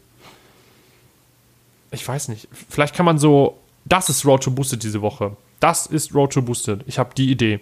Ich 1.91 2.07
weiß 2.07 2.29
nicht. 2.29 2.49
Vielleicht 2.69 2.95
kann 2.95 3.07
man 3.07 3.19
so, 3.19 3.59
das 3.85 4.09
ist 4.09 4.25
Road 4.25 4.43
to 4.43 4.51
Boosted 4.51 4.83
diese 4.83 5.03
Woche. 5.03 5.37
Das 5.59 5.87
ist 5.87 6.15
Road 6.15 6.33
to 6.33 6.43
Boosted. 6.43 6.83
Ich 6.87 6.99
habe 6.99 7.15
die 7.15 7.31
Idee. 7.31 7.61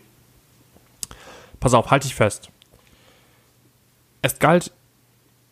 Pass 1.60 1.74
auf, 1.74 1.90
halte 1.90 2.06
ich 2.06 2.14
fest. 2.14 2.50
Es 4.22 4.38
galt 4.38 4.72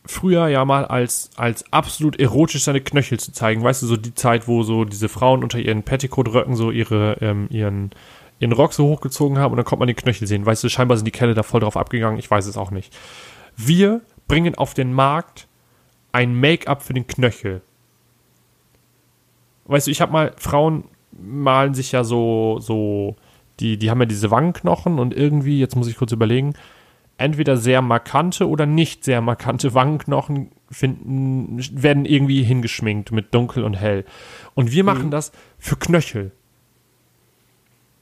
früher 0.04 0.48
ja 0.48 0.64
mal 0.64 0.84
als, 0.84 1.30
als 1.36 1.64
absolut 1.72 2.20
erotisch 2.20 2.62
seine 2.62 2.80
Knöchel 2.80 3.18
zu 3.18 3.32
zeigen. 3.32 3.62
Weißt 3.62 3.82
du, 3.82 3.86
so 3.86 3.96
die 3.96 4.14
Zeit, 4.14 4.46
wo 4.46 4.62
so 4.62 4.84
diese 4.84 5.08
Frauen 5.08 5.42
unter 5.42 5.58
ihren 5.58 5.82
Petticoat-Röcken 5.82 6.54
so 6.54 6.70
ihre, 6.70 7.16
ähm, 7.20 7.48
ihren, 7.50 7.90
ihren 8.38 8.52
Rock 8.52 8.72
so 8.72 8.86
hochgezogen 8.86 9.38
haben 9.38 9.52
und 9.52 9.56
dann 9.56 9.64
konnte 9.64 9.80
man 9.80 9.88
die 9.88 9.94
Knöchel 9.94 10.28
sehen. 10.28 10.46
Weißt 10.46 10.62
du, 10.62 10.68
scheinbar 10.68 10.96
sind 10.96 11.06
die 11.06 11.12
Kerle 11.12 11.34
da 11.34 11.42
voll 11.42 11.60
drauf 11.60 11.76
abgegangen. 11.76 12.18
Ich 12.18 12.30
weiß 12.30 12.46
es 12.46 12.56
auch 12.56 12.70
nicht. 12.70 12.96
Wir 13.56 14.00
bringen 14.28 14.54
auf 14.54 14.74
den 14.74 14.92
Markt 14.92 15.48
ein 16.12 16.38
Make-up 16.38 16.82
für 16.82 16.94
den 16.94 17.06
Knöchel. 17.06 17.62
Weißt 19.66 19.86
du, 19.86 19.90
ich 19.90 20.00
habe 20.00 20.12
mal, 20.12 20.32
Frauen 20.36 20.84
malen 21.12 21.74
sich 21.74 21.92
ja 21.92 22.04
so, 22.04 22.58
so, 22.60 23.16
die, 23.60 23.78
die 23.78 23.90
haben 23.90 24.00
ja 24.00 24.06
diese 24.06 24.30
Wangenknochen 24.30 24.98
und 24.98 25.14
irgendwie, 25.14 25.58
jetzt 25.58 25.76
muss 25.76 25.88
ich 25.88 25.96
kurz 25.96 26.12
überlegen, 26.12 26.54
entweder 27.18 27.56
sehr 27.56 27.82
markante 27.82 28.48
oder 28.48 28.66
nicht 28.66 29.04
sehr 29.04 29.20
markante 29.20 29.74
Wangenknochen 29.74 30.50
finden, 30.70 31.58
werden 31.72 32.04
irgendwie 32.04 32.42
hingeschminkt 32.42 33.12
mit 33.12 33.34
dunkel 33.34 33.64
und 33.64 33.74
hell. 33.74 34.04
Und 34.54 34.72
wir 34.72 34.84
machen 34.84 35.10
das 35.10 35.32
für 35.58 35.76
Knöchel. 35.76 36.32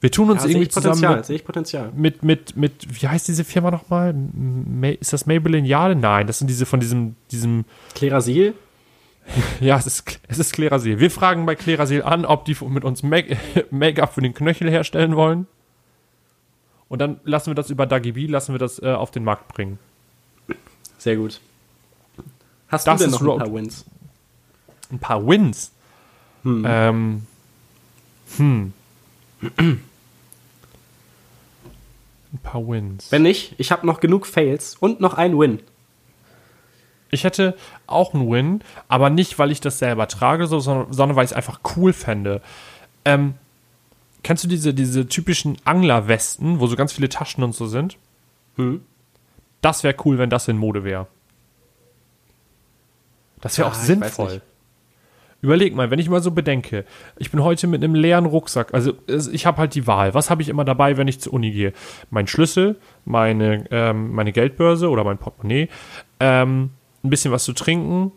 Wir 0.01 0.11
tun 0.11 0.29
uns 0.29 0.43
Ja, 0.43 0.47
sehe 0.49 0.51
irgendwie 0.51 0.67
ich 0.67 0.73
Potenzial, 0.73 0.95
zusammen 0.95 1.23
sehe 1.23 1.35
ich 1.37 1.45
Potenzial. 1.45 1.91
mit, 1.95 2.23
mit, 2.23 2.55
mit, 2.57 2.83
mit, 2.85 3.01
wie 3.01 3.07
heißt 3.07 3.27
diese 3.27 3.43
Firma 3.43 3.71
nochmal? 3.71 4.13
Ma 4.13 4.89
ist 4.89 5.13
das 5.13 5.25
Maybelline 5.25 5.67
Jade? 5.67 5.95
Nein, 5.95 6.27
das 6.27 6.39
sind 6.39 6.47
diese 6.47 6.65
von 6.65 6.79
diesem, 6.79 7.15
diesem, 7.31 7.65
Klerasil? 7.95 8.53
Ja, 9.59 9.77
es 9.77 9.87
ist, 9.87 10.19
es 10.27 10.39
ist 10.39 10.53
Klerasil. 10.53 10.99
Wir 10.99 11.11
fragen 11.11 11.45
bei 11.45 11.55
Klerasil 11.55 12.03
an, 12.03 12.25
ob 12.25 12.45
die 12.45 12.55
mit 12.67 12.83
uns 12.83 13.03
Make- 13.03 13.37
Make-up 13.71 14.13
für 14.13 14.21
den 14.21 14.33
Knöchel 14.33 14.69
herstellen 14.69 15.15
wollen. 15.15 15.47
Und 16.87 16.99
dann 16.99 17.19
lassen 17.23 17.47
wir 17.47 17.55
das 17.55 17.69
über 17.69 17.85
Dagibi, 17.87 18.27
lassen 18.27 18.53
wir 18.53 18.59
das 18.59 18.81
äh, 18.81 18.91
auf 18.93 19.11
den 19.11 19.23
Markt 19.23 19.47
bringen. 19.49 19.79
Sehr 20.97 21.15
gut. 21.17 21.41
Hast 22.67 22.87
Das 22.87 22.99
du 22.99 23.05
denn 23.05 23.11
noch 23.11 23.21
ein 23.21 23.39
paar 23.39 23.53
Wins? 23.53 23.85
Ein 24.91 24.99
paar 24.99 25.27
Wins. 25.27 25.71
Ähm, 26.45 27.25
hm. 28.37 28.73
Ein 29.57 29.81
paar 32.43 32.67
Wins. 32.67 33.11
Wenn 33.11 33.23
nicht, 33.23 33.55
ich 33.57 33.71
habe 33.71 33.85
noch 33.87 33.99
genug 33.99 34.27
Fails 34.27 34.75
und 34.75 34.99
noch 34.99 35.15
einen 35.15 35.39
Win. 35.39 35.59
Ich 37.15 37.23
hätte 37.23 37.55
auch 37.87 38.13
einen 38.13 38.29
Win, 38.29 38.61
aber 38.87 39.09
nicht, 39.09 39.39
weil 39.39 39.49
ich 39.51 39.61
das 39.61 39.79
selber 39.79 40.07
trage, 40.07 40.45
so, 40.47 40.59
sondern, 40.59 40.93
sondern 40.93 41.15
weil 41.15 41.25
ich 41.25 41.31
es 41.31 41.35
einfach 41.35 41.59
cool 41.75 41.91
fände. 41.93 42.41
Ähm, 43.05 43.33
kennst 44.21 44.43
du 44.43 44.47
diese, 44.47 44.73
diese 44.73 45.07
typischen 45.07 45.57
Anglerwesten, 45.65 46.59
wo 46.59 46.67
so 46.67 46.75
ganz 46.75 46.93
viele 46.93 47.09
Taschen 47.09 47.43
und 47.43 47.55
so 47.55 47.65
sind? 47.67 47.97
Hm. 48.57 48.81
Das 49.61 49.83
wäre 49.83 49.95
cool, 50.05 50.17
wenn 50.17 50.29
das 50.29 50.47
in 50.47 50.57
Mode 50.57 50.83
wäre. 50.83 51.07
Das 53.41 53.57
wäre 53.57 53.67
Ah, 53.67 53.71
auch 53.71 53.75
sinnvoll. 53.75 54.41
Überleg 55.41 55.75
mal, 55.75 55.91
wenn 55.91 55.99
ich 55.99 56.09
mal 56.09 56.21
so 56.23 56.31
bedenke, 56.31 56.85
ich 57.17 57.29
bin 57.29 57.43
heute 57.43 57.67
mit 57.67 57.83
einem 57.83 57.93
leeren 57.93 58.25
Rucksack, 58.25 58.73
also 58.73 58.93
ich 59.07 59.45
habe 59.45 59.59
halt 59.59 59.75
die 59.75 59.85
Wahl. 59.85 60.15
Was 60.15 60.31
habe 60.31 60.41
ich 60.41 60.49
immer 60.49 60.65
dabei, 60.65 60.97
wenn 60.97 61.07
ich 61.07 61.19
zur 61.19 61.33
Uni 61.33 61.51
gehe? 61.51 61.73
Mein 62.09 62.25
Schlüssel, 62.25 62.79
meine, 63.03 63.65
ähm, 63.69 64.13
meine 64.13 64.31
Geldbörse 64.31 64.89
oder 64.89 65.03
mein 65.03 65.19
Portemonnaie, 65.19 65.69
ähm, 66.19 66.71
ein 67.05 67.09
bisschen 67.09 67.31
was 67.31 67.43
zu 67.43 67.53
trinken, 67.53 68.11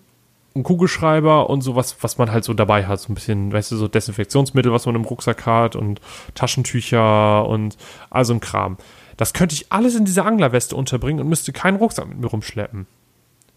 ein 0.55 0.63
Kugelschreiber 0.63 1.49
und 1.51 1.63
sowas, 1.63 1.97
was 2.01 2.19
man 2.19 2.31
halt 2.31 2.45
so 2.45 2.55
dabei 2.55 2.87
hat. 2.87 3.01
So 3.01 3.13
ein 3.13 3.15
bisschen, 3.15 3.53
weißt 3.53 3.73
du, 3.73 3.77
so 3.77 3.89
Desinfektionsmittel, 3.89 4.73
was 4.73 4.87
man 4.87 4.95
im 4.95 5.05
Rucksack 5.05 5.47
hat 5.47 5.77
und 5.77 6.01
Taschentücher 6.35 7.47
und 7.47 7.77
all 8.11 8.25
so 8.25 8.35
ein 8.35 8.41
Kram. 8.41 8.77
Das 9.17 9.33
könnte 9.33 9.55
ich 9.55 9.73
alles 9.73 9.95
in 9.95 10.05
dieser 10.05 10.27
Anglerweste 10.27 10.77
unterbringen 10.77 11.21
und 11.21 11.29
müsste 11.29 11.53
keinen 11.53 11.77
Rucksack 11.77 12.09
mit 12.09 12.19
mir 12.19 12.29
rumschleppen. 12.29 12.87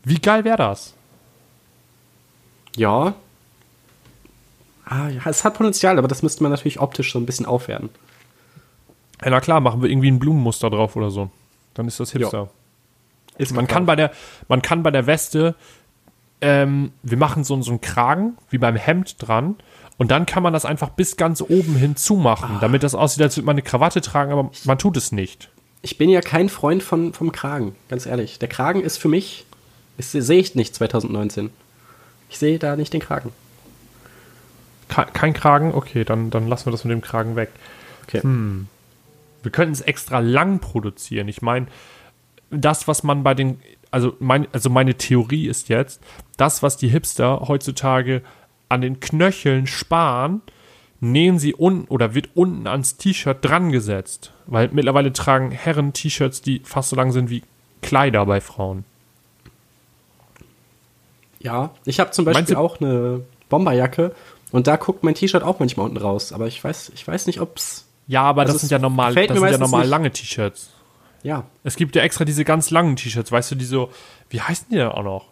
Wie 0.03 0.19
geil 0.19 0.43
wäre 0.43 0.57
das? 0.57 0.95
Ja. 2.75 3.13
Ah, 4.86 5.07
ja, 5.09 5.21
es 5.25 5.43
hat 5.43 5.53
Potenzial, 5.53 5.97
aber 5.97 6.07
das 6.07 6.23
müsste 6.23 6.43
man 6.43 6.51
natürlich 6.51 6.79
optisch 6.79 7.13
so 7.13 7.19
ein 7.19 7.25
bisschen 7.25 7.45
aufwerten. 7.45 7.89
Ja, 9.23 9.29
na 9.29 9.39
klar, 9.39 9.59
machen 9.61 9.82
wir 9.82 9.89
irgendwie 9.89 10.09
ein 10.09 10.19
Blumenmuster 10.19 10.69
drauf 10.69 10.95
oder 10.95 11.11
so. 11.11 11.29
Dann 11.75 11.88
ist 11.88 11.99
das 11.99 12.11
Hipster. 12.11 12.49
Ist 13.42 13.54
Man 13.54 13.68
kann 13.68 13.86
bei 13.86 13.96
der, 13.96 14.12
man 14.48 14.62
kann 14.62 14.84
bei 14.84 14.92
der 14.92 15.08
Weste, 15.08 15.56
ähm, 16.42 16.92
wir 17.04 17.18
machen 17.18 17.44
so, 17.44 17.62
so 17.62 17.72
einen 17.72 17.82
Kragen, 17.82 18.38
wie 18.50 18.58
beim 18.58 18.76
Hemd 18.76 19.16
dran, 19.20 19.56
und 19.98 20.10
dann 20.10 20.26
kann 20.26 20.42
man 20.42 20.54
das 20.54 20.66
einfach 20.66 20.89
bis 20.89 21.16
ganz 21.18 21.42
oben 21.42 21.76
hin 21.76 21.96
zumachen, 21.96 22.58
damit 22.62 22.82
das 22.84 22.96
aussieht, 22.96 23.22
als 23.22 23.38
würde 23.38 23.46
man 23.46 23.54
eine 23.56 23.62
Krawatte 23.62 24.02
tragen, 24.02 24.32
aber 24.32 24.50
man 24.64 24.78
tut 24.80 24.98
es 24.98 25.12
nicht. 25.12 25.50
Ich 25.84 25.98
bin 25.98 26.10
ja 26.10 26.22
kein 26.22 26.50
Freund 26.50 26.82
von, 26.84 27.14
vom 27.14 27.32
Kragen, 27.32 27.76
ganz 27.89 28.06
ehrlich. 28.06 28.39
Der 28.39 28.50
Kragen 28.50 28.82
ist 28.82 28.98
für 28.98 29.10
mich, 29.10 29.46
sehe 29.98 30.39
ich 30.39 30.56
nicht 30.56 30.74
2019. 30.76 31.50
Ich 32.30 32.38
sehe 32.39 32.58
da 32.60 32.76
nicht 32.76 32.94
den 32.94 33.02
Kragen. 33.02 33.32
Ke- 34.89 35.08
Kein 35.14 35.34
Kragen? 35.34 35.74
Okay, 35.74 36.04
dann, 36.04 36.30
dann 36.32 36.48
lassen 36.48 36.66
wir 36.68 36.72
das 36.72 36.84
mit 36.84 36.92
dem 36.92 37.02
Kragen 37.02 37.36
weg. 37.36 37.50
Okay. 38.08 38.22
Wir 39.44 39.52
könnten 39.52 39.74
es 39.74 39.82
extra 39.82 40.20
lang 40.20 40.60
produzieren. 40.60 41.28
Ich 41.28 41.42
meine, 41.42 41.68
das, 42.52 42.88
was 42.88 43.04
man 43.04 43.24
bei 43.24 43.34
den, 43.34 43.60
also, 43.89 44.16
mein, 44.20 44.47
also 44.52 44.70
meine 44.70 44.95
Theorie 44.95 45.47
ist 45.47 45.70
jetzt, 45.70 46.02
das, 46.38 46.62
was 46.62 46.78
die 46.78 46.89
Hipster 46.89 47.47
heutzutage 47.47 48.22
an 48.70 48.82
den 48.82 48.99
Knöcheln 48.99 49.68
sparen, 49.68 50.41
nähen 50.99 51.39
sie 51.39 51.54
unten 51.54 51.88
oder 51.88 52.14
wird 52.14 52.30
unten 52.36 52.68
ans 52.68 52.97
T-Shirt 52.97 53.38
dran 53.41 53.72
gesetzt. 53.72 54.32
Weil 54.45 54.70
mittlerweile 54.72 55.12
tragen 55.12 55.52
Herren 55.52 55.93
T-Shirts, 55.93 56.41
die 56.41 56.62
fast 56.64 56.89
so 56.89 56.95
lang 56.95 57.12
sind 57.12 57.30
wie 57.30 57.43
Kleider 57.82 58.26
bei 58.26 58.39
Frauen. 58.39 58.86
Ja, 61.39 61.72
ich 61.86 61.99
habe 61.99 62.12
zum 62.12 62.26
Beispiel 62.26 62.56
auch 62.56 62.80
eine 62.80 63.22
Bomberjacke 63.49 64.14
und 64.52 64.68
da 64.68 64.76
guckt 64.76 65.04
mein 65.04 65.16
T-Shirt 65.16 65.43
auch 65.43 65.60
manchmal 65.60 65.88
unten 65.88 65.97
raus. 65.97 66.32
Aber 66.34 66.47
ich 66.47 66.64
weiß, 66.64 66.91
ich 66.93 67.08
weiß 67.08 67.26
nicht, 67.26 67.41
ob's. 67.41 67.88
Ja, 68.08 68.24
aber 68.24 68.41
Also 68.41 68.54
das 68.54 68.64
es 68.64 68.70
sind 68.70 68.72
ja 68.72 68.80
normal, 68.80 69.16
das 69.16 69.28
sind 69.28 69.52
ja 69.52 69.58
normal 69.58 69.88
lange 69.88 70.12
T-Shirts. 70.12 70.70
Ja, 71.24 71.43
Es 71.63 71.76
gibt 71.76 71.95
ja 71.95 72.01
extra 72.01 72.26
diese 72.26 72.43
ganz 72.45 72.72
langen 72.72 72.95
T-Shirts, 72.95 73.32
weißt 73.32 73.51
du, 73.51 73.55
die 73.55 73.65
so, 73.65 73.91
wie 74.30 74.41
heißen 74.41 74.67
die 74.72 74.76
denn 74.78 74.88
auch 74.88 75.03
noch? 75.03 75.26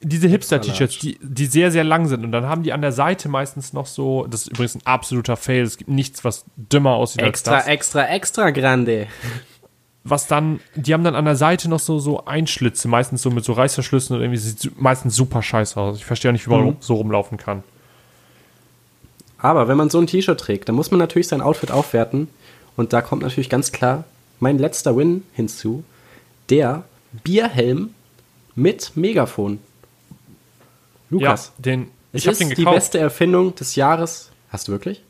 Diese 0.00 0.28
Hipster-T-Shirts, 0.28 0.98
die, 1.00 1.18
die 1.20 1.46
sehr, 1.46 1.70
sehr 1.70 1.84
lang 1.84 2.06
sind. 2.06 2.24
Und 2.24 2.32
dann 2.32 2.46
haben 2.46 2.62
die 2.62 2.72
an 2.72 2.80
der 2.80 2.92
Seite 2.92 3.28
meistens 3.28 3.72
noch 3.74 3.86
so, 3.86 4.26
das 4.26 4.42
ist 4.42 4.48
übrigens 4.52 4.76
ein 4.76 4.86
absoluter 4.86 5.36
Fail, 5.36 5.62
es 5.64 5.76
gibt 5.76 5.90
nichts, 5.90 6.24
was 6.24 6.44
dümmer 6.56 6.92
aussieht 6.92 7.20
extra, 7.22 7.56
als 7.56 7.64
das. 7.64 7.72
extra, 7.74 8.06
extra 8.08 8.50
grande. 8.50 9.08
Was 10.04 10.26
dann, 10.26 10.60
die 10.74 10.94
haben 10.94 11.04
dann 11.04 11.14
an 11.16 11.24
der 11.24 11.36
Seite 11.36 11.68
noch 11.68 11.80
so, 11.80 11.98
so 11.98 12.24
Einschlitze, 12.24 12.88
meistens 12.88 13.20
so 13.22 13.30
mit 13.30 13.44
so 13.44 13.52
Reißverschlüssen 13.52 14.16
und 14.16 14.22
irgendwie 14.22 14.38
sieht 14.38 14.80
meistens 14.80 15.16
super 15.16 15.42
scheiße 15.42 15.78
aus. 15.78 15.96
Ich 15.98 16.04
verstehe 16.04 16.30
auch 16.30 16.32
nicht, 16.34 16.46
wie 16.46 16.50
man 16.50 16.64
Mhm. 16.66 16.76
so 16.80 16.94
rumlaufen 16.94 17.36
kann. 17.36 17.62
Aber 19.38 19.68
wenn 19.68 19.76
man 19.76 19.90
so 19.90 19.98
ein 19.98 20.06
T-Shirt 20.06 20.38
trägt, 20.40 20.68
dann 20.68 20.76
muss 20.76 20.90
man 20.90 20.98
natürlich 21.00 21.28
sein 21.28 21.40
Outfit 21.42 21.70
aufwerten. 21.70 22.28
Und 22.76 22.92
da 22.92 23.02
kommt 23.02 23.22
natürlich 23.22 23.50
ganz 23.50 23.72
klar 23.72 24.04
mein 24.40 24.58
letzter 24.58 24.96
Win 24.96 25.22
hinzu. 25.32 25.84
Der 26.50 26.84
Bierhelm 27.22 27.94
mit 28.54 28.92
Megafon. 28.96 29.58
Lukas, 31.10 31.52
Ja, 31.58 31.62
den, 31.62 31.90
ich 32.12 32.24
habe 32.26 32.32
ist 32.32 32.40
den 32.40 32.48
die 32.50 32.54
gekauft. 32.56 32.76
beste 32.76 32.98
Erfindung 32.98 33.54
des 33.54 33.76
Jahres. 33.76 34.30
Hast 34.50 34.68
du 34.68 34.72
wirklich? 34.72 35.02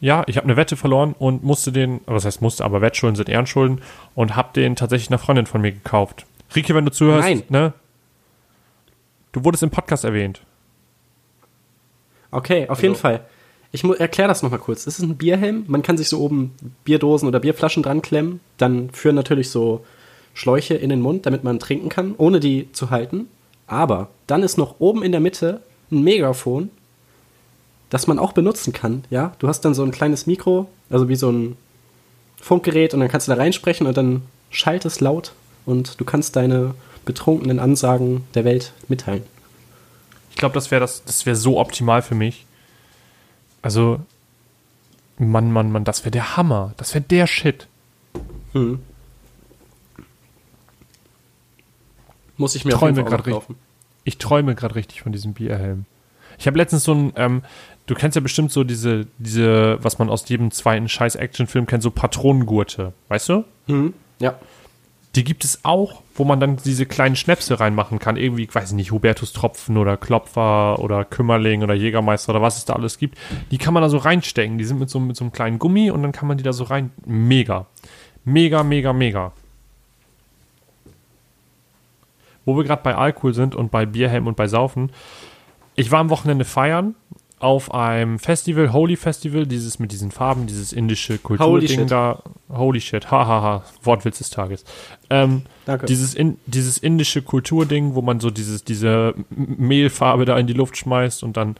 Ja, 0.00 0.24
ich 0.26 0.36
habe 0.36 0.44
eine 0.44 0.56
Wette 0.56 0.76
verloren 0.76 1.14
und 1.18 1.44
musste 1.44 1.70
den, 1.72 2.00
was 2.06 2.24
heißt 2.24 2.42
musste, 2.42 2.64
aber 2.64 2.80
Wettschulden 2.80 3.16
sind 3.16 3.28
Ehrenschulden 3.28 3.80
und 4.14 4.34
habe 4.34 4.52
den 4.54 4.74
tatsächlich 4.76 5.10
einer 5.10 5.18
Freundin 5.18 5.46
von 5.46 5.60
mir 5.60 5.72
gekauft. 5.72 6.26
Rike, 6.56 6.74
wenn 6.74 6.84
du 6.84 6.90
zuhörst, 6.90 7.26
Nein. 7.28 7.42
ne? 7.48 7.72
Du 9.30 9.44
wurdest 9.44 9.62
im 9.62 9.70
Podcast 9.70 10.04
erwähnt. 10.04 10.42
Okay, 12.30 12.64
auf 12.64 12.70
Also- 12.70 12.82
jeden 12.82 12.96
Fall. 12.96 13.24
Ich 13.74 13.82
erkläre 13.84 14.28
das 14.28 14.42
nochmal 14.42 14.60
kurz. 14.60 14.84
Das 14.84 14.98
ist 14.98 15.04
ein 15.04 15.16
Bierhelm. 15.16 15.64
Man 15.66 15.82
kann 15.82 15.96
sich 15.96 16.08
so 16.08 16.20
oben 16.20 16.54
Bierdosen 16.84 17.26
oder 17.26 17.40
Bierflaschen 17.40 17.82
dran 17.82 18.02
klemmen. 18.02 18.40
Dann 18.58 18.90
führen 18.90 19.14
natürlich 19.14 19.48
so 19.48 19.84
Schläuche 20.34 20.74
in 20.74 20.90
den 20.90 21.00
Mund, 21.00 21.24
damit 21.24 21.42
man 21.42 21.58
trinken 21.58 21.88
kann, 21.88 22.14
ohne 22.18 22.38
die 22.38 22.70
zu 22.72 22.90
halten. 22.90 23.28
Aber 23.66 24.10
dann 24.26 24.42
ist 24.42 24.58
noch 24.58 24.76
oben 24.78 25.02
in 25.02 25.12
der 25.12 25.20
Mitte 25.20 25.62
ein 25.90 26.02
Megafon, 26.02 26.70
das 27.88 28.06
man 28.06 28.18
auch 28.18 28.32
benutzen 28.32 28.74
kann. 28.74 29.04
Ja, 29.08 29.32
du 29.38 29.48
hast 29.48 29.62
dann 29.62 29.74
so 29.74 29.82
ein 29.82 29.90
kleines 29.90 30.26
Mikro, 30.26 30.68
also 30.90 31.08
wie 31.08 31.16
so 31.16 31.30
ein 31.30 31.56
Funkgerät, 32.36 32.92
und 32.92 33.00
dann 33.00 33.08
kannst 33.08 33.28
du 33.28 33.32
da 33.32 33.38
reinsprechen 33.38 33.86
und 33.86 33.96
dann 33.96 34.22
schallt 34.50 34.84
es 34.84 35.00
laut 35.00 35.32
und 35.64 35.98
du 36.00 36.04
kannst 36.04 36.36
deine 36.36 36.74
betrunkenen 37.04 37.58
Ansagen 37.58 38.24
der 38.34 38.44
Welt 38.44 38.72
mitteilen. 38.88 39.22
Ich 40.30 40.36
glaube, 40.36 40.54
das 40.54 40.70
wäre 40.70 40.80
das, 40.80 41.04
das 41.04 41.24
wäre 41.24 41.36
so 41.36 41.58
optimal 41.58 42.02
für 42.02 42.14
mich. 42.14 42.46
Also, 43.62 44.00
Mann, 45.18 45.52
Mann, 45.52 45.70
Mann, 45.70 45.84
das 45.84 46.02
wäre 46.04 46.10
der 46.10 46.36
Hammer. 46.36 46.74
Das 46.76 46.94
wäre 46.94 47.04
der 47.04 47.26
Shit. 47.26 47.68
Muss 52.36 52.54
ich 52.54 52.64
mir 52.64 52.72
Träume 52.72 53.02
noch 53.02 53.10
richtig. 53.12 53.32
kaufen. 53.32 53.56
Ich 54.04 54.18
träume 54.18 54.54
gerade 54.54 54.74
richtig 54.74 55.02
von 55.02 55.12
diesem 55.12 55.32
Bierhelm. 55.32 55.86
Ich 56.38 56.46
habe 56.46 56.58
letztens 56.58 56.84
so 56.84 56.92
ein, 56.92 57.12
ähm, 57.16 57.42
du 57.86 57.94
kennst 57.94 58.16
ja 58.16 58.20
bestimmt 58.20 58.50
so 58.50 58.64
diese, 58.64 59.06
diese, 59.18 59.78
was 59.82 59.98
man 59.98 60.10
aus 60.10 60.28
jedem 60.28 60.50
zweiten 60.50 60.88
scheiß 60.88 61.14
Actionfilm 61.14 61.66
kennt, 61.66 61.82
so 61.82 61.90
Patronengurte, 61.90 62.92
weißt 63.08 63.28
du? 63.28 63.44
Mhm. 63.68 63.94
Ja. 64.18 64.38
Die 65.14 65.24
gibt 65.24 65.44
es 65.44 65.62
auch, 65.62 66.02
wo 66.14 66.24
man 66.24 66.40
dann 66.40 66.56
diese 66.56 66.86
kleinen 66.86 67.16
Schnäpse 67.16 67.60
reinmachen 67.60 67.98
kann. 67.98 68.16
Irgendwie, 68.16 68.44
ich 68.44 68.54
weiß 68.54 68.72
nicht, 68.72 68.92
Hubertus 68.92 69.34
Tropfen 69.34 69.76
oder 69.76 69.98
Klopfer 69.98 70.78
oder 70.78 71.04
Kümmerling 71.04 71.62
oder 71.62 71.74
Jägermeister 71.74 72.30
oder 72.30 72.40
was 72.40 72.56
es 72.56 72.64
da 72.64 72.72
alles 72.72 72.96
gibt. 72.96 73.18
Die 73.50 73.58
kann 73.58 73.74
man 73.74 73.82
da 73.82 73.90
so 73.90 73.98
reinstecken. 73.98 74.56
Die 74.56 74.64
sind 74.64 74.78
mit 74.78 74.88
so, 74.88 74.98
mit 75.00 75.16
so 75.16 75.24
einem 75.24 75.32
kleinen 75.32 75.58
Gummi 75.58 75.90
und 75.90 76.02
dann 76.02 76.12
kann 76.12 76.28
man 76.28 76.38
die 76.38 76.44
da 76.44 76.54
so 76.54 76.64
rein. 76.64 76.92
Mega. 77.04 77.66
Mega, 78.24 78.62
mega, 78.62 78.94
mega. 78.94 79.32
Wo 82.46 82.56
wir 82.56 82.64
gerade 82.64 82.82
bei 82.82 82.94
Alkohol 82.94 83.34
sind 83.34 83.54
und 83.54 83.70
bei 83.70 83.84
Bierhelm 83.84 84.26
und 84.26 84.36
bei 84.36 84.48
Saufen. 84.48 84.92
Ich 85.74 85.90
war 85.90 86.00
am 86.00 86.10
Wochenende 86.10 86.44
feiern 86.44 86.94
auf 87.42 87.74
einem 87.74 88.18
Festival, 88.18 88.72
Holy 88.72 88.96
Festival, 88.96 89.46
dieses 89.46 89.78
mit 89.78 89.90
diesen 89.92 90.10
Farben, 90.10 90.46
dieses 90.46 90.72
indische 90.72 91.18
Kulturding 91.18 91.86
da. 91.86 92.22
Holy 92.48 92.80
shit, 92.80 93.10
hahaha, 93.10 93.64
Wortwitz 93.82 94.18
des 94.18 94.30
Tages. 94.30 94.64
Ähm, 95.10 95.42
Danke. 95.64 95.86
dieses, 95.86 96.14
in, 96.14 96.38
dieses 96.46 96.78
indische 96.78 97.22
Kulturding, 97.22 97.94
wo 97.94 98.02
man 98.02 98.20
so 98.20 98.30
dieses, 98.30 98.64
diese 98.64 99.14
Mehlfarbe 99.30 100.24
da 100.24 100.38
in 100.38 100.46
die 100.46 100.52
Luft 100.52 100.76
schmeißt 100.76 101.24
und 101.24 101.36
dann 101.36 101.56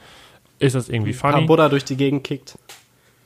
ist 0.58 0.74
das 0.74 0.88
irgendwie 0.88 1.10
Ein 1.10 1.32
funny. 1.32 1.46
Buddha 1.46 1.68
durch 1.68 1.84
die 1.84 1.96
Gegend 1.96 2.22
kickt. 2.22 2.58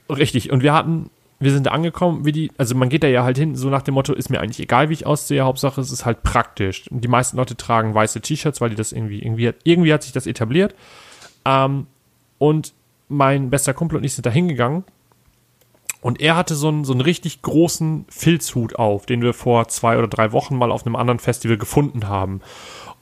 Richtig, 0.09 0.51
und 0.51 0.63
wir 0.63 0.73
hatten 0.73 1.11
wir 1.39 1.53
sind 1.53 1.67
da 1.67 1.73
angekommen, 1.73 2.25
wie 2.25 2.33
die, 2.33 2.51
also 2.57 2.75
man 2.75 2.89
geht 2.89 3.03
da 3.03 3.09
ja 3.09 3.23
halt 3.23 3.37
hin, 3.37 3.57
so 3.57 3.69
nach 3.69 3.83
dem 3.83 3.93
Motto, 3.93 4.15
ist 4.15 4.31
mir 4.31 4.41
eigentlich 4.41 4.61
egal, 4.61 4.89
wie 4.89 4.95
ich 4.95 5.05
aussehe, 5.05 5.45
Hauptsache 5.45 5.83
es 5.83 5.93
ist 5.93 6.07
halt 6.07 6.23
praktisch. 6.23 6.91
Und 6.91 7.03
die 7.03 7.09
meisten 7.09 7.37
Leute 7.37 7.57
tragen 7.57 7.95
weiße 7.95 8.23
T-Shirts, 8.23 8.63
weil 8.63 8.71
die 8.71 8.77
das 8.77 8.93
irgendwie, 8.93 9.21
irgendwie, 9.21 9.53
irgendwie 9.65 9.93
hat 9.93 10.03
sich 10.03 10.13
das 10.13 10.27
etabliert. 10.27 10.75
Ähm, 11.45 11.87
und 12.39 12.75
mein 13.09 13.51
bester 13.51 13.75
Kumpel 13.75 13.99
und 13.99 14.05
ich 14.05 14.15
sind 14.15 14.27
da 14.27 14.31
hingegangen 14.31 14.85
und 16.01 16.21
er 16.21 16.37
hatte 16.37 16.55
so 16.55 16.69
einen, 16.69 16.85
so 16.85 16.93
einen 16.93 17.01
richtig 17.01 17.43
großen 17.43 18.05
Filzhut 18.09 18.77
auf, 18.77 19.07
den 19.07 19.23
wir 19.23 19.35
vor 19.35 19.69
zwei 19.69 19.99
oder 19.99 20.09
drei 20.09 20.33
Wochen 20.33 20.57
mal 20.57 20.71
auf 20.71 20.87
einem 20.87 20.97
anderen 20.97 21.19
Festival 21.19 21.57
gefunden 21.57 22.09
haben. 22.09 22.43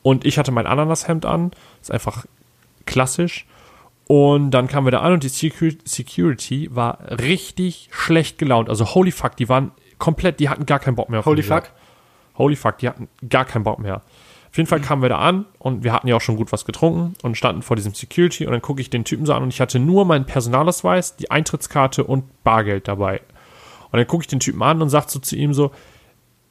Und 0.02 0.24
ich 0.24 0.38
hatte 0.38 0.52
mein 0.52 0.66
Ananashemd 0.66 1.26
an, 1.26 1.50
ist 1.82 1.90
einfach 1.90 2.24
klassisch. 2.86 3.46
Und 4.06 4.52
dann 4.52 4.68
kamen 4.68 4.86
wir 4.86 4.90
da 4.90 5.00
an 5.00 5.14
und 5.14 5.22
die 5.22 5.28
Security 5.28 6.74
war 6.74 6.98
richtig 7.10 7.88
schlecht 7.90 8.38
gelaunt. 8.38 8.68
Also 8.68 8.94
holy 8.94 9.10
fuck, 9.10 9.36
die 9.36 9.48
waren 9.48 9.72
komplett, 9.98 10.40
die 10.40 10.48
hatten 10.48 10.66
gar 10.66 10.78
keinen 10.78 10.94
Bock 10.94 11.08
mehr 11.08 11.20
auf 11.20 11.26
Holy 11.26 11.42
fuck? 11.42 11.70
Holy 12.36 12.56
fuck, 12.56 12.78
die 12.78 12.88
hatten 12.88 13.08
gar 13.28 13.44
keinen 13.44 13.64
Bock 13.64 13.78
mehr. 13.78 14.02
Auf 14.54 14.58
jeden 14.58 14.68
Fall 14.68 14.80
kamen 14.80 15.02
wir 15.02 15.08
da 15.08 15.18
an 15.18 15.46
und 15.58 15.82
wir 15.82 15.92
hatten 15.92 16.06
ja 16.06 16.14
auch 16.14 16.20
schon 16.20 16.36
gut 16.36 16.52
was 16.52 16.64
getrunken 16.64 17.14
und 17.22 17.36
standen 17.36 17.62
vor 17.62 17.74
diesem 17.74 17.92
Security 17.92 18.46
und 18.46 18.52
dann 18.52 18.62
gucke 18.62 18.80
ich 18.80 18.88
den 18.88 19.02
Typen 19.02 19.26
so 19.26 19.34
an 19.34 19.42
und 19.42 19.48
ich 19.48 19.60
hatte 19.60 19.80
nur 19.80 20.04
meinen 20.04 20.26
Personalausweis, 20.26 21.16
die 21.16 21.28
Eintrittskarte 21.28 22.04
und 22.04 22.44
Bargeld 22.44 22.86
dabei. 22.86 23.20
Und 23.90 23.98
dann 23.98 24.06
gucke 24.06 24.22
ich 24.22 24.28
den 24.28 24.38
Typen 24.38 24.62
an 24.62 24.80
und 24.80 24.90
sage 24.90 25.06
so 25.08 25.18
zu 25.18 25.34
ihm 25.34 25.54
so, 25.54 25.72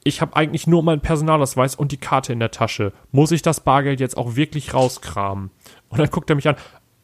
ich 0.04 0.20
habe 0.20 0.36
eigentlich 0.36 0.68
nur 0.68 0.84
meinen 0.84 1.00
Personalausweis 1.00 1.76
und 1.76 1.94
die 1.94 1.98
Karte 1.98 2.34
in 2.34 2.42
der 2.42 2.52
Tasche. 2.52 2.92
Muss 3.14 3.32
ich 3.32 3.42
das 3.42 3.62
Bargeld 3.62 4.02
jetzt 4.02 4.18
auch 4.18 4.36
wirklich 4.36 4.74
rauskramen? 4.74 5.50
Und 5.88 5.98
dann 5.98 6.10
guckt 6.10 6.30
er 6.30 6.36
mich 6.36 6.50
an, 6.50 6.58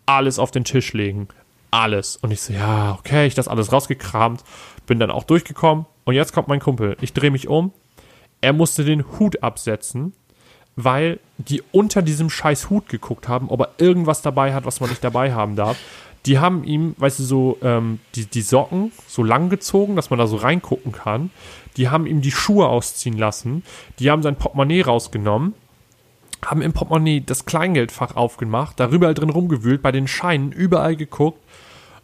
alles 0.06 0.38
auf 0.38 0.52
den 0.52 0.66
Tisch 0.66 0.92
legen. 0.92 1.30
Alles. 1.72 2.18
Und 2.18 2.32
ich 2.32 2.42
so, 2.42 2.52
ja, 2.52 2.98
okay, 3.00 3.26
ich 3.26 3.36
das 3.36 3.48
alles 3.48 3.72
rausgekramt, 3.72 4.44
bin 4.86 5.00
dann 5.00 5.12
auch 5.12 5.24
durchgekommen. 5.24 5.86
Und 6.04 6.16
jetzt 6.16 6.34
kommt 6.34 6.50
mein 6.50 6.60
Kumpel. 6.60 6.98
Ich 7.00 7.14
drehe 7.14 7.32
mich 7.32 7.48
um. 7.48 7.72
Er 8.42 8.52
musste 8.52 8.84
den 8.84 9.06
Hut 9.18 9.44
absetzen, 9.44 10.12
weil 10.84 11.20
die 11.38 11.62
unter 11.72 12.02
diesem 12.02 12.30
scheiß 12.30 12.70
Hut 12.70 12.90
geguckt 12.90 13.28
haben, 13.28 13.50
ob 13.50 13.62
er 13.62 13.70
irgendwas 13.78 14.22
dabei 14.22 14.54
hat, 14.54 14.66
was 14.66 14.80
man 14.80 14.90
nicht 14.90 15.04
dabei 15.04 15.34
haben 15.34 15.56
darf. 15.56 15.78
Die 16.26 16.40
haben 16.40 16.64
ihm, 16.64 16.96
weißt 16.98 17.20
du, 17.20 17.24
so 17.24 17.58
ähm, 17.62 18.00
die, 18.16 18.26
die 18.26 18.42
Socken 18.42 18.92
so 19.08 19.24
lang 19.24 19.50
gezogen, 19.50 19.96
dass 19.96 20.10
man 20.10 20.20
da 20.20 20.28
so 20.28 20.36
reingucken 20.36 20.92
kann. 20.92 21.32
Die 21.78 21.90
haben 21.90 22.06
ihm 22.06 22.22
die 22.22 22.32
Schuhe 22.32 22.68
ausziehen 22.68 23.18
lassen. 23.18 23.64
Die 24.00 24.12
haben 24.12 24.22
sein 24.22 24.36
Portemonnaie 24.36 24.82
rausgenommen 24.82 25.54
haben 26.46 26.62
im 26.62 26.74
Portemonnaie 26.74 27.22
das 27.22 27.46
Kleingeldfach 27.46 28.16
aufgemacht, 28.16 28.80
darüber 28.80 29.08
halt 29.08 29.20
drin 29.20 29.30
rumgewühlt, 29.30 29.82
bei 29.82 29.92
den 29.92 30.08
Scheinen 30.08 30.52
überall 30.52 30.96
geguckt, 30.96 31.40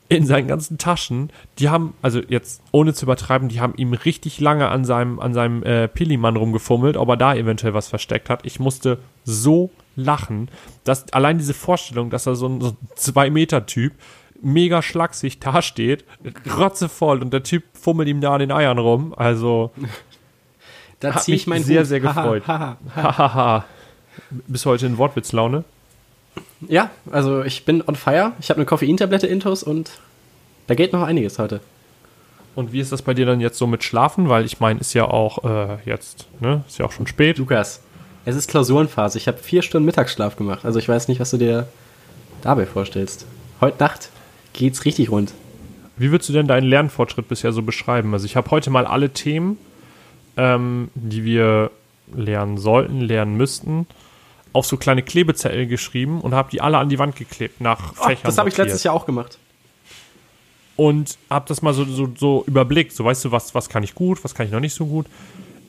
in 0.07 0.25
seinen 0.25 0.47
ganzen 0.47 0.77
Taschen. 0.77 1.31
Die 1.59 1.69
haben, 1.69 1.93
also 2.01 2.21
jetzt 2.27 2.61
ohne 2.71 2.93
zu 2.93 3.05
übertreiben, 3.05 3.49
die 3.49 3.59
haben 3.59 3.73
ihm 3.75 3.93
richtig 3.93 4.39
lange 4.39 4.69
an 4.69 4.85
seinem, 4.85 5.19
an 5.19 5.33
seinem 5.33 5.63
äh, 5.63 5.87
Pillimann 5.87 6.35
rumgefummelt, 6.35 6.97
ob 6.97 7.09
er 7.09 7.17
da 7.17 7.35
eventuell 7.35 7.73
was 7.73 7.87
versteckt 7.87 8.29
hat. 8.29 8.45
Ich 8.45 8.59
musste 8.59 8.99
so 9.23 9.71
lachen, 9.95 10.49
dass 10.83 11.11
allein 11.13 11.37
diese 11.37 11.53
Vorstellung, 11.53 12.09
dass 12.09 12.27
er 12.27 12.35
so 12.35 12.47
ein, 12.47 12.61
so 12.61 12.69
ein 12.69 12.77
Zwei-Meter-Typ 12.95 13.93
mega 14.41 14.81
schlaksig 14.81 15.39
dasteht, 15.39 16.05
rotzevoll 16.57 17.21
und 17.21 17.33
der 17.33 17.43
Typ 17.43 17.63
fummelt 17.73 18.09
ihm 18.09 18.21
da 18.21 18.33
an 18.33 18.39
den 18.39 18.51
Eiern 18.51 18.77
rum. 18.77 19.13
Also 19.15 19.71
da 20.99 21.17
ziehe 21.17 21.35
ich 21.35 21.47
mein 21.47 21.63
sehr, 21.63 21.81
Hut. 21.81 21.87
sehr 21.87 21.99
gefreut. 22.01 22.47
Hahaha 22.47 23.65
bis 24.29 24.65
heute 24.65 24.85
in 24.85 24.97
Wortwitzlaune? 24.97 25.63
Ja, 26.61 26.89
also 27.11 27.43
ich 27.43 27.65
bin 27.65 27.83
on 27.85 27.95
fire. 27.95 28.33
Ich 28.39 28.49
habe 28.49 28.57
eine 28.57 28.65
Koffeintablette 28.65 29.27
intus 29.27 29.63
und 29.63 29.91
da 30.67 30.75
geht 30.75 30.93
noch 30.93 31.03
einiges 31.03 31.37
heute. 31.39 31.59
Und 32.55 32.71
wie 32.71 32.79
ist 32.79 32.91
das 32.91 33.01
bei 33.01 33.13
dir 33.13 33.25
dann 33.25 33.41
jetzt 33.41 33.57
so 33.57 33.67
mit 33.67 33.83
Schlafen? 33.83 34.29
Weil 34.29 34.45
ich 34.45 34.59
meine, 34.59 34.79
ist 34.79 34.93
ja 34.93 35.05
auch 35.05 35.43
äh, 35.43 35.77
jetzt, 35.85 36.27
ne? 36.39 36.63
Ist 36.67 36.79
ja 36.79 36.85
auch 36.85 36.91
schon 36.91 37.05
spät. 37.05 37.37
Lukas, 37.37 37.81
es 38.23 38.35
ist 38.35 38.49
Klausurenphase. 38.49 39.17
Ich 39.17 39.27
habe 39.27 39.37
vier 39.37 39.61
Stunden 39.61 39.85
Mittagsschlaf 39.85 40.37
gemacht. 40.37 40.63
Also 40.63 40.79
ich 40.79 40.87
weiß 40.87 41.09
nicht, 41.09 41.19
was 41.19 41.31
du 41.31 41.37
dir 41.37 41.67
dabei 42.41 42.65
vorstellst. 42.65 43.25
Heute 43.59 43.83
Nacht 43.83 44.09
geht's 44.53 44.85
richtig 44.85 45.11
rund. 45.11 45.33
Wie 45.97 46.11
würdest 46.11 46.29
du 46.29 46.33
denn 46.33 46.47
deinen 46.47 46.67
Lernfortschritt 46.67 47.27
bisher 47.27 47.51
so 47.51 47.61
beschreiben? 47.61 48.13
Also 48.13 48.25
ich 48.25 48.35
habe 48.35 48.51
heute 48.51 48.69
mal 48.69 48.85
alle 48.85 49.11
Themen, 49.11 49.57
ähm, 50.37 50.89
die 50.95 51.23
wir 51.23 51.71
lernen 52.13 52.57
sollten, 52.57 53.01
lernen 53.01 53.35
müssten, 53.35 53.87
auf 54.55 54.65
so 54.65 54.77
kleine 54.77 55.03
Klebezettel 55.03 55.67
geschrieben 55.67 56.21
und 56.21 56.33
habe 56.33 56.49
die 56.49 56.61
alle 56.61 56.77
an 56.77 56.87
die 56.87 56.97
Wand 56.97 57.17
geklebt 57.17 57.59
nach 57.59 57.93
oh, 57.99 58.03
Fächern. 58.05 58.23
Das 58.23 58.37
habe 58.37 58.47
ich 58.47 58.55
letztes 58.55 58.83
Jahr 58.83 58.93
auch 58.93 59.05
gemacht. 59.05 59.37
Und 60.77 61.17
habe 61.29 61.45
das 61.47 61.61
mal 61.61 61.73
so, 61.73 61.83
so, 61.83 62.09
so 62.17 62.43
überblickt. 62.47 62.93
So 62.93 63.03
weißt 63.03 63.25
du, 63.25 63.31
was, 63.31 63.53
was 63.53 63.67
kann 63.67 63.83
ich 63.83 63.95
gut, 63.95 64.23
was 64.23 64.33
kann 64.33 64.45
ich 64.45 64.53
noch 64.53 64.61
nicht 64.61 64.73
so 64.73 64.85
gut. 64.85 65.07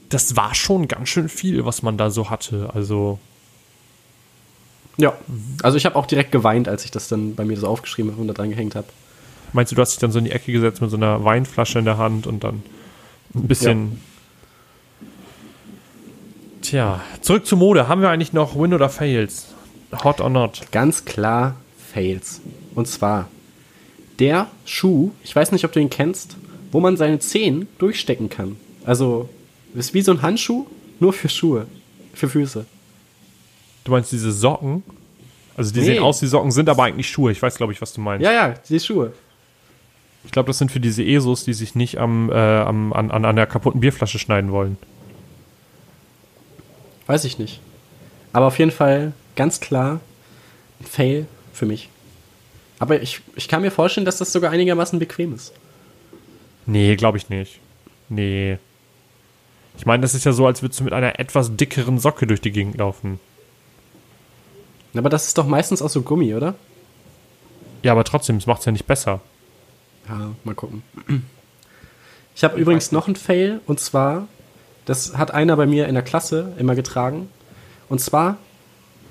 Das 0.09 0.37
war 0.37 0.55
schon 0.55 0.87
ganz 0.87 1.09
schön 1.09 1.29
viel, 1.29 1.65
was 1.65 1.83
man 1.83 1.99
da 1.99 2.11
so 2.11 2.31
hatte. 2.31 2.71
Also. 2.75 3.19
Ja, 4.97 5.15
also 5.63 5.77
ich 5.77 5.85
habe 5.85 5.97
auch 5.97 6.07
direkt 6.07 6.31
geweint, 6.31 6.69
als 6.69 6.85
ich 6.85 6.93
das 6.93 7.09
dann 7.09 7.35
bei 7.35 7.45
mir 7.45 7.57
so 7.57 7.67
aufgeschrieben 7.67 8.13
habe 8.13 8.21
und 8.21 8.29
da 8.29 8.35
dran 8.35 8.51
gehängt 8.51 8.77
habe. 8.77 8.87
Meinst 9.53 9.73
du, 9.73 9.77
du 9.77 9.83
hast 9.83 9.93
dich 9.93 9.99
dann 9.99 10.13
so 10.13 10.21
in 10.21 10.27
die 10.27 10.33
Ecke 10.33 10.53
gesetzt 10.53 10.81
mit 10.81 10.91
so 10.91 10.97
einer 10.97 11.25
Weinflasche 11.25 11.81
in 11.81 11.85
der 11.85 11.99
Hand 11.99 12.29
und 12.29 12.45
dann 12.45 12.63
ein 13.35 13.49
bisschen. 13.49 14.01
Tja, 16.69 17.01
zurück 17.21 17.47
zur 17.47 17.59
Mode. 17.59 17.87
Haben 17.87 18.01
wir 18.01 18.11
eigentlich 18.11 18.33
noch 18.33 18.59
Win 18.59 18.75
oder 18.75 18.89
Fails? 18.89 19.55
Hot 20.03 20.21
or 20.21 20.31
not? 20.31 20.63
Ganz 20.73 21.05
klar 21.05 21.55
Fails. 21.93 22.41
Und 22.75 22.89
zwar 22.89 23.29
der 24.19 24.49
Schuh, 24.65 25.13
ich 25.23 25.37
weiß 25.37 25.53
nicht, 25.53 25.65
ob 25.65 25.71
du 25.71 25.79
ihn 25.79 25.91
kennst, 25.91 26.37
wo 26.73 26.81
man 26.81 26.97
seine 26.97 27.21
Zehen 27.21 27.69
durchstecken 27.79 28.31
kann. 28.31 28.57
Also, 28.85 29.29
ist 29.77 29.95
wie 29.95 30.03
so 30.03 30.11
ein 30.11 30.23
Handschuh, 30.23 30.67
nur 30.99 31.13
für 31.13 31.29
Schuhe, 31.29 31.69
für 32.15 32.29
Füße. 32.29 32.67
Du 33.85 33.93
meinst 33.93 34.11
diese 34.11 34.33
Socken? 34.33 34.83
Also 35.57 35.73
die 35.73 35.79
nee. 35.79 35.87
sehen 35.87 36.03
aus 36.03 36.21
wie 36.21 36.27
Socken, 36.27 36.51
sind 36.51 36.69
aber 36.69 36.83
eigentlich 36.83 37.09
Schuhe. 37.09 37.31
Ich 37.31 37.41
weiß, 37.41 37.59
glaube 37.59 37.75
ich, 37.75 37.81
was 37.81 37.93
du 37.93 38.01
meinst. 38.01 38.25
Ja, 38.25 38.33
ja, 38.33 38.55
die 38.69 38.81
Schuhe. 38.81 39.13
Ich 40.25 40.33
glaube, 40.33 40.49
das 40.49 40.59
sind 40.59 40.73
für 40.73 40.81
diese 40.81 41.05
ESOs, 41.05 41.45
die 41.45 41.53
sich 41.53 41.77
nicht 41.77 41.99
am, 41.99 42.29
äh, 42.29 42.35
am, 42.35 42.93
an, 42.93 43.13
an 43.13 43.37
der 43.37 43.47
kaputten 43.47 43.81
Bierflasche 43.81 44.19
schneiden 44.19 44.51
wollen. 44.51 44.77
Weiß 47.07 47.25
ich 47.25 47.39
nicht. 47.39 47.61
Aber 48.33 48.47
auf 48.47 48.59
jeden 48.59 48.71
Fall 48.71 49.13
ganz 49.35 49.61
klar 49.61 50.01
ein 50.81 50.87
Fail 50.87 51.27
für 51.53 51.67
mich. 51.67 51.89
Aber 52.79 53.01
ich, 53.01 53.23
ich 53.35 53.49
kann 53.49 53.63
mir 53.63 53.71
vorstellen, 53.71 54.05
dass 54.05 54.19
das 54.19 54.33
sogar 54.33 54.51
einigermaßen 54.51 54.99
bequem 54.99 55.35
ist. 55.35 55.53
Nee, 56.67 56.97
glaube 56.97 57.17
ich 57.17 57.29
nicht. 57.31 57.61
Nee. 58.09 58.59
Ich 59.79 59.87
meine, 59.87 60.03
das 60.03 60.15
ist 60.15 60.25
ja 60.25 60.33
so, 60.33 60.47
als 60.47 60.63
würdest 60.63 60.81
du 60.81 60.85
mit 60.85 60.93
einer 60.93 61.19
etwas 61.19 61.57
dickeren 61.57 61.99
Socke 61.99 62.27
durch 62.27 62.41
die 62.41 62.51
Gegend 62.51 62.77
laufen. 62.77 63.21
Aber 64.95 65.09
das 65.09 65.27
ist 65.27 65.39
doch 65.39 65.47
meistens 65.47 65.83
auch 65.83 65.91
so 65.91 66.03
Gummi, 66.03 66.35
oder? 66.35 66.55
Ja, 67.83 67.93
aber 67.93 68.05
trotzdem, 68.05 68.37
es 68.37 68.47
macht 68.47 68.61
es 68.61 68.67
ja 68.67 68.73
nicht 68.73 68.87
besser. 68.87 69.21
Ja, 70.09 70.31
mal 70.45 70.55
gucken. 70.55 70.83
Ich 72.35 72.45
habe 72.45 72.59
übrigens 72.59 72.93
noch 72.93 73.07
einen 73.07 73.17
Fail 73.17 73.61
und 73.67 73.81
zwar 73.81 74.29
das 74.87 75.19
hat 75.19 75.33
einer 75.33 75.57
bei 75.57 75.67
mir 75.67 75.87
in 75.89 75.95
der 75.95 76.03
Klasse 76.03 76.53
immer 76.59 76.75
getragen. 76.75 77.29
Und 77.89 78.01
zwar 78.01 78.39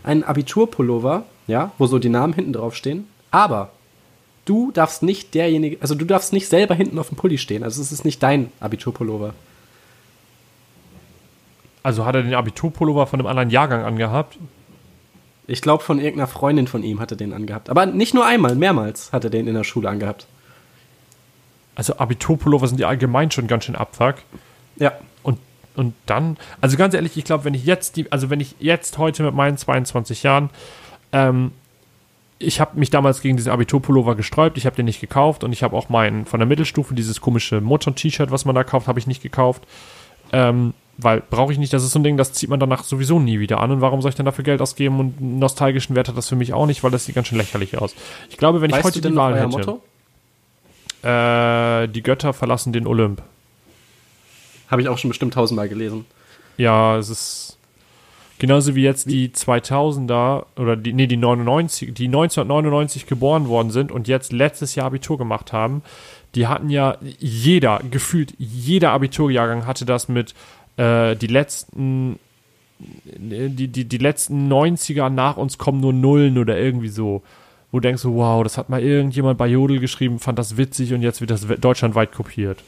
ein 0.03 0.23
Abiturpullover, 0.23 1.23
ja, 1.47 1.71
wo 1.77 1.85
so 1.85 1.99
die 1.99 2.09
Namen 2.09 2.33
hinten 2.33 2.53
drauf 2.53 2.75
stehen. 2.75 3.07
Aber 3.29 3.71
du 4.45 4.71
darfst 4.71 5.03
nicht 5.03 5.33
derjenige, 5.33 5.77
also 5.81 5.93
du 5.93 6.05
darfst 6.05 6.33
nicht 6.33 6.47
selber 6.47 6.75
hinten 6.75 6.97
auf 6.97 7.09
dem 7.09 7.17
Pulli 7.17 7.37
stehen. 7.37 7.63
Also 7.63 7.81
es 7.81 7.91
ist 7.91 8.05
nicht 8.05 8.23
dein 8.23 8.51
Abiturpullover. 8.59 9.33
Also 11.83 12.05
hat 12.05 12.15
er 12.15 12.23
den 12.23 12.33
Abiturpullover 12.33 13.05
von 13.05 13.19
einem 13.19 13.27
anderen 13.27 13.49
Jahrgang 13.49 13.83
angehabt? 13.83 14.37
Ich 15.47 15.61
glaube, 15.61 15.83
von 15.83 15.99
irgendeiner 15.99 16.27
Freundin 16.27 16.67
von 16.67 16.81
ihm 16.81 16.99
hat 16.99 17.11
er 17.11 17.17
den 17.17 17.33
angehabt. 17.33 17.69
Aber 17.69 17.85
nicht 17.85 18.13
nur 18.13 18.25
einmal, 18.25 18.55
mehrmals 18.55 19.11
hat 19.11 19.23
er 19.23 19.29
den 19.29 19.47
in 19.47 19.53
der 19.53 19.63
Schule 19.63 19.89
angehabt. 19.89 20.25
Also 21.75 21.97
Abiturpullover 21.97 22.67
sind 22.67 22.79
ja 22.79 22.87
allgemein 22.87 23.29
schon 23.29 23.47
ganz 23.47 23.65
schön 23.65 23.75
abfuck. 23.75 24.15
Ja. 24.77 24.93
Und 25.75 25.93
dann, 26.05 26.37
also 26.61 26.77
ganz 26.77 26.93
ehrlich, 26.93 27.17
ich 27.17 27.23
glaube, 27.23 27.43
wenn 27.45 27.53
ich 27.53 27.65
jetzt 27.65 27.97
die, 27.97 28.11
also 28.11 28.29
wenn 28.29 28.39
ich 28.39 28.55
jetzt 28.59 28.97
heute 28.97 29.23
mit 29.23 29.33
meinen 29.33 29.57
22 29.57 30.23
Jahren, 30.23 30.49
ähm, 31.11 31.51
ich 32.37 32.59
habe 32.59 32.77
mich 32.77 32.89
damals 32.89 33.21
gegen 33.21 33.37
diesen 33.37 33.51
Abiturpullover 33.51 34.15
gesträubt, 34.15 34.57
ich 34.57 34.65
habe 34.65 34.75
den 34.75 34.85
nicht 34.85 34.99
gekauft 34.99 35.43
und 35.43 35.53
ich 35.53 35.63
habe 35.63 35.75
auch 35.75 35.89
meinen 35.89 36.25
von 36.25 36.39
der 36.39 36.47
Mittelstufe, 36.47 36.93
dieses 36.93 37.21
komische 37.21 37.61
Motor-T-Shirt, 37.61 38.31
was 38.31 38.45
man 38.45 38.55
da 38.55 38.63
kauft, 38.63 38.87
habe 38.87 38.99
ich 38.99 39.07
nicht 39.07 39.23
gekauft. 39.23 39.63
Ähm, 40.33 40.73
weil 40.97 41.21
brauche 41.29 41.51
ich 41.51 41.57
nicht, 41.59 41.73
das 41.73 41.83
ist 41.83 41.91
so 41.91 41.99
ein 41.99 42.03
Ding, 42.03 42.17
das 42.17 42.33
zieht 42.33 42.49
man 42.49 42.59
danach 42.59 42.83
sowieso 42.83 43.19
nie 43.19 43.39
wieder 43.39 43.59
an. 43.59 43.71
Und 43.71 43.81
warum 43.81 44.01
soll 44.01 44.09
ich 44.09 44.15
dann 44.15 44.25
dafür 44.25 44.43
Geld 44.43 44.61
ausgeben? 44.61 44.99
Und 44.99 45.19
einen 45.19 45.39
nostalgischen 45.39 45.95
Wert 45.95 46.07
hat 46.07 46.17
das 46.17 46.29
für 46.29 46.35
mich 46.35 46.53
auch 46.53 46.65
nicht, 46.65 46.83
weil 46.83 46.91
das 46.91 47.05
sieht 47.05 47.15
ganz 47.15 47.27
schön 47.27 47.37
lächerlich 47.37 47.77
aus. 47.77 47.95
Ich 48.29 48.37
glaube, 48.37 48.61
wenn 48.61 48.71
weißt 48.71 48.79
ich 48.79 48.85
heute 48.85 49.01
die 49.09 49.15
Wahl 49.15 49.35
hätte. 49.35 49.47
Motto? 49.47 49.81
Äh, 51.03 51.87
die 51.89 52.01
Götter 52.01 52.33
verlassen 52.33 52.71
den 52.71 52.87
Olymp. 52.87 53.21
Habe 54.69 54.81
ich 54.81 54.87
auch 54.87 54.97
schon 54.97 55.09
bestimmt 55.09 55.33
tausendmal 55.33 55.69
gelesen. 55.69 56.05
Ja, 56.57 56.97
es 56.97 57.09
ist. 57.09 57.51
Genauso 58.37 58.75
wie 58.75 58.83
jetzt 58.83 59.09
die 59.09 59.29
2000er 59.29 60.43
oder 60.57 60.75
die, 60.75 60.91
nee, 60.91 61.07
die 61.07 61.15
99, 61.15 61.93
die 61.93 62.07
1999 62.07 63.05
geboren 63.05 63.47
worden 63.47 63.71
sind 63.71 63.93
und 63.93 64.09
jetzt 64.09 64.33
letztes 64.33 64.75
Jahr 64.75 64.87
Abitur 64.87 65.17
gemacht 65.17 65.53
haben. 65.53 65.83
Die 66.35 66.47
hatten 66.47 66.69
ja 66.69 66.97
jeder, 67.17 67.79
gefühlt 67.89 68.33
jeder 68.37 68.91
Abiturjahrgang 68.91 69.65
hatte 69.65 69.85
das 69.85 70.09
mit 70.09 70.33
äh, 70.75 71.15
die 71.15 71.27
letzten 71.27 72.19
die, 72.77 73.67
die, 73.67 73.85
die 73.85 73.97
letzten 73.97 74.51
90er 74.51 75.09
nach 75.09 75.37
uns 75.37 75.57
kommen 75.57 75.79
nur 75.79 75.93
Nullen 75.93 76.37
oder 76.37 76.57
irgendwie 76.57 76.89
so. 76.89 77.23
Wo 77.71 77.79
du 77.79 77.87
denkst, 77.87 78.03
wow, 78.05 78.43
das 78.43 78.57
hat 78.57 78.69
mal 78.69 78.81
irgendjemand 78.81 79.37
bei 79.37 79.47
Jodel 79.47 79.79
geschrieben, 79.79 80.19
fand 80.19 80.39
das 80.39 80.57
witzig 80.57 80.93
und 80.93 81.01
jetzt 81.01 81.19
wird 81.19 81.31
das 81.31 81.45
deutschlandweit 81.59 82.11
kopiert. 82.11 82.63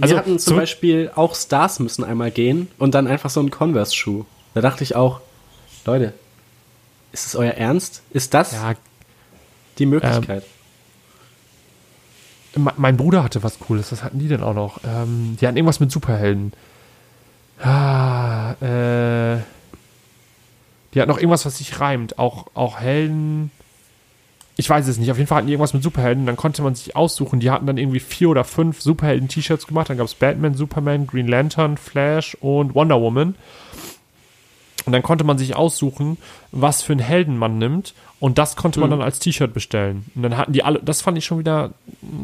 Also, 0.00 0.14
Wir 0.14 0.18
hatten 0.18 0.38
zum 0.38 0.56
Beispiel 0.56 1.10
auch 1.14 1.34
Stars 1.34 1.78
müssen 1.78 2.04
einmal 2.04 2.30
gehen 2.30 2.68
und 2.78 2.94
dann 2.94 3.06
einfach 3.06 3.30
so 3.30 3.40
einen 3.40 3.50
Converse-Schuh. 3.50 4.24
Da 4.54 4.60
dachte 4.60 4.84
ich 4.84 4.94
auch, 4.96 5.20
Leute, 5.84 6.14
ist 7.12 7.26
es 7.26 7.36
euer 7.36 7.52
Ernst? 7.52 8.02
Ist 8.10 8.34
das 8.34 8.52
ja, 8.52 8.74
die 9.78 9.86
Möglichkeit? 9.86 10.44
Ähm, 12.56 12.70
mein 12.76 12.96
Bruder 12.96 13.22
hatte 13.24 13.42
was 13.42 13.58
Cooles, 13.58 13.92
was 13.92 14.02
hatten 14.02 14.18
die 14.18 14.28
denn 14.28 14.42
auch 14.42 14.54
noch? 14.54 14.80
Ähm, 14.84 15.36
die 15.40 15.46
hatten 15.46 15.56
irgendwas 15.56 15.80
mit 15.80 15.90
Superhelden. 15.90 16.52
Ah, 17.60 18.52
äh, 18.60 19.38
die 20.94 21.00
hat 21.00 21.08
noch 21.08 21.18
irgendwas, 21.18 21.46
was 21.46 21.58
sich 21.58 21.80
reimt. 21.80 22.18
Auch, 22.18 22.46
auch 22.54 22.80
Helden. 22.80 23.50
Ich 24.56 24.68
weiß 24.68 24.86
es 24.86 24.98
nicht. 24.98 25.10
Auf 25.10 25.16
jeden 25.16 25.28
Fall 25.28 25.38
hatten 25.38 25.46
die 25.46 25.54
irgendwas 25.54 25.74
mit 25.74 25.82
Superhelden. 25.82 26.26
Dann 26.26 26.36
konnte 26.36 26.62
man 26.62 26.74
sich 26.74 26.94
aussuchen. 26.94 27.40
Die 27.40 27.50
hatten 27.50 27.66
dann 27.66 27.78
irgendwie 27.78 28.00
vier 28.00 28.28
oder 28.28 28.44
fünf 28.44 28.82
Superhelden-T-Shirts 28.82 29.66
gemacht. 29.66 29.88
Dann 29.88 29.96
gab 29.96 30.06
es 30.06 30.14
Batman, 30.14 30.54
Superman, 30.54 31.06
Green 31.06 31.26
Lantern, 31.26 31.78
Flash 31.78 32.36
und 32.40 32.74
Wonder 32.74 33.00
Woman. 33.00 33.34
Und 34.84 34.92
dann 34.92 35.02
konnte 35.02 35.24
man 35.24 35.38
sich 35.38 35.56
aussuchen, 35.56 36.18
was 36.50 36.82
für 36.82 36.92
einen 36.92 37.00
Helden 37.00 37.38
man 37.38 37.58
nimmt. 37.58 37.94
Und 38.20 38.38
das 38.38 38.56
konnte 38.56 38.80
man 38.80 38.90
mhm. 38.90 38.92
dann 38.92 39.02
als 39.02 39.20
T-Shirt 39.20 39.54
bestellen. 39.54 40.04
Und 40.14 40.22
dann 40.22 40.36
hatten 40.36 40.52
die 40.52 40.62
alle, 40.62 40.80
das 40.80 41.00
fand 41.00 41.16
ich 41.16 41.24
schon 41.24 41.38
wieder, 41.38 41.72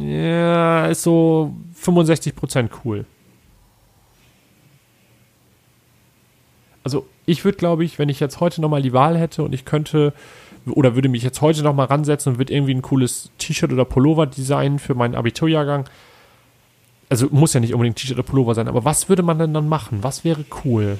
ja, 0.00 0.86
ist 0.86 1.02
so 1.02 1.54
65% 1.82 2.68
cool. 2.84 3.06
also 6.88 7.06
ich 7.26 7.44
würde, 7.44 7.58
glaube 7.58 7.84
ich, 7.84 7.98
wenn 7.98 8.08
ich 8.08 8.18
jetzt 8.18 8.40
heute 8.40 8.62
nochmal 8.62 8.80
die 8.80 8.94
Wahl 8.94 9.18
hätte 9.18 9.42
und 9.42 9.52
ich 9.52 9.66
könnte 9.66 10.14
oder 10.72 10.94
würde 10.94 11.08
mich 11.08 11.22
jetzt 11.22 11.40
heute 11.40 11.62
nochmal 11.62 11.86
ransetzen 11.86 12.32
und 12.32 12.38
würde 12.38 12.52
irgendwie 12.52 12.74
ein 12.74 12.82
cooles 12.82 13.30
T-Shirt 13.38 13.72
oder 13.72 13.84
Pullover 13.84 14.26
designen 14.26 14.78
für 14.78 14.94
meinen 14.94 15.14
Abiturjahrgang. 15.14 15.88
Also 17.08 17.28
muss 17.30 17.54
ja 17.54 17.60
nicht 17.60 17.74
unbedingt 17.74 17.96
T-Shirt 17.96 18.18
oder 18.18 18.26
Pullover 18.26 18.54
sein, 18.54 18.68
aber 18.68 18.84
was 18.84 19.08
würde 19.08 19.22
man 19.22 19.38
denn 19.38 19.54
dann 19.54 19.68
machen? 19.68 20.02
Was 20.02 20.24
wäre 20.24 20.44
cool? 20.64 20.98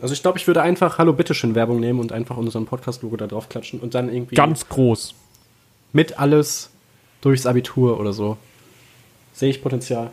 Also 0.00 0.12
ich 0.12 0.22
glaube, 0.22 0.38
ich 0.38 0.46
würde 0.46 0.60
einfach 0.60 0.98
Hallo 0.98 1.12
Bitteschön 1.12 1.54
Werbung 1.54 1.80
nehmen 1.80 2.00
und 2.00 2.12
einfach 2.12 2.36
unseren 2.36 2.66
Podcast-Logo 2.66 3.16
da 3.16 3.26
drauf 3.26 3.48
klatschen 3.48 3.80
und 3.80 3.94
dann 3.94 4.12
irgendwie. 4.12 4.34
Ganz 4.34 4.68
groß. 4.68 5.14
Mit 5.92 6.18
alles 6.18 6.70
durchs 7.22 7.46
Abitur 7.46 7.98
oder 7.98 8.12
so. 8.12 8.36
Sehe 9.32 9.48
ich 9.48 9.62
Potenzial. 9.62 10.10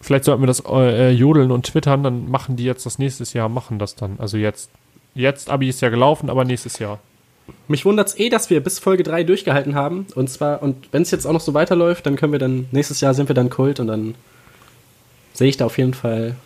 Vielleicht 0.00 0.24
sollten 0.24 0.42
wir 0.42 0.48
das 0.48 0.64
äh, 0.66 1.10
jodeln 1.10 1.52
und 1.52 1.66
twittern, 1.66 2.02
dann 2.02 2.28
machen 2.28 2.56
die 2.56 2.64
jetzt 2.64 2.84
das 2.84 2.98
nächstes 2.98 3.32
Jahr, 3.32 3.48
machen 3.48 3.78
das 3.78 3.94
dann. 3.94 4.18
Also 4.18 4.36
jetzt, 4.36 4.70
jetzt 5.14 5.50
Abi 5.50 5.68
ist 5.68 5.80
ja 5.80 5.88
gelaufen, 5.88 6.30
aber 6.30 6.44
nächstes 6.44 6.78
Jahr. 6.78 7.00
Mich 7.68 7.84
wundert 7.84 8.08
es 8.08 8.18
eh, 8.18 8.28
dass 8.28 8.50
wir 8.50 8.62
bis 8.62 8.78
Folge 8.78 9.02
3 9.02 9.24
durchgehalten 9.24 9.74
haben. 9.74 10.06
Und 10.14 10.30
zwar, 10.30 10.62
und 10.62 10.88
wenn 10.92 11.02
es 11.02 11.10
jetzt 11.10 11.26
auch 11.26 11.32
noch 11.32 11.40
so 11.40 11.54
weiterläuft, 11.54 12.06
dann 12.06 12.16
können 12.16 12.32
wir 12.32 12.38
dann, 12.38 12.66
nächstes 12.70 13.00
Jahr 13.00 13.14
sind 13.14 13.28
wir 13.28 13.34
dann 13.34 13.50
Kult 13.50 13.80
und 13.80 13.88
dann 13.88 14.14
sehe 15.32 15.48
ich 15.48 15.56
da 15.56 15.66
auf 15.66 15.78
jeden 15.78 15.94
Fall 15.94 16.36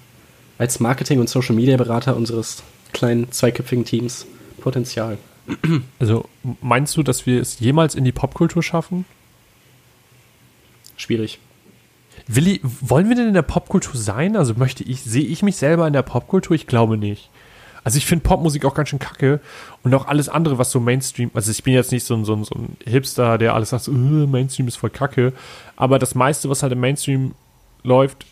als 0.58 0.80
Marketing- 0.80 1.20
und 1.20 1.28
Social-Media-Berater 1.28 2.16
unseres 2.16 2.62
kleinen 2.92 3.30
zweiköpfigen 3.30 3.84
Teams 3.84 4.26
Potenzial. 4.60 5.18
Also 5.98 6.28
meinst 6.60 6.96
du, 6.96 7.02
dass 7.02 7.26
wir 7.26 7.40
es 7.40 7.60
jemals 7.60 7.94
in 7.94 8.04
die 8.04 8.12
Popkultur 8.12 8.62
schaffen? 8.62 9.04
Schwierig. 10.96 11.38
Willi, 12.26 12.60
wollen 12.62 13.08
wir 13.08 13.14
denn 13.14 13.28
in 13.28 13.34
der 13.34 13.42
Popkultur 13.42 13.94
sein? 13.94 14.36
Also 14.36 14.54
möchte 14.54 14.82
ich, 14.82 15.02
sehe 15.02 15.24
ich 15.24 15.42
mich 15.42 15.56
selber 15.56 15.86
in 15.86 15.92
der 15.92 16.02
Popkultur? 16.02 16.56
Ich 16.56 16.66
glaube 16.66 16.96
nicht. 16.96 17.30
Also 17.86 17.98
ich 17.98 18.06
finde 18.06 18.24
Popmusik 18.24 18.64
auch 18.64 18.74
ganz 18.74 18.88
schön 18.88 18.98
kacke 18.98 19.38
und 19.84 19.94
auch 19.94 20.08
alles 20.08 20.28
andere, 20.28 20.58
was 20.58 20.72
so 20.72 20.80
Mainstream, 20.80 21.30
also 21.34 21.52
ich 21.52 21.62
bin 21.62 21.72
jetzt 21.72 21.92
nicht 21.92 22.02
so 22.02 22.14
ein, 22.14 22.24
so 22.24 22.34
ein, 22.34 22.42
so 22.42 22.56
ein 22.56 22.76
Hipster, 22.84 23.38
der 23.38 23.54
alles 23.54 23.70
sagt, 23.70 23.84
so, 23.84 23.92
uh, 23.92 24.26
Mainstream 24.26 24.66
ist 24.66 24.74
voll 24.74 24.90
kacke, 24.90 25.32
aber 25.76 26.00
das 26.00 26.16
meiste, 26.16 26.50
was 26.50 26.64
halt 26.64 26.72
im 26.72 26.80
Mainstream 26.80 27.36
läuft, 27.84 28.26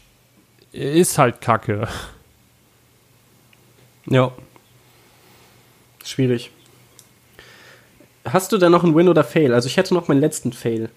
ist 0.73 1.19
halt 1.19 1.41
kacke. 1.41 1.87
Ja. 4.07 4.33
Schwierig. 6.05 6.51
Hast 8.25 8.51
du 8.51 8.59
da 8.59 8.69
noch 8.69 8.83
einen 8.83 8.97
Win 8.97 9.09
oder 9.09 9.23
Fail? 9.23 9.55
Also 9.55 9.69
ich 9.69 9.77
hätte 9.77 9.95
noch 9.95 10.09
meinen 10.09 10.21
letzten 10.21 10.53
Fail. 10.53 10.91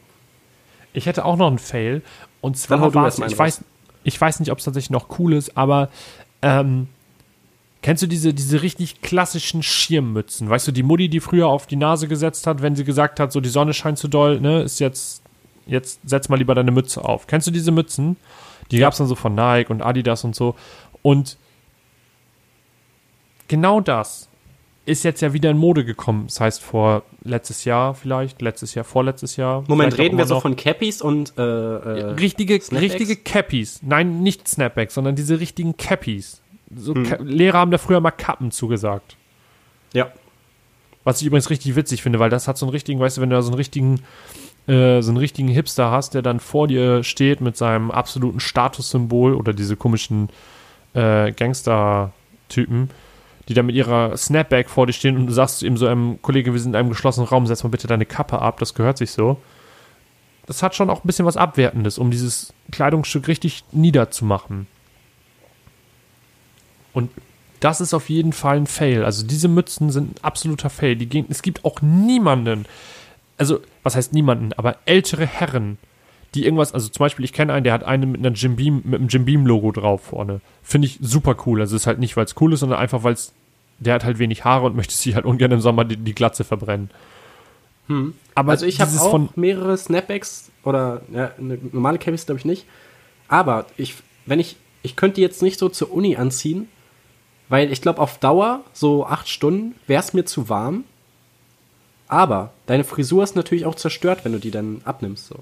Ich 0.94 1.06
hätte 1.06 1.26
auch 1.26 1.38
noch 1.38 1.50
einen 1.50 1.60
Fail. 1.60 2.02
Und 2.42 2.58
zwar 2.58 2.92
war 2.96 3.06
es, 3.06 3.20
ich 3.20 3.38
weiß, 3.38 3.64
ich 4.04 4.20
weiß 4.20 4.40
nicht, 4.40 4.52
ob 4.52 4.58
es 4.58 4.66
tatsächlich 4.66 4.90
noch 4.90 5.20
cool 5.20 5.34
ist, 5.34 5.56
aber 5.56 5.90
ähm, 6.42 6.88
kennst 7.88 8.04
du 8.04 8.08
diese, 8.08 8.34
diese 8.34 8.64
richtig 8.64 9.02
klassischen 9.02 9.64
Schirmmützen? 9.64 10.50
Weißt 10.50 10.68
du, 10.68 10.74
die 10.74 10.84
Mutti, 10.84 11.08
die 11.08 11.22
früher 11.22 11.48
auf 11.48 11.68
die 11.68 11.78
Nase 11.78 12.10
gesetzt 12.10 12.46
hat, 12.46 12.62
wenn 12.62 12.76
sie 12.76 12.84
gesagt 12.84 13.18
hat, 13.18 13.32
so 13.32 13.40
die 13.40 13.48
Sonne 13.48 13.74
scheint 13.74 13.98
zu 13.98 14.10
doll, 14.10 14.42
ne, 14.42 14.64
ist 14.64 14.82
jetzt, 14.82 15.24
jetzt 15.68 16.02
setz 16.04 16.28
mal 16.28 16.36
lieber 16.36 16.54
deine 16.54 16.72
Mütze 16.72 17.06
auf. 17.06 17.28
Kennst 17.28 17.48
du 17.48 17.52
diese 17.52 17.72
Mützen? 17.72 18.18
Die 18.72 18.80
gab 18.80 18.92
es 18.92 18.98
dann 18.98 19.08
so 19.08 19.16
von 19.16 19.36
Nike 19.36 19.72
und 19.72 19.82
Adidas 19.82 20.26
und 20.26 20.36
so. 20.36 20.56
Und 21.02 21.38
genau 23.48 23.80
das 23.80 24.28
ist 24.86 25.04
jetzt 25.04 25.22
ja 25.22 25.32
wieder 25.32 25.52
in 25.52 25.58
Mode 25.58 25.86
gekommen. 25.86 26.26
Das 26.28 26.42
heißt, 26.42 26.62
vor 26.62 27.04
letztes 27.24 27.64
Jahr 27.64 27.94
vielleicht, 27.94 28.42
letztes 28.42 28.76
Jahr, 28.76 28.84
vorletztes 28.84 29.38
Jahr. 29.38 29.64
Moment, 29.70 29.98
reden 29.98 30.18
wir 30.18 30.26
so 30.26 30.42
von 30.42 30.58
Cappies 30.58 31.02
und 31.02 31.38
äh, 31.38 31.42
äh, 31.42 32.04
richtige, 32.16 32.56
richtige 32.56 33.16
Cappies. 33.16 33.80
Nein, 33.82 34.24
nicht 34.24 34.46
Snapbacks, 34.46 34.94
sondern 34.94 35.16
diese 35.16 35.40
richtigen 35.40 35.78
Cappies. 35.78 36.42
So 36.76 36.96
hm. 36.96 37.26
Lehrer 37.26 37.60
haben 37.60 37.72
da 37.72 37.78
früher 37.78 38.00
mal 38.00 38.12
Kappen 38.12 38.52
zugesagt. 38.52 39.16
Ja. 39.94 40.12
Was 41.04 41.22
ich 41.22 41.28
übrigens 41.28 41.50
richtig 41.50 41.76
witzig 41.76 42.04
finde, 42.04 42.20
weil 42.20 42.30
das 42.30 42.48
hat 42.48 42.58
so 42.58 42.66
einen 42.66 42.72
richtigen, 42.72 43.00
weißt 43.00 43.18
du, 43.18 43.22
wenn 43.22 43.30
du 43.30 43.36
da 43.36 43.42
so 43.42 43.50
einen 43.50 43.58
richtigen, 43.58 44.02
äh, 44.68 45.02
so 45.02 45.12
einen 45.12 45.18
richtigen 45.18 45.48
Hipster 45.48 45.92
hast, 45.92 46.14
der 46.14 46.22
dann 46.22 46.40
vor 46.40 46.68
dir 46.68 47.04
steht 47.04 47.40
mit 47.40 47.56
seinem 47.56 47.92
absoluten 47.92 48.42
Statussymbol 48.42 49.34
oder 49.34 49.54
diese 49.54 49.78
komischen 49.78 50.30
äh, 50.94 51.32
Gangster-Typen, 51.32 52.90
die 53.48 53.54
da 53.54 53.64
mit 53.64 53.76
ihrer 53.76 54.18
Snapback 54.18 54.70
vor 54.70 54.86
dir 54.86 54.94
stehen 54.94 55.16
und 55.16 55.28
du 55.28 55.34
sagst 55.34 55.64
eben 55.64 55.78
so 55.78 55.88
einem 55.88 56.22
Kollege, 56.22 56.52
wir 56.52 56.60
sind 56.60 56.72
in 56.72 56.76
einem 56.76 56.90
geschlossenen 56.90 57.30
Raum, 57.30 57.48
setz 57.48 57.64
mal 57.64 57.70
bitte 57.70 57.88
deine 57.88 58.06
Kappe 58.06 58.40
ab, 58.40 58.60
das 58.60 58.74
gehört 58.74 58.98
sich 58.98 59.12
so. 59.12 59.40
Das 60.46 60.64
hat 60.64 60.76
schon 60.76 60.90
auch 60.90 61.04
ein 61.04 61.08
bisschen 61.08 61.26
was 61.26 61.38
Abwertendes, 61.38 61.98
um 61.98 62.12
dieses 62.12 62.54
Kleidungsstück 62.72 63.28
richtig 63.28 63.64
niederzumachen. 63.72 64.68
Und 66.98 67.12
das 67.60 67.80
ist 67.80 67.94
auf 67.94 68.10
jeden 68.10 68.34
Fall 68.34 68.58
ein 68.58 68.66
Fail. 68.66 69.06
Also 69.06 69.24
diese 69.24 69.48
Mützen 69.48 69.92
sind 69.92 70.16
ein 70.16 70.24
absoluter 70.24 70.72
Fail. 70.72 70.96
Die 70.96 71.06
gehen, 71.06 71.28
es 71.30 71.44
gibt 71.44 71.64
auch 71.64 71.84
niemanden, 71.84 72.66
also 73.38 73.60
was 73.84 73.96
heißt 73.96 74.14
niemanden, 74.14 74.52
aber 74.54 74.78
ältere 74.86 75.28
Herren, 75.28 75.78
die 76.34 76.44
irgendwas, 76.44 76.74
also 76.74 76.90
zum 76.90 77.04
Beispiel, 77.04 77.24
ich 77.24 77.34
kenne 77.34 77.54
einen, 77.54 77.64
der 77.64 77.74
hat 77.74 77.84
eine 77.84 78.08
mit 78.08 78.26
einer 78.26 78.36
Jim 78.36 78.56
Beam, 78.56 78.82
mit 78.84 78.96
einem 78.96 79.10
Jim 79.10 79.26
Beam-Logo 79.26 79.74
drauf 79.74 80.06
vorne. 80.06 80.42
Finde 80.64 80.88
ich 80.88 80.98
super 81.00 81.38
cool. 81.46 81.62
Also 81.62 81.76
ist 81.76 81.86
halt 81.86 82.00
nicht, 82.00 82.18
weil 82.18 82.26
es 82.26 82.34
cool 82.42 82.54
ist, 82.54 82.62
sondern 82.62 82.80
einfach, 82.80 83.04
weil 83.04 83.14
es, 83.14 83.32
der 83.78 83.94
hat 83.94 84.04
halt 84.04 84.18
wenig 84.18 84.44
Haare 84.44 84.66
und 84.66 84.76
möchte 84.76 84.96
sich 84.96 85.14
halt 85.14 85.26
ungern 85.26 85.52
im 85.52 85.62
Sommer 85.62 85.86
die, 85.86 85.98
die 85.98 86.16
Glatze 86.16 86.44
verbrennen. 86.44 86.90
Hm. 87.90 88.16
Aber 88.34 88.54
also 88.54 88.66
ich 88.66 88.82
habe 88.82 88.92
auch 89.00 89.12
von 89.12 89.30
mehrere 89.36 89.78
Snapbacks 89.78 90.50
oder 90.64 91.04
ja, 91.14 91.30
eine 91.38 91.60
normale 91.72 92.00
Cappies 92.00 92.26
glaube 92.26 92.40
ich 92.40 92.46
nicht. 92.46 92.66
Aber 93.28 93.68
ich, 93.78 93.94
wenn 94.26 94.40
ich, 94.40 94.56
ich 94.82 94.96
könnte 94.96 95.18
die 95.18 95.22
jetzt 95.22 95.44
nicht 95.44 95.60
so 95.60 95.70
zur 95.70 95.94
Uni 95.94 96.16
anziehen, 96.16 96.68
weil 97.50 97.72
ich 97.72 97.82
glaube 97.82 98.02
auf 98.02 98.18
Dauer 98.20 98.62
so 98.74 99.06
acht 99.06 99.30
Stunden 99.30 99.76
wäre 99.88 100.02
es 100.02 100.14
mir 100.14 100.26
zu 100.26 100.50
warm. 100.50 100.84
Aber 102.08 102.52
deine 102.66 102.84
Frisur 102.84 103.24
ist 103.24 103.36
natürlich 103.36 103.66
auch 103.66 103.76
zerstört, 103.76 104.20
wenn 104.24 104.32
du 104.32 104.40
die 104.40 104.52
dann 104.52 104.82
abnimmst 104.86 105.28
so. 105.28 105.40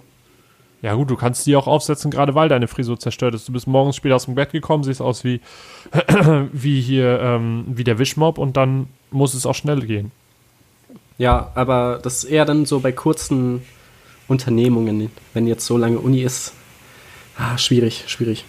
Ja 0.81 0.93
gut, 0.93 1.09
du 1.09 1.15
kannst 1.15 1.47
die 1.47 1.55
auch 1.55 1.67
aufsetzen, 1.67 2.11
gerade 2.11 2.35
weil 2.35 2.49
deine 2.49 2.67
Frisur 2.67 2.99
zerstört 2.99 3.33
ist. 3.33 3.47
Du 3.47 3.53
bist 3.53 3.65
morgens 3.65 3.95
später 3.95 4.15
aus 4.15 4.25
dem 4.25 4.35
Bett 4.35 4.51
gekommen, 4.51 4.83
siehst 4.83 5.01
aus 5.01 5.23
wie, 5.23 5.41
wie 6.51 6.81
hier, 6.81 7.19
ähm, 7.21 7.65
wie 7.67 7.83
der 7.83 7.97
Wischmob 7.97 8.37
und 8.37 8.57
dann 8.57 8.87
muss 9.11 9.33
es 9.33 9.45
auch 9.45 9.55
schnell 9.55 9.81
gehen. 9.81 10.11
Ja, 11.17 11.51
aber 11.55 11.99
das 12.03 12.23
ist 12.23 12.23
eher 12.25 12.45
dann 12.45 12.65
so 12.65 12.81
bei 12.81 12.91
kurzen 12.91 13.63
Unternehmungen, 14.27 15.09
wenn 15.33 15.47
jetzt 15.47 15.65
so 15.65 15.77
lange 15.77 15.99
Uni 15.99 16.21
ist. 16.21 16.53
Ah, 17.37 17.57
schwierig, 17.57 18.03
schwierig. 18.07 18.45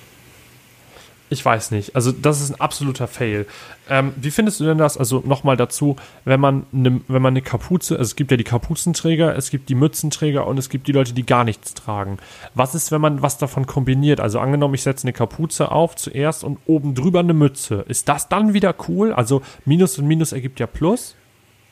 Ich 1.29 1.45
weiß 1.45 1.73
nicht. 1.73 1.97
Also, 1.97 2.13
das 2.13 2.41
ist 2.41 2.51
ein 2.51 2.61
absoluter 2.61 3.09
Fail. 3.09 3.47
Ähm, 3.89 4.13
wie 4.17 4.31
findest 4.31 4.61
du 4.61 4.65
denn 4.65 4.79
das? 4.79 4.97
Also, 4.97 5.23
nochmal 5.27 5.57
dazu, 5.57 5.97
wenn 6.25 6.39
man, 6.39 6.67
ne, 6.71 7.01
wenn 7.09 7.23
man 7.23 7.33
eine 7.33 7.43
Kapuze, 7.43 7.95
also 7.95 8.03
es 8.09 8.15
gibt 8.17 8.31
ja 8.31 8.37
die 8.37 8.45
Kapuzenträger, 8.45 9.37
es 9.37 9.51
gibt 9.51 9.69
die 9.69 9.75
Mützenträger 9.75 10.47
und 10.47 10.59
es 10.59 10.69
gibt 10.69 10.87
die 10.87 10.93
Leute, 10.93 11.15
die 11.15 11.27
gar 11.27 11.43
nichts 11.43 11.75
tragen. 11.75 12.19
Was 12.55 12.75
ist, 12.77 12.93
wenn 12.93 13.01
man 13.01 13.23
was 13.23 13.39
davon 13.39 13.67
kombiniert? 13.67 14.21
Also, 14.21 14.39
angenommen, 14.39 14.75
ich 14.75 14.83
setze 14.83 15.05
eine 15.05 15.13
Kapuze 15.13 15.73
auf 15.73 15.97
zuerst 15.97 16.45
und 16.45 16.59
oben 16.67 16.95
drüber 16.95 17.21
eine 17.21 17.35
Mütze. 17.35 17.85
Ist 17.89 18.09
das 18.09 18.29
dann 18.29 18.55
wieder 18.55 18.75
cool? 18.89 19.13
Also, 19.13 19.43
Minus 19.65 19.99
und 19.99 20.07
Minus 20.07 20.33
ergibt 20.33 20.61
ja 20.61 20.67
Plus. 20.67 21.17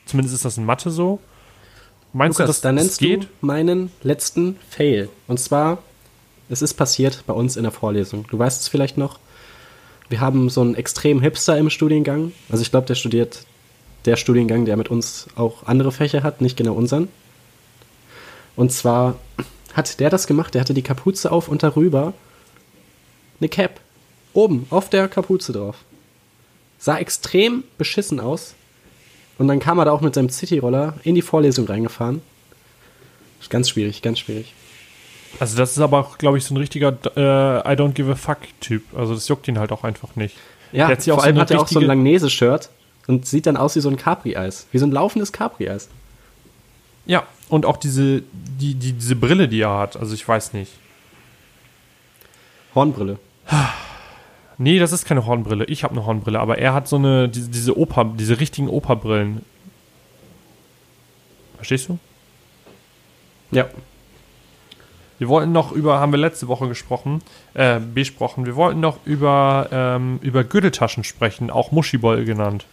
Zumindest 0.05 0.35
ist 0.35 0.45
das 0.45 0.57
in 0.57 0.65
Mathe 0.65 0.91
so. 0.91 1.19
Meinst 2.11 2.39
Lukas, 2.39 2.47
du, 2.47 2.49
dass 2.49 2.61
da 2.61 2.71
nennst 2.71 2.99
geht? 2.99 3.23
du 3.23 3.27
meinen 3.41 3.91
letzten 4.03 4.57
Fail. 4.69 5.09
Und 5.27 5.39
zwar, 5.39 5.79
es 6.49 6.61
ist 6.61 6.73
passiert 6.75 7.23
bei 7.25 7.33
uns 7.33 7.57
in 7.57 7.63
der 7.63 7.71
Vorlesung. 7.71 8.25
Du 8.29 8.37
weißt 8.37 8.61
es 8.61 8.67
vielleicht 8.67 8.97
noch 8.97 9.19
wir 10.09 10.21
haben 10.21 10.49
so 10.49 10.61
einen 10.61 10.75
extrem 10.75 11.21
Hipster 11.21 11.57
im 11.57 11.69
Studiengang. 11.69 12.31
Also 12.49 12.61
ich 12.61 12.71
glaube, 12.71 12.87
der 12.87 12.95
studiert 12.95 13.45
der 14.05 14.15
Studiengang, 14.15 14.65
der 14.65 14.77
mit 14.77 14.89
uns 14.89 15.27
auch 15.35 15.65
andere 15.65 15.91
Fächer 15.91 16.23
hat, 16.23 16.41
nicht 16.41 16.57
genau 16.57 16.73
unseren. 16.73 17.07
Und 18.55 18.71
zwar 18.71 19.15
hat 19.73 19.99
der 19.99 20.09
das 20.09 20.27
gemacht, 20.27 20.53
der 20.53 20.61
hatte 20.61 20.73
die 20.73 20.81
Kapuze 20.81 21.31
auf 21.31 21.47
und 21.47 21.63
darüber 21.63 22.13
eine 23.39 23.49
Cap. 23.49 23.81
Oben, 24.33 24.67
auf 24.69 24.89
der 24.89 25.07
Kapuze 25.07 25.53
drauf. 25.53 25.77
Sah 26.77 26.97
extrem 26.97 27.63
beschissen 27.77 28.19
aus. 28.19 28.53
Und 29.37 29.47
dann 29.47 29.59
kam 29.59 29.79
er 29.79 29.85
da 29.85 29.91
auch 29.91 30.01
mit 30.01 30.13
seinem 30.13 30.29
Cityroller 30.29 30.95
in 31.03 31.15
die 31.15 31.21
Vorlesung 31.21 31.65
reingefahren. 31.65 32.21
Ganz 33.49 33.69
schwierig, 33.69 34.01
ganz 34.01 34.19
schwierig. 34.19 34.53
Also 35.39 35.57
das 35.57 35.71
ist 35.71 35.79
aber 35.79 35.99
auch, 35.99 36.17
glaube 36.17 36.37
ich, 36.37 36.45
so 36.45 36.53
ein 36.53 36.57
richtiger 36.57 36.89
äh, 37.15 37.73
I 37.73 37.75
don't 37.75 37.91
give 37.91 38.11
a 38.11 38.15
fuck 38.15 38.39
Typ. 38.61 38.83
Also 38.95 39.13
das 39.13 39.27
juckt 39.27 39.47
ihn 39.47 39.59
halt 39.59 39.71
auch 39.71 39.83
einfach 39.83 40.15
nicht. 40.15 40.37
Ja, 40.71 40.87
vor 40.87 41.23
allem 41.23 41.35
so 41.35 41.41
hat 41.41 41.51
er 41.51 41.61
auch 41.61 41.67
so 41.67 41.79
ein 41.79 41.85
Langnese-Shirt 41.85 42.69
und 43.07 43.25
sieht 43.25 43.45
dann 43.45 43.57
aus 43.57 43.75
wie 43.75 43.79
so 43.79 43.89
ein 43.89 43.97
Capri-Eis. 43.97 44.67
Wie 44.71 44.77
so 44.77 44.85
ein 44.85 44.91
laufendes 44.91 45.31
Capri-Eis. 45.31 45.89
Ja, 47.05 47.23
und 47.49 47.65
auch 47.65 47.77
diese, 47.77 48.23
die, 48.33 48.75
die, 48.75 48.93
diese 48.93 49.15
Brille, 49.15 49.47
die 49.47 49.61
er 49.61 49.77
hat. 49.77 49.97
Also 49.97 50.13
ich 50.13 50.27
weiß 50.27 50.53
nicht. 50.53 50.71
Hornbrille. 52.73 53.19
Nee, 54.57 54.79
das 54.79 54.91
ist 54.91 55.05
keine 55.05 55.25
Hornbrille. 55.25 55.65
Ich 55.65 55.83
habe 55.83 55.93
eine 55.93 56.05
Hornbrille, 56.05 56.39
aber 56.39 56.57
er 56.57 56.73
hat 56.73 56.87
so 56.87 56.95
eine, 56.95 57.29
diese, 57.29 57.49
diese 57.49 57.77
Oper, 57.77 58.05
diese 58.17 58.39
richtigen 58.39 58.69
Operbrillen. 58.69 59.43
Verstehst 61.57 61.89
du? 61.89 61.99
Ja. 63.51 63.67
Wir 65.17 65.29
wollten 65.29 65.51
noch 65.51 65.71
über, 65.71 65.99
haben 65.99 66.11
wir 66.11 66.17
letzte 66.17 66.47
Woche 66.47 66.67
gesprochen, 66.67 67.21
äh, 67.53 67.79
besprochen, 67.79 68.45
wir 68.45 68.55
wollten 68.55 68.81
noch 68.81 68.97
über, 69.05 69.69
ähm, 69.71 70.19
über 70.21 70.43
Gürteltaschen 70.43 71.03
sprechen, 71.03 71.49
auch 71.49 71.71
Muschibol 71.71 72.25
genannt. 72.25 72.65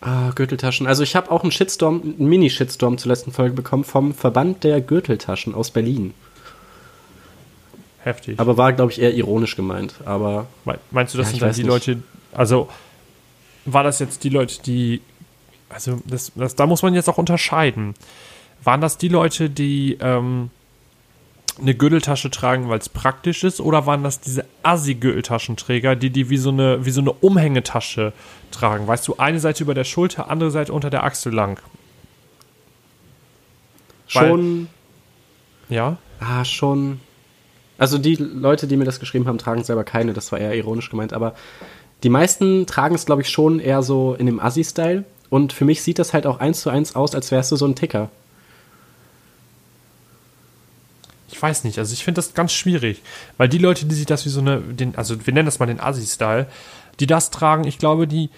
Ah, 0.00 0.30
Gürteltaschen. 0.34 0.86
Also 0.86 1.02
ich 1.02 1.16
habe 1.16 1.30
auch 1.30 1.42
einen 1.42 1.50
Shitstorm, 1.50 2.00
einen 2.02 2.28
Mini-Shitstorm 2.28 2.98
zur 2.98 3.10
letzten 3.10 3.32
Folge 3.32 3.54
bekommen 3.54 3.84
vom 3.84 4.14
Verband 4.14 4.62
der 4.64 4.80
Gürteltaschen 4.80 5.54
aus 5.54 5.70
Berlin. 5.70 6.14
Heftig. 8.04 8.38
Aber 8.38 8.56
war, 8.56 8.72
glaube 8.72 8.92
ich, 8.92 9.00
eher 9.00 9.12
ironisch 9.14 9.56
gemeint. 9.56 9.94
Aber 10.04 10.46
meinst 10.92 11.14
du, 11.14 11.18
das 11.18 11.28
ja, 11.28 11.30
sind 11.32 11.42
dann 11.42 11.52
die 11.52 11.62
nicht. 11.62 11.68
Leute, 11.68 12.02
also 12.32 12.68
war 13.64 13.82
das 13.82 13.98
jetzt 13.98 14.22
die 14.24 14.28
Leute, 14.28 14.62
die, 14.62 15.02
also 15.68 16.00
das, 16.06 16.32
das, 16.34 16.54
da 16.54 16.66
muss 16.66 16.82
man 16.82 16.94
jetzt 16.94 17.08
auch 17.08 17.18
unterscheiden. 17.18 17.94
Waren 18.62 18.80
das 18.80 18.98
die 18.98 19.08
Leute, 19.08 19.50
die 19.50 19.98
ähm, 20.00 20.50
eine 21.60 21.74
Gürteltasche 21.74 22.30
tragen, 22.30 22.68
weil 22.68 22.78
es 22.78 22.88
praktisch 22.88 23.44
ist, 23.44 23.60
oder 23.60 23.86
waren 23.86 24.02
das 24.02 24.20
diese 24.20 24.44
Assi-Gürteltaschenträger, 24.62 25.96
die 25.96 26.10
die 26.10 26.30
wie 26.30 26.36
so, 26.36 26.50
eine, 26.50 26.84
wie 26.84 26.90
so 26.90 27.00
eine 27.00 27.12
Umhängetasche 27.12 28.12
tragen? 28.50 28.86
Weißt 28.86 29.06
du, 29.08 29.16
eine 29.16 29.40
Seite 29.40 29.64
über 29.64 29.74
der 29.74 29.84
Schulter, 29.84 30.30
andere 30.30 30.50
Seite 30.50 30.72
unter 30.72 30.90
der 30.90 31.04
Achsel 31.04 31.32
lang. 31.32 31.60
Schon. 34.06 34.68
Weil, 35.68 35.76
ja? 35.76 35.96
Ah, 36.20 36.44
schon. 36.44 37.00
Also 37.76 37.98
die 37.98 38.16
Leute, 38.16 38.66
die 38.66 38.76
mir 38.76 38.84
das 38.84 39.00
geschrieben 39.00 39.26
haben, 39.26 39.38
tragen 39.38 39.62
selber 39.62 39.84
keine, 39.84 40.12
das 40.12 40.32
war 40.32 40.38
eher 40.38 40.54
ironisch 40.54 40.90
gemeint, 40.90 41.12
aber 41.12 41.34
die 42.02 42.08
meisten 42.08 42.66
tragen 42.66 42.94
es, 42.94 43.06
glaube 43.06 43.22
ich, 43.22 43.28
schon 43.28 43.60
eher 43.60 43.82
so 43.82 44.14
in 44.14 44.26
dem 44.26 44.40
Assi-Style. 44.40 45.04
Und 45.30 45.52
für 45.52 45.64
mich 45.64 45.82
sieht 45.82 45.98
das 45.98 46.14
halt 46.14 46.26
auch 46.26 46.40
eins 46.40 46.60
zu 46.60 46.70
eins 46.70 46.96
aus, 46.96 47.14
als 47.14 47.30
wärst 47.30 47.52
du 47.52 47.56
so 47.56 47.66
ein 47.66 47.74
Ticker. 47.74 48.08
Ich 51.30 51.40
weiß 51.40 51.64
nicht, 51.64 51.78
also 51.78 51.92
ich 51.92 52.04
finde 52.04 52.18
das 52.18 52.34
ganz 52.34 52.52
schwierig, 52.52 53.02
weil 53.36 53.48
die 53.48 53.58
Leute, 53.58 53.86
die 53.86 53.94
sich 53.94 54.06
das 54.06 54.24
wie 54.24 54.30
so 54.30 54.40
eine, 54.40 54.60
den, 54.60 54.96
also 54.96 55.26
wir 55.26 55.34
nennen 55.34 55.46
das 55.46 55.58
mal 55.58 55.66
den 55.66 55.80
Assi-Style, 55.80 56.46
die 57.00 57.06
das 57.06 57.30
tragen, 57.30 57.64
ich 57.64 57.78
glaube, 57.78 58.06
die, 58.06 58.30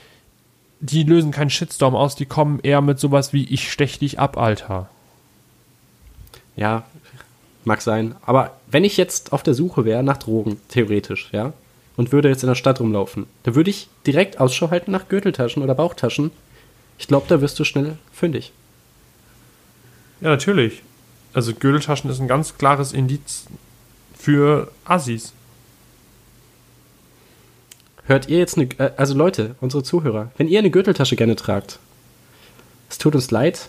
die 0.81 1.05
lösen 1.05 1.31
keinen 1.31 1.51
Shitstorm 1.51 1.95
aus, 1.95 2.17
die 2.17 2.27
kommen 2.27 2.61
eher 2.63 2.81
mit 2.81 2.99
sowas 2.99 3.33
wie 3.33 3.45
ich 3.45 3.71
stech 3.71 3.99
dich 3.99 4.19
ab, 4.19 4.37
Alter. 4.37 4.89
Ja, 6.57 6.85
mag 7.65 7.81
sein. 7.81 8.17
Aber 8.23 8.59
wenn 8.71 8.85
ich 8.85 8.97
jetzt 8.97 9.33
auf 9.33 9.43
der 9.43 9.55
Suche 9.55 9.85
wäre 9.85 10.03
nach 10.03 10.17
Drogen, 10.17 10.61
theoretisch, 10.69 11.29
ja, 11.33 11.53
und 11.97 12.13
würde 12.13 12.29
jetzt 12.29 12.43
in 12.43 12.49
der 12.49 12.55
Stadt 12.55 12.81
rumlaufen, 12.81 13.27
dann 13.43 13.55
würde 13.55 13.71
ich 13.71 13.89
direkt 14.07 14.41
Ausschau 14.41 14.71
halten 14.71 14.91
nach 14.91 15.09
Gürteltaschen 15.09 15.63
oder 15.63 15.75
Bauchtaschen. 15.75 16.31
Ich 16.99 17.09
glaube, 17.09 17.27
da 17.29 17.41
wirst 17.41 17.59
du 17.59 17.65
schnell 17.65 17.97
fündig. 18.13 18.53
Ja, 20.21 20.29
natürlich. 20.29 20.83
Also 21.33 21.55
Gürteltaschen 21.55 22.11
ist 22.11 22.21
ein 22.21 22.29
ganz 22.29 22.59
klares 22.59 22.93
Indiz 22.93 23.47
für 24.17 24.71
Assis. 24.85 25.33
Hört 28.05 28.29
ihr 28.29 28.39
jetzt 28.39 28.57
eine, 28.57 28.67
äh, 28.79 28.91
also 28.97 29.15
Leute, 29.15 29.55
unsere 29.61 29.83
Zuhörer, 29.83 30.33
wenn 30.37 30.49
ihr 30.49 30.59
eine 30.59 30.71
Gürteltasche 30.71 31.17
gerne 31.17 31.37
tragt, 31.37 31.79
es 32.89 32.99
tut 32.99 33.15
uns 33.15 33.31
leid. 33.31 33.69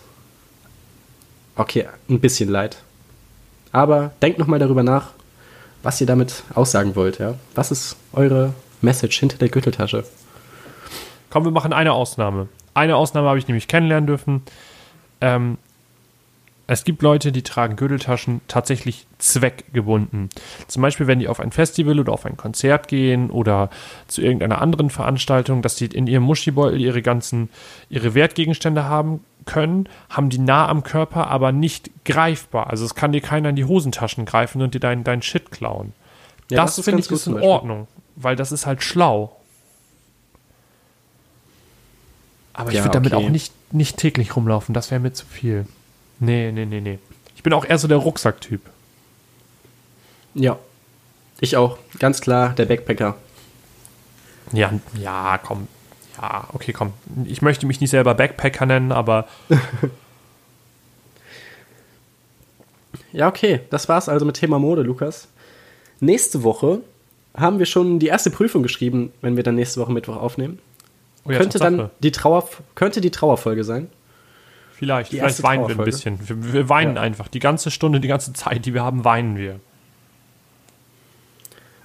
Okay, 1.54 1.86
ein 2.08 2.20
bisschen 2.20 2.48
leid. 2.48 2.78
Aber 3.70 4.12
denkt 4.20 4.38
nochmal 4.38 4.58
darüber 4.58 4.82
nach, 4.82 5.10
was 5.82 6.00
ihr 6.00 6.06
damit 6.06 6.42
aussagen 6.54 6.96
wollt, 6.96 7.18
ja? 7.18 7.34
Was 7.54 7.70
ist 7.70 7.96
eure 8.12 8.52
Message 8.80 9.18
hinter 9.20 9.38
der 9.38 9.48
Gürteltasche? 9.48 10.04
Komm, 11.30 11.44
wir 11.44 11.52
machen 11.52 11.72
eine 11.72 11.92
Ausnahme. 11.92 12.48
Eine 12.74 12.96
Ausnahme 12.96 13.28
habe 13.28 13.38
ich 13.38 13.48
nämlich 13.48 13.68
kennenlernen 13.68 14.06
dürfen. 14.06 14.42
Ähm, 15.20 15.58
es 16.66 16.84
gibt 16.84 17.02
Leute, 17.02 17.32
die 17.32 17.42
tragen 17.42 17.76
Gürteltaschen 17.76 18.40
tatsächlich 18.46 19.06
zweckgebunden. 19.18 20.30
Zum 20.68 20.82
Beispiel, 20.82 21.06
wenn 21.06 21.18
die 21.18 21.28
auf 21.28 21.40
ein 21.40 21.50
Festival 21.50 21.98
oder 21.98 22.12
auf 22.12 22.24
ein 22.24 22.36
Konzert 22.36 22.88
gehen 22.88 23.30
oder 23.30 23.68
zu 24.06 24.22
irgendeiner 24.22 24.60
anderen 24.60 24.88
Veranstaltung, 24.88 25.62
dass 25.62 25.74
die 25.74 25.86
in 25.86 26.06
ihrem 26.06 26.22
Muschibeutel 26.22 26.80
ihre 26.80 27.02
ganzen, 27.02 27.50
ihre 27.90 28.14
Wertgegenstände 28.14 28.84
haben 28.84 29.24
können, 29.44 29.88
haben 30.08 30.30
die 30.30 30.38
nah 30.38 30.68
am 30.68 30.84
Körper, 30.84 31.26
aber 31.28 31.50
nicht 31.50 31.90
greifbar. 32.04 32.70
Also 32.70 32.84
es 32.84 32.94
kann 32.94 33.12
dir 33.12 33.20
keiner 33.20 33.48
in 33.48 33.56
die 33.56 33.64
Hosentaschen 33.64 34.24
greifen 34.24 34.62
und 34.62 34.74
dir 34.74 34.80
deinen 34.80 35.02
dein 35.02 35.20
Shit 35.20 35.50
klauen. 35.50 35.92
Ja, 36.48 36.62
das, 36.62 36.76
das 36.76 36.84
finde 36.84 37.00
ich 37.00 37.10
ist 37.10 37.26
in 37.26 37.40
Ordnung, 37.40 37.88
weil 38.14 38.36
das 38.36 38.52
ist 38.52 38.66
halt 38.66 38.82
schlau. 38.82 39.36
Aber 42.52 42.70
ich 42.70 42.76
ja, 42.76 42.84
würde 42.84 42.94
damit 42.94 43.14
okay. 43.14 43.24
auch 43.24 43.30
nicht, 43.30 43.52
nicht 43.72 43.96
täglich 43.96 44.36
rumlaufen, 44.36 44.74
das 44.74 44.90
wäre 44.90 45.00
mir 45.00 45.12
zu 45.12 45.26
viel. 45.26 45.66
Nee, 46.20 46.52
nee, 46.52 46.66
nee, 46.66 46.80
nee. 46.80 46.98
Ich 47.36 47.42
bin 47.42 47.52
auch 47.52 47.64
eher 47.64 47.78
so 47.78 47.88
der 47.88 47.98
Rucksacktyp. 47.98 48.60
Ja. 50.34 50.58
Ich 51.40 51.56
auch. 51.56 51.78
Ganz 51.98 52.20
klar 52.20 52.50
der 52.50 52.66
Backpacker. 52.66 53.16
Ja, 54.52 54.72
ja, 55.00 55.38
komm. 55.42 55.66
Ja, 56.16 56.48
okay, 56.52 56.72
komm. 56.72 56.92
Ich 57.24 57.42
möchte 57.42 57.66
mich 57.66 57.80
nicht 57.80 57.90
selber 57.90 58.14
Backpacker 58.14 58.66
nennen, 58.66 58.92
aber. 58.92 59.26
ja, 63.12 63.28
okay. 63.28 63.60
Das 63.70 63.88
war's 63.88 64.08
also 64.08 64.24
mit 64.24 64.36
Thema 64.36 64.58
Mode, 64.58 64.82
Lukas. 64.82 65.28
Nächste 66.00 66.42
Woche 66.42 66.80
haben 67.34 67.58
wir 67.58 67.66
schon 67.66 67.98
die 67.98 68.08
erste 68.08 68.30
Prüfung 68.30 68.62
geschrieben, 68.62 69.12
wenn 69.20 69.36
wir 69.36 69.42
dann 69.42 69.54
nächste 69.54 69.80
Woche 69.80 69.92
Mittwoch 69.92 70.16
aufnehmen. 70.16 70.58
Oh 71.24 71.30
ja, 71.30 71.38
könnte 71.38 71.58
dann 71.58 71.90
die 72.00 72.12
Trauer, 72.12 72.48
könnte 72.74 73.00
die 73.00 73.10
Trauerfolge 73.10 73.64
sein. 73.64 73.88
Vielleicht, 74.82 75.10
vielleicht 75.10 75.44
weinen 75.44 75.68
wir 75.68 75.78
ein 75.78 75.84
bisschen. 75.84 76.18
Wir, 76.28 76.52
wir 76.54 76.68
weinen 76.68 76.96
ja. 76.96 77.02
einfach. 77.02 77.28
Die 77.28 77.38
ganze 77.38 77.70
Stunde, 77.70 78.00
die 78.00 78.08
ganze 78.08 78.32
Zeit, 78.32 78.66
die 78.66 78.74
wir 78.74 78.82
haben, 78.82 79.04
weinen 79.04 79.36
wir. 79.36 79.60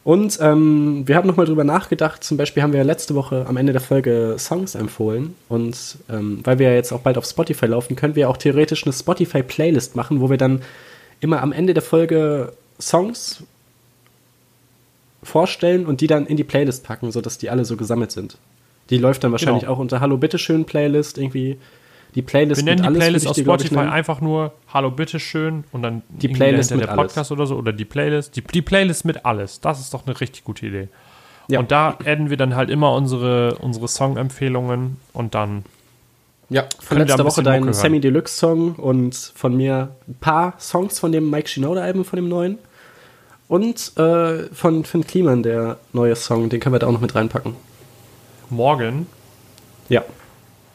Und 0.03 0.39
ähm, 0.41 1.07
wir 1.07 1.15
haben 1.15 1.27
nochmal 1.27 1.45
drüber 1.45 1.63
nachgedacht. 1.63 2.23
Zum 2.23 2.37
Beispiel 2.37 2.63
haben 2.63 2.73
wir 2.73 2.83
letzte 2.83 3.13
Woche 3.13 3.45
am 3.47 3.55
Ende 3.55 3.71
der 3.71 3.81
Folge 3.81 4.37
Songs 4.39 4.73
empfohlen. 4.73 5.35
Und 5.47 5.99
ähm, 6.09 6.39
weil 6.43 6.57
wir 6.57 6.69
ja 6.69 6.73
jetzt 6.73 6.91
auch 6.91 7.01
bald 7.01 7.19
auf 7.19 7.25
Spotify 7.25 7.67
laufen, 7.67 7.95
können 7.95 8.15
wir 8.15 8.31
auch 8.31 8.37
theoretisch 8.37 8.83
eine 8.83 8.93
Spotify-Playlist 8.93 9.95
machen, 9.95 10.19
wo 10.19 10.31
wir 10.31 10.37
dann 10.37 10.63
immer 11.19 11.43
am 11.43 11.51
Ende 11.51 11.75
der 11.75 11.83
Folge 11.83 12.53
Songs 12.81 13.43
vorstellen 15.21 15.85
und 15.85 16.01
die 16.01 16.07
dann 16.07 16.25
in 16.25 16.35
die 16.35 16.43
Playlist 16.43 16.83
packen, 16.83 17.11
sodass 17.11 17.37
die 17.37 17.51
alle 17.51 17.63
so 17.63 17.77
gesammelt 17.77 18.11
sind. 18.11 18.39
Die 18.89 18.97
läuft 18.97 19.23
dann 19.23 19.33
wahrscheinlich 19.33 19.65
genau. 19.65 19.73
auch 19.73 19.77
unter 19.77 19.99
Hallo 19.99 20.17
Bitteschön 20.17 20.65
Playlist 20.65 21.19
irgendwie 21.19 21.59
die 22.15 22.21
Playlist 22.21 22.65
Wir 22.65 22.75
nennen 22.75 22.93
die 22.93 22.99
Playlist 22.99 23.27
auf 23.27 23.37
Spotify 23.37 23.79
einfach 23.79 24.21
nur 24.21 24.53
Hallo, 24.73 24.91
bitteschön 24.91 25.65
und 25.71 25.83
dann 25.83 26.03
die 26.09 26.27
Playlist 26.29 26.71
mit 26.71 26.81
der 26.81 26.87
Podcast 26.87 27.17
alles. 27.17 27.31
oder 27.31 27.45
so 27.47 27.55
oder 27.55 27.73
die 27.73 27.85
Playlist. 27.85 28.35
Die, 28.35 28.41
die 28.41 28.61
Playlist 28.61 29.05
mit 29.05 29.25
alles. 29.25 29.61
Das 29.61 29.79
ist 29.79 29.93
doch 29.93 30.05
eine 30.05 30.19
richtig 30.19 30.43
gute 30.43 30.65
Idee. 30.65 30.87
Ja. 31.47 31.59
Und 31.59 31.71
da 31.71 31.97
adden 32.05 32.29
wir 32.29 32.37
dann 32.37 32.55
halt 32.55 32.69
immer 32.69 32.93
unsere, 32.93 33.55
unsere 33.55 33.87
Song-Empfehlungen 33.87 34.97
und 35.13 35.35
dann. 35.35 35.63
Ja, 36.49 36.65
von 36.79 36.97
letzter 36.97 37.25
Woche 37.25 37.43
dein 37.43 37.73
Sammy 37.73 37.99
Deluxe 37.99 38.37
Song 38.37 38.75
und 38.75 39.15
von 39.15 39.55
mir 39.55 39.89
ein 40.07 40.15
paar 40.15 40.53
Songs 40.59 40.97
von 40.97 41.11
dem 41.11 41.29
Mike 41.29 41.49
Shinoda 41.49 41.81
Album, 41.81 42.05
von 42.05 42.17
dem 42.17 42.29
neuen. 42.29 42.57
Und 43.49 43.97
äh, 43.97 44.43
von 44.53 44.83
Finn 44.85 45.05
Kliman, 45.05 45.43
der 45.43 45.77
neue 45.93 46.15
Song, 46.15 46.49
den 46.49 46.59
können 46.59 46.73
wir 46.73 46.79
da 46.79 46.87
auch 46.87 46.91
noch 46.91 47.01
mit 47.01 47.15
reinpacken. 47.15 47.55
Morgen? 48.49 49.07
Ja. 49.89 50.03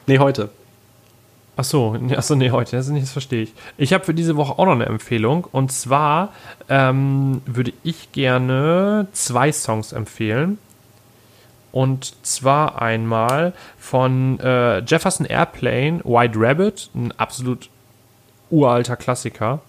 Nee, 0.06 0.18
heute. 0.18 0.50
Ach 1.54 1.64
so, 1.64 1.96
achso, 2.16 2.34
nee, 2.34 2.50
heute, 2.50 2.76
das, 2.76 2.88
das 2.88 3.12
verstehe 3.12 3.42
ich. 3.42 3.52
Ich 3.76 3.92
habe 3.92 4.04
für 4.04 4.14
diese 4.14 4.36
Woche 4.36 4.58
auch 4.58 4.64
noch 4.64 4.72
eine 4.72 4.86
Empfehlung. 4.86 5.46
Und 5.52 5.70
zwar 5.70 6.32
ähm, 6.70 7.42
würde 7.44 7.74
ich 7.82 8.12
gerne 8.12 9.06
zwei 9.12 9.52
Songs 9.52 9.92
empfehlen. 9.92 10.58
Und 11.70 12.14
zwar 12.24 12.80
einmal 12.80 13.52
von 13.78 14.40
äh, 14.40 14.80
Jefferson 14.80 15.26
Airplane, 15.26 16.00
White 16.04 16.34
Rabbit, 16.36 16.90
ein 16.94 17.12
absolut 17.12 17.68
uralter 18.50 18.96
Klassiker. 18.96 19.60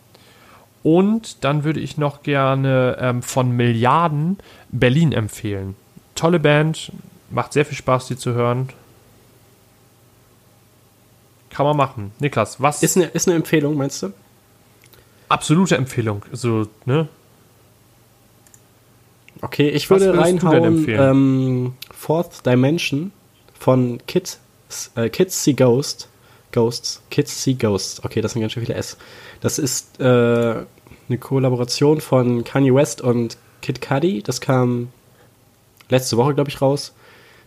Und 0.84 1.44
dann 1.44 1.64
würde 1.64 1.80
ich 1.80 1.98
noch 1.98 2.24
gerne 2.24 2.98
ähm, 3.00 3.24
von 3.24 3.52
Milliarden 3.52 4.38
Berlin 4.70 5.14
empfehlen. 5.14 5.76
Tolle 6.16 6.40
Band, 6.40 6.92
macht 7.30 7.54
sehr 7.54 7.66
viel 7.66 7.78
Spaß, 7.78 8.08
die 8.08 8.18
zu 8.18 8.34
hören. 8.34 8.70
Kann 11.54 11.68
man 11.68 11.78
machen. 11.78 12.12
Niklas, 12.20 12.60
was? 12.62 12.82
Ist 12.82 12.98
eine, 12.98 13.06
ist 13.06 13.28
eine 13.28 13.36
Empfehlung, 13.36 13.78
meinst 13.78 14.02
du? 14.02 14.12
Absolute 15.30 15.78
Empfehlung. 15.78 16.24
So, 16.32 16.68
ne? 16.86 17.08
Okay, 19.42 19.70
ich 19.70 19.90
würde 19.90 20.18
reinhauen 20.18 20.88
ähm, 20.90 21.74
Fourth 21.92 22.46
Dimension 22.46 23.12
von 23.60 24.00
Kids, 24.08 24.40
äh, 24.96 25.10
Kids 25.10 25.44
See 25.44 25.54
Ghost. 25.54 26.10
Ghosts. 26.52 27.02
Kids 27.12 27.44
See 27.44 27.54
Ghosts. 27.54 28.04
Okay, 28.04 28.22
das 28.22 28.34
sind 28.34 28.42
ganz 28.42 28.54
schön 28.54 28.66
viele 28.66 28.78
S. 28.78 28.98
Das 29.42 29.60
ist 29.60 30.00
äh, 30.00 30.04
eine 30.04 31.18
Kollaboration 31.20 32.02
von 32.02 32.44
Kanye 32.44 32.74
West 32.74 33.02
und 33.02 33.38
Kid 33.62 33.80
Cudi. 33.82 34.24
Das 34.24 34.42
kam 34.42 34.90
letzte 35.90 36.18
Woche, 36.18 36.34
glaube 36.34 36.50
ich, 36.50 36.62
raus. 36.62 36.94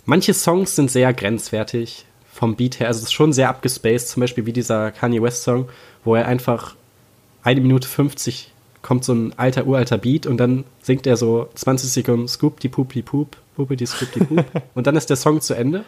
Manche 0.04 0.32
Songs 0.32 0.76
sind 0.76 0.90
sehr 0.90 1.12
grenzwertig 1.12 2.06
vom 2.36 2.54
Beat 2.54 2.80
her. 2.80 2.88
Also 2.88 2.98
es 2.98 3.04
ist 3.04 3.12
schon 3.12 3.32
sehr 3.32 3.48
abgespaced, 3.48 4.08
zum 4.08 4.20
Beispiel 4.20 4.46
wie 4.46 4.52
dieser 4.52 4.92
Kanye 4.92 5.22
West 5.22 5.42
Song, 5.42 5.68
wo 6.04 6.14
er 6.14 6.26
einfach 6.26 6.74
eine 7.42 7.60
Minute 7.60 7.88
50 7.88 8.52
kommt 8.82 9.04
so 9.04 9.14
ein 9.14 9.36
alter, 9.36 9.66
uralter 9.66 9.98
Beat 9.98 10.26
und 10.26 10.36
dann 10.36 10.62
singt 10.80 11.08
er 11.08 11.16
so 11.16 11.48
20 11.54 11.90
Sekunden 11.90 12.28
Scoop, 12.28 12.60
die 12.60 12.68
Poop, 12.68 12.92
die 12.92 13.02
Poop, 13.02 13.36
Poop, 13.56 13.76
die 13.76 13.86
Scoop, 13.86 14.12
die 14.12 14.20
Poop 14.20 14.44
und 14.74 14.86
dann 14.86 14.94
ist 14.94 15.10
der 15.10 15.16
Song 15.16 15.40
zu 15.40 15.54
Ende. 15.54 15.84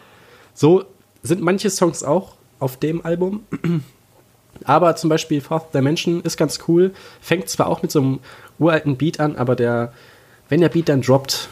So 0.53 0.83
sind 1.23 1.41
manche 1.41 1.69
Songs 1.69 2.03
auch 2.03 2.33
auf 2.59 2.75
dem 2.77 3.05
Album. 3.05 3.45
Aber 4.65 4.97
zum 4.97 5.09
Beispiel 5.09 5.39
Fourth 5.39 5.73
Dimension 5.73 6.21
ist 6.21 6.35
ganz 6.35 6.59
cool. 6.67 6.91
Fängt 7.21 7.47
zwar 7.47 7.67
auch 7.67 7.81
mit 7.81 7.91
so 7.91 8.01
einem 8.01 8.19
uralten 8.57 8.97
Beat 8.97 9.21
an, 9.21 9.37
aber 9.37 9.55
der, 9.55 9.93
wenn 10.49 10.59
der 10.59 10.67
Beat 10.67 10.89
dann 10.89 11.01
droppt, 11.01 11.47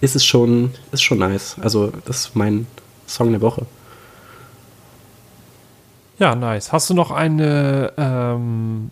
ist 0.00 0.16
es 0.16 0.24
schon, 0.24 0.72
ist 0.90 1.02
schon 1.02 1.18
nice. 1.18 1.56
Also, 1.60 1.92
das 2.06 2.20
ist 2.20 2.34
mein 2.34 2.66
Song 3.06 3.30
der 3.30 3.40
Woche. 3.42 3.66
Ja, 6.18 6.34
nice. 6.34 6.72
Hast 6.72 6.90
du 6.90 6.94
noch 6.94 7.12
eine, 7.12 7.92
ähm, 7.96 8.90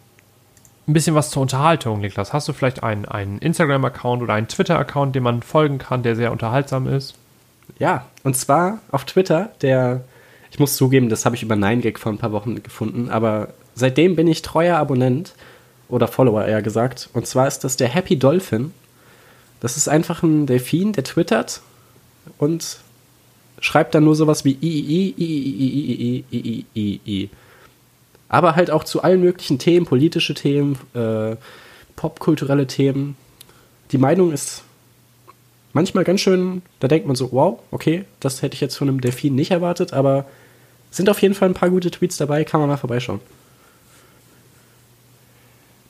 ein 0.87 0.93
bisschen 0.93 1.17
was 1.17 1.31
zur 1.31 1.43
Unterhaltung, 1.43 2.01
Niklas? 2.01 2.33
Hast 2.33 2.47
du 2.47 2.53
vielleicht 2.53 2.85
einen, 2.85 3.05
einen 3.05 3.39
Instagram-Account 3.39 4.23
oder 4.23 4.35
einen 4.35 4.47
Twitter-Account, 4.47 5.17
dem 5.17 5.25
man 5.25 5.43
folgen 5.43 5.79
kann, 5.79 6.05
der 6.05 6.15
sehr 6.15 6.31
unterhaltsam 6.31 6.87
ist? 6.87 7.15
Ja, 7.81 8.07
und 8.23 8.37
zwar 8.37 8.79
auf 8.93 9.05
Twitter, 9.05 9.51
der, 9.61 10.05
ich 10.53 10.61
muss 10.61 10.77
zugeben, 10.77 11.09
das 11.09 11.25
habe 11.27 11.35
ich 11.35 11.43
über 11.43 11.57
9gag 11.57 11.99
vor 11.99 12.13
ein 12.13 12.19
paar 12.19 12.31
Wochen 12.31 12.63
gefunden, 12.63 13.11
aber 13.11 13.49
seitdem 13.75 14.15
bin 14.15 14.29
ich 14.29 14.43
treuer 14.43 14.79
Abonnent 14.79 15.35
oder 15.89 16.07
Follower 16.07 16.45
eher 16.45 16.63
gesagt. 16.63 17.11
Und 17.13 17.27
zwar 17.27 17.49
ist 17.49 17.65
das 17.65 17.77
der 17.77 17.89
Happy 17.89 18.19
Dolphin. 18.19 18.73
Das 19.59 19.77
ist 19.77 19.89
einfach 19.89 20.23
ein 20.23 20.47
Delfin, 20.47 20.93
der 20.93 21.03
twittert 21.03 21.61
und 22.39 22.79
schreibt 23.61 23.95
dann 23.95 24.05
nur 24.05 24.15
sowas 24.15 24.45
wie 24.45 24.57
i, 24.61 24.81
i, 24.81 25.15
i, 25.17 25.25
i, 25.25 26.25
i, 26.25 26.25
i, 26.31 26.39
i, 26.39 26.67
i, 26.75 27.01
i. 27.07 27.31
Aber 28.29 28.57
halt 28.57 28.71
auch 28.71 28.85
zu 28.85 29.03
allen 29.03 29.21
möglichen 29.21 29.59
Themen, 29.59 29.87
politische 29.87 30.35
Themen, 30.35 30.79
äh, 30.95 31.37
popkulturelle 31.95 32.67
Themen. 32.67 33.17
Die 33.93 33.99
Meinung 33.99 34.33
ist 34.33 34.65
manchmal 35.73 36.05
ganz 36.05 36.21
schön, 36.21 36.63
da 36.81 36.89
denkt 36.89 37.07
man 37.07 37.17
so, 37.17 37.33
wow, 37.33 37.61
okay, 37.71 38.05
das 38.21 38.43
hätte 38.43 38.55
ich 38.55 38.61
jetzt 38.61 38.77
von 38.77 38.89
einem 38.89 39.01
Delfin 39.01 39.35
nicht 39.35 39.51
erwartet, 39.51 39.93
aber 39.93 40.27
sind 40.91 41.09
auf 41.09 41.23
jeden 41.23 41.35
Fall 41.35 41.49
ein 41.49 41.55
paar 41.55 41.71
gute 41.71 41.91
Tweets 41.91 42.17
dabei, 42.17 42.45
kann 42.45 42.61
man 42.61 42.69
mal 42.69 42.77
vorbeischauen. 42.77 43.21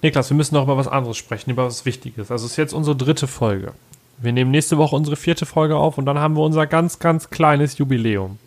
Niklas, 0.03 0.31
wir 0.31 0.37
müssen 0.37 0.55
noch 0.55 0.64
über 0.64 0.77
was 0.77 0.89
anderes 0.89 1.17
sprechen, 1.17 1.51
über 1.51 1.64
was 1.64 1.85
Wichtiges. 1.85 2.31
Also 2.31 2.47
es 2.47 2.53
ist 2.53 2.57
jetzt 2.59 2.75
unsere 2.75 2.97
dritte 2.97 3.27
Folge. 3.27 3.73
Wir 4.19 4.33
nehmen 4.33 4.51
nächste 4.51 4.79
Woche 4.79 4.97
unsere 4.97 5.17
vierte 5.17 5.47
Folge 5.47 5.77
auf 5.77 5.99
und 5.99 6.07
dann 6.07 6.19
haben 6.19 6.37
wir 6.37 6.43
unser 6.43 6.67
ganz, 6.67 6.99
ganz 6.99 7.31
kleines 7.31 7.79
Jubiläum. 7.79 8.39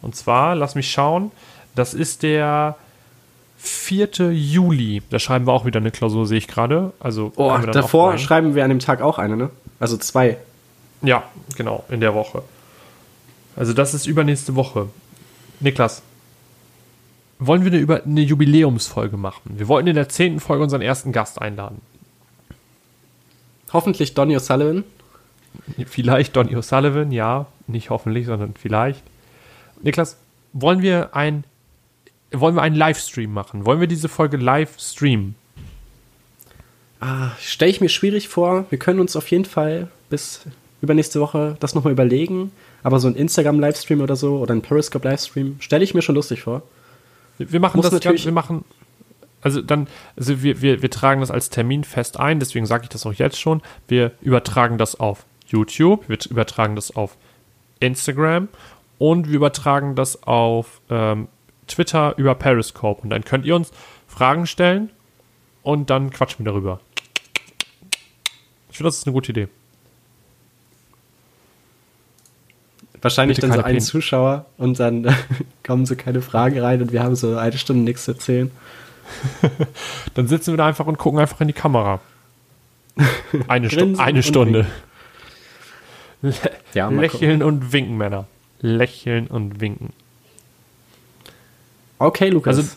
Und 0.00 0.16
zwar, 0.16 0.54
lass 0.56 0.74
mich 0.74 0.90
schauen, 0.90 1.30
das 1.74 1.94
ist 1.94 2.22
der 2.22 2.76
4. 3.58 4.32
Juli. 4.32 5.02
Da 5.10 5.20
schreiben 5.20 5.46
wir 5.46 5.52
auch 5.52 5.64
wieder 5.64 5.78
eine 5.78 5.92
Klausur, 5.92 6.26
sehe 6.26 6.38
ich 6.38 6.48
gerade. 6.48 6.92
Also 6.98 7.32
oh, 7.36 7.56
davor 7.58 8.18
schreiben 8.18 8.56
wir 8.56 8.64
an 8.64 8.70
dem 8.70 8.80
Tag 8.80 9.00
auch 9.00 9.18
eine, 9.18 9.36
ne? 9.36 9.50
Also 9.78 9.96
zwei. 9.96 10.36
Ja, 11.02 11.22
genau, 11.56 11.84
in 11.88 12.00
der 12.00 12.14
Woche. 12.14 12.42
Also 13.54 13.72
das 13.72 13.94
ist 13.94 14.06
übernächste 14.06 14.56
Woche. 14.56 14.88
Niklas, 15.60 16.02
wollen 17.38 17.64
wir 17.64 17.72
eine, 17.72 17.80
über, 17.80 18.02
eine 18.02 18.20
Jubiläumsfolge 18.20 19.16
machen? 19.16 19.42
Wir 19.56 19.68
wollten 19.68 19.88
in 19.88 19.94
der 19.94 20.08
zehnten 20.08 20.40
Folge 20.40 20.64
unseren 20.64 20.82
ersten 20.82 21.12
Gast 21.12 21.40
einladen. 21.40 21.80
Hoffentlich 23.72 24.14
Donny 24.14 24.36
O'Sullivan. 24.36 24.84
Vielleicht 25.86 26.36
Donny 26.36 26.56
O'Sullivan, 26.56 27.10
ja. 27.10 27.46
Nicht 27.66 27.90
hoffentlich, 27.90 28.26
sondern 28.26 28.54
vielleicht. 28.54 29.02
Niklas, 29.82 30.16
wollen 30.52 30.82
wir 30.82 31.14
ein 31.14 31.44
wollen 32.32 32.54
wir 32.54 32.62
einen 32.62 32.76
Livestream 32.76 33.32
machen? 33.32 33.66
Wollen 33.66 33.80
wir 33.80 33.86
diese 33.86 34.08
Folge 34.08 34.38
live 34.38 34.78
streamen? 34.80 35.34
Ah, 37.00 37.32
Stelle 37.38 37.70
ich 37.70 37.80
mir 37.80 37.88
schwierig 37.88 38.28
vor. 38.28 38.64
Wir 38.70 38.78
können 38.78 39.00
uns 39.00 39.16
auf 39.16 39.30
jeden 39.30 39.44
Fall 39.44 39.88
bis 40.08 40.42
übernächste 40.80 41.20
Woche 41.20 41.56
das 41.60 41.74
nochmal 41.74 41.92
überlegen. 41.92 42.52
Aber 42.82 43.00
so 43.00 43.08
ein 43.08 43.16
Instagram-Livestream 43.16 44.00
oder 44.00 44.16
so 44.16 44.38
oder 44.38 44.54
ein 44.54 44.62
Periscope-Livestream 44.62 45.56
stelle 45.60 45.84
ich 45.84 45.94
mir 45.94 46.02
schon 46.02 46.14
lustig 46.14 46.42
vor. 46.42 46.62
Wir 47.38 47.60
machen 47.60 47.76
Muss 47.76 47.84
das 47.84 47.92
natürlich. 47.92 48.24
wir 48.24 48.32
machen, 48.32 48.64
also 49.42 49.60
dann, 49.60 49.88
also 50.16 50.42
wir, 50.42 50.62
wir, 50.62 50.82
wir 50.82 50.90
tragen 50.90 51.20
das 51.20 51.30
als 51.30 51.50
Termin 51.50 51.84
fest 51.84 52.18
ein, 52.18 52.38
deswegen 52.38 52.64
sage 52.66 52.84
ich 52.84 52.88
das 52.88 53.04
auch 53.04 53.12
jetzt 53.12 53.38
schon. 53.38 53.60
Wir 53.88 54.12
übertragen 54.20 54.78
das 54.78 54.98
auf 54.98 55.26
YouTube, 55.48 56.08
wir 56.08 56.18
übertragen 56.30 56.76
das 56.76 56.94
auf 56.94 57.16
Instagram 57.80 58.48
und 58.98 59.28
wir 59.28 59.36
übertragen 59.36 59.96
das 59.96 60.22
auf 60.22 60.80
ähm, 60.88 61.28
Twitter 61.66 62.14
über 62.16 62.34
Periscope. 62.34 63.02
Und 63.02 63.10
dann 63.10 63.24
könnt 63.24 63.44
ihr 63.44 63.56
uns 63.56 63.72
Fragen 64.06 64.46
stellen 64.46 64.90
und 65.62 65.90
dann 65.90 66.10
quatschen 66.10 66.44
wir 66.44 66.52
darüber. 66.52 66.80
Ich 68.70 68.76
finde, 68.76 68.88
das 68.88 68.98
ist 68.98 69.06
eine 69.06 69.12
gute 69.12 69.32
Idee. 69.32 69.48
Wahrscheinlich 73.00 73.38
Bitte 73.38 73.48
dann 73.48 73.58
so 73.58 73.64
ein 73.64 73.80
Zuschauer 73.80 74.46
und 74.56 74.78
dann 74.78 75.12
kommen 75.64 75.84
so 75.86 75.96
keine 75.96 76.22
Fragen 76.22 76.60
rein 76.60 76.80
und 76.80 76.92
wir 76.92 77.02
haben 77.02 77.16
so 77.16 77.36
eine 77.36 77.58
Stunde 77.58 77.82
nichts 77.82 78.04
zu 78.04 78.12
erzählen. 78.12 78.50
Dann 80.14 80.28
sitzen 80.28 80.52
wir 80.52 80.56
da 80.56 80.66
einfach 80.66 80.86
und 80.86 80.98
gucken 80.98 81.20
einfach 81.20 81.40
in 81.40 81.48
die 81.48 81.52
Kamera. 81.52 82.00
Eine, 83.48 83.70
Stu 83.70 83.94
eine 83.96 84.22
Stunde. 84.22 84.66
Ja, 86.74 86.88
Lächeln 86.90 87.40
gucken. 87.40 87.42
und 87.42 87.72
winken, 87.72 87.96
Männer. 87.96 88.26
Lächeln 88.60 89.26
und 89.26 89.60
winken. 89.60 89.92
Okay, 91.98 92.28
Lukas. 92.28 92.56
Also, 92.56 92.70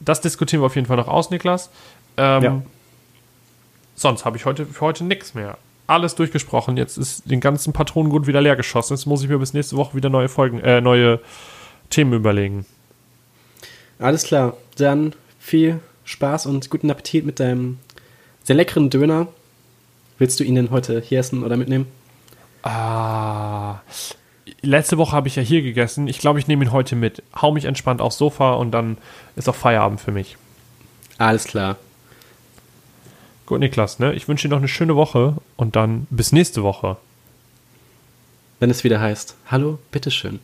das 0.00 0.20
diskutieren 0.20 0.62
wir 0.62 0.66
auf 0.66 0.74
jeden 0.74 0.86
Fall 0.86 0.96
noch 0.96 1.08
aus, 1.08 1.30
Niklas. 1.30 1.70
Ähm, 2.16 2.42
ja. 2.42 2.62
Sonst 3.94 4.24
habe 4.24 4.36
ich 4.36 4.46
heute 4.46 4.66
für 4.66 4.80
heute 4.80 5.04
nichts 5.04 5.34
mehr. 5.34 5.58
Alles 5.86 6.14
durchgesprochen. 6.14 6.76
Jetzt 6.76 6.96
ist 6.96 7.30
den 7.30 7.40
ganzen 7.40 7.72
Patronengut 7.72 8.26
wieder 8.26 8.40
leer 8.40 8.56
geschossen. 8.56 8.94
Jetzt 8.94 9.06
muss 9.06 9.22
ich 9.22 9.28
mir 9.28 9.38
bis 9.38 9.52
nächste 9.52 9.76
Woche 9.76 9.96
wieder 9.96 10.08
neue 10.08 10.28
Folgen, 10.28 10.60
äh, 10.60 10.80
neue 10.80 11.20
Themen 11.90 12.12
überlegen. 12.12 12.64
Alles 13.98 14.24
klar. 14.24 14.56
Dann 14.76 15.14
viel 15.50 15.80
Spaß 16.04 16.46
und 16.46 16.70
guten 16.70 16.90
Appetit 16.90 17.26
mit 17.26 17.40
deinem 17.40 17.78
sehr 18.44 18.56
leckeren 18.56 18.88
Döner. 18.88 19.26
Willst 20.18 20.38
du 20.38 20.44
ihn 20.44 20.54
denn 20.54 20.70
heute 20.70 21.00
hier 21.00 21.18
essen 21.18 21.42
oder 21.42 21.56
mitnehmen? 21.56 21.86
Ah, 22.62 23.80
letzte 24.62 24.96
Woche 24.96 25.12
habe 25.12 25.28
ich 25.28 25.36
ja 25.36 25.42
hier 25.42 25.62
gegessen. 25.62 26.06
Ich 26.06 26.18
glaube, 26.18 26.38
ich 26.38 26.46
nehme 26.46 26.64
ihn 26.64 26.72
heute 26.72 26.94
mit. 26.94 27.22
Hau 27.34 27.50
mich 27.50 27.64
entspannt 27.64 28.00
aufs 28.00 28.18
Sofa 28.18 28.52
und 28.52 28.70
dann 28.70 28.96
ist 29.34 29.48
auch 29.48 29.54
Feierabend 29.54 30.00
für 30.00 30.12
mich. 30.12 30.36
Alles 31.18 31.44
klar. 31.44 31.76
Gut, 33.46 33.58
Niklas, 33.58 33.98
ne? 33.98 34.12
Ich 34.14 34.28
wünsche 34.28 34.46
dir 34.46 34.52
noch 34.54 34.60
eine 34.60 34.68
schöne 34.68 34.94
Woche 34.94 35.36
und 35.56 35.74
dann 35.74 36.06
bis 36.10 36.32
nächste 36.32 36.62
Woche. 36.62 36.96
wenn 38.60 38.70
es 38.70 38.84
wieder 38.84 39.00
heißt, 39.00 39.34
hallo, 39.50 39.78
bitteschön. 39.90 40.38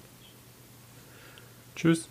Tschüss. 1.76 2.08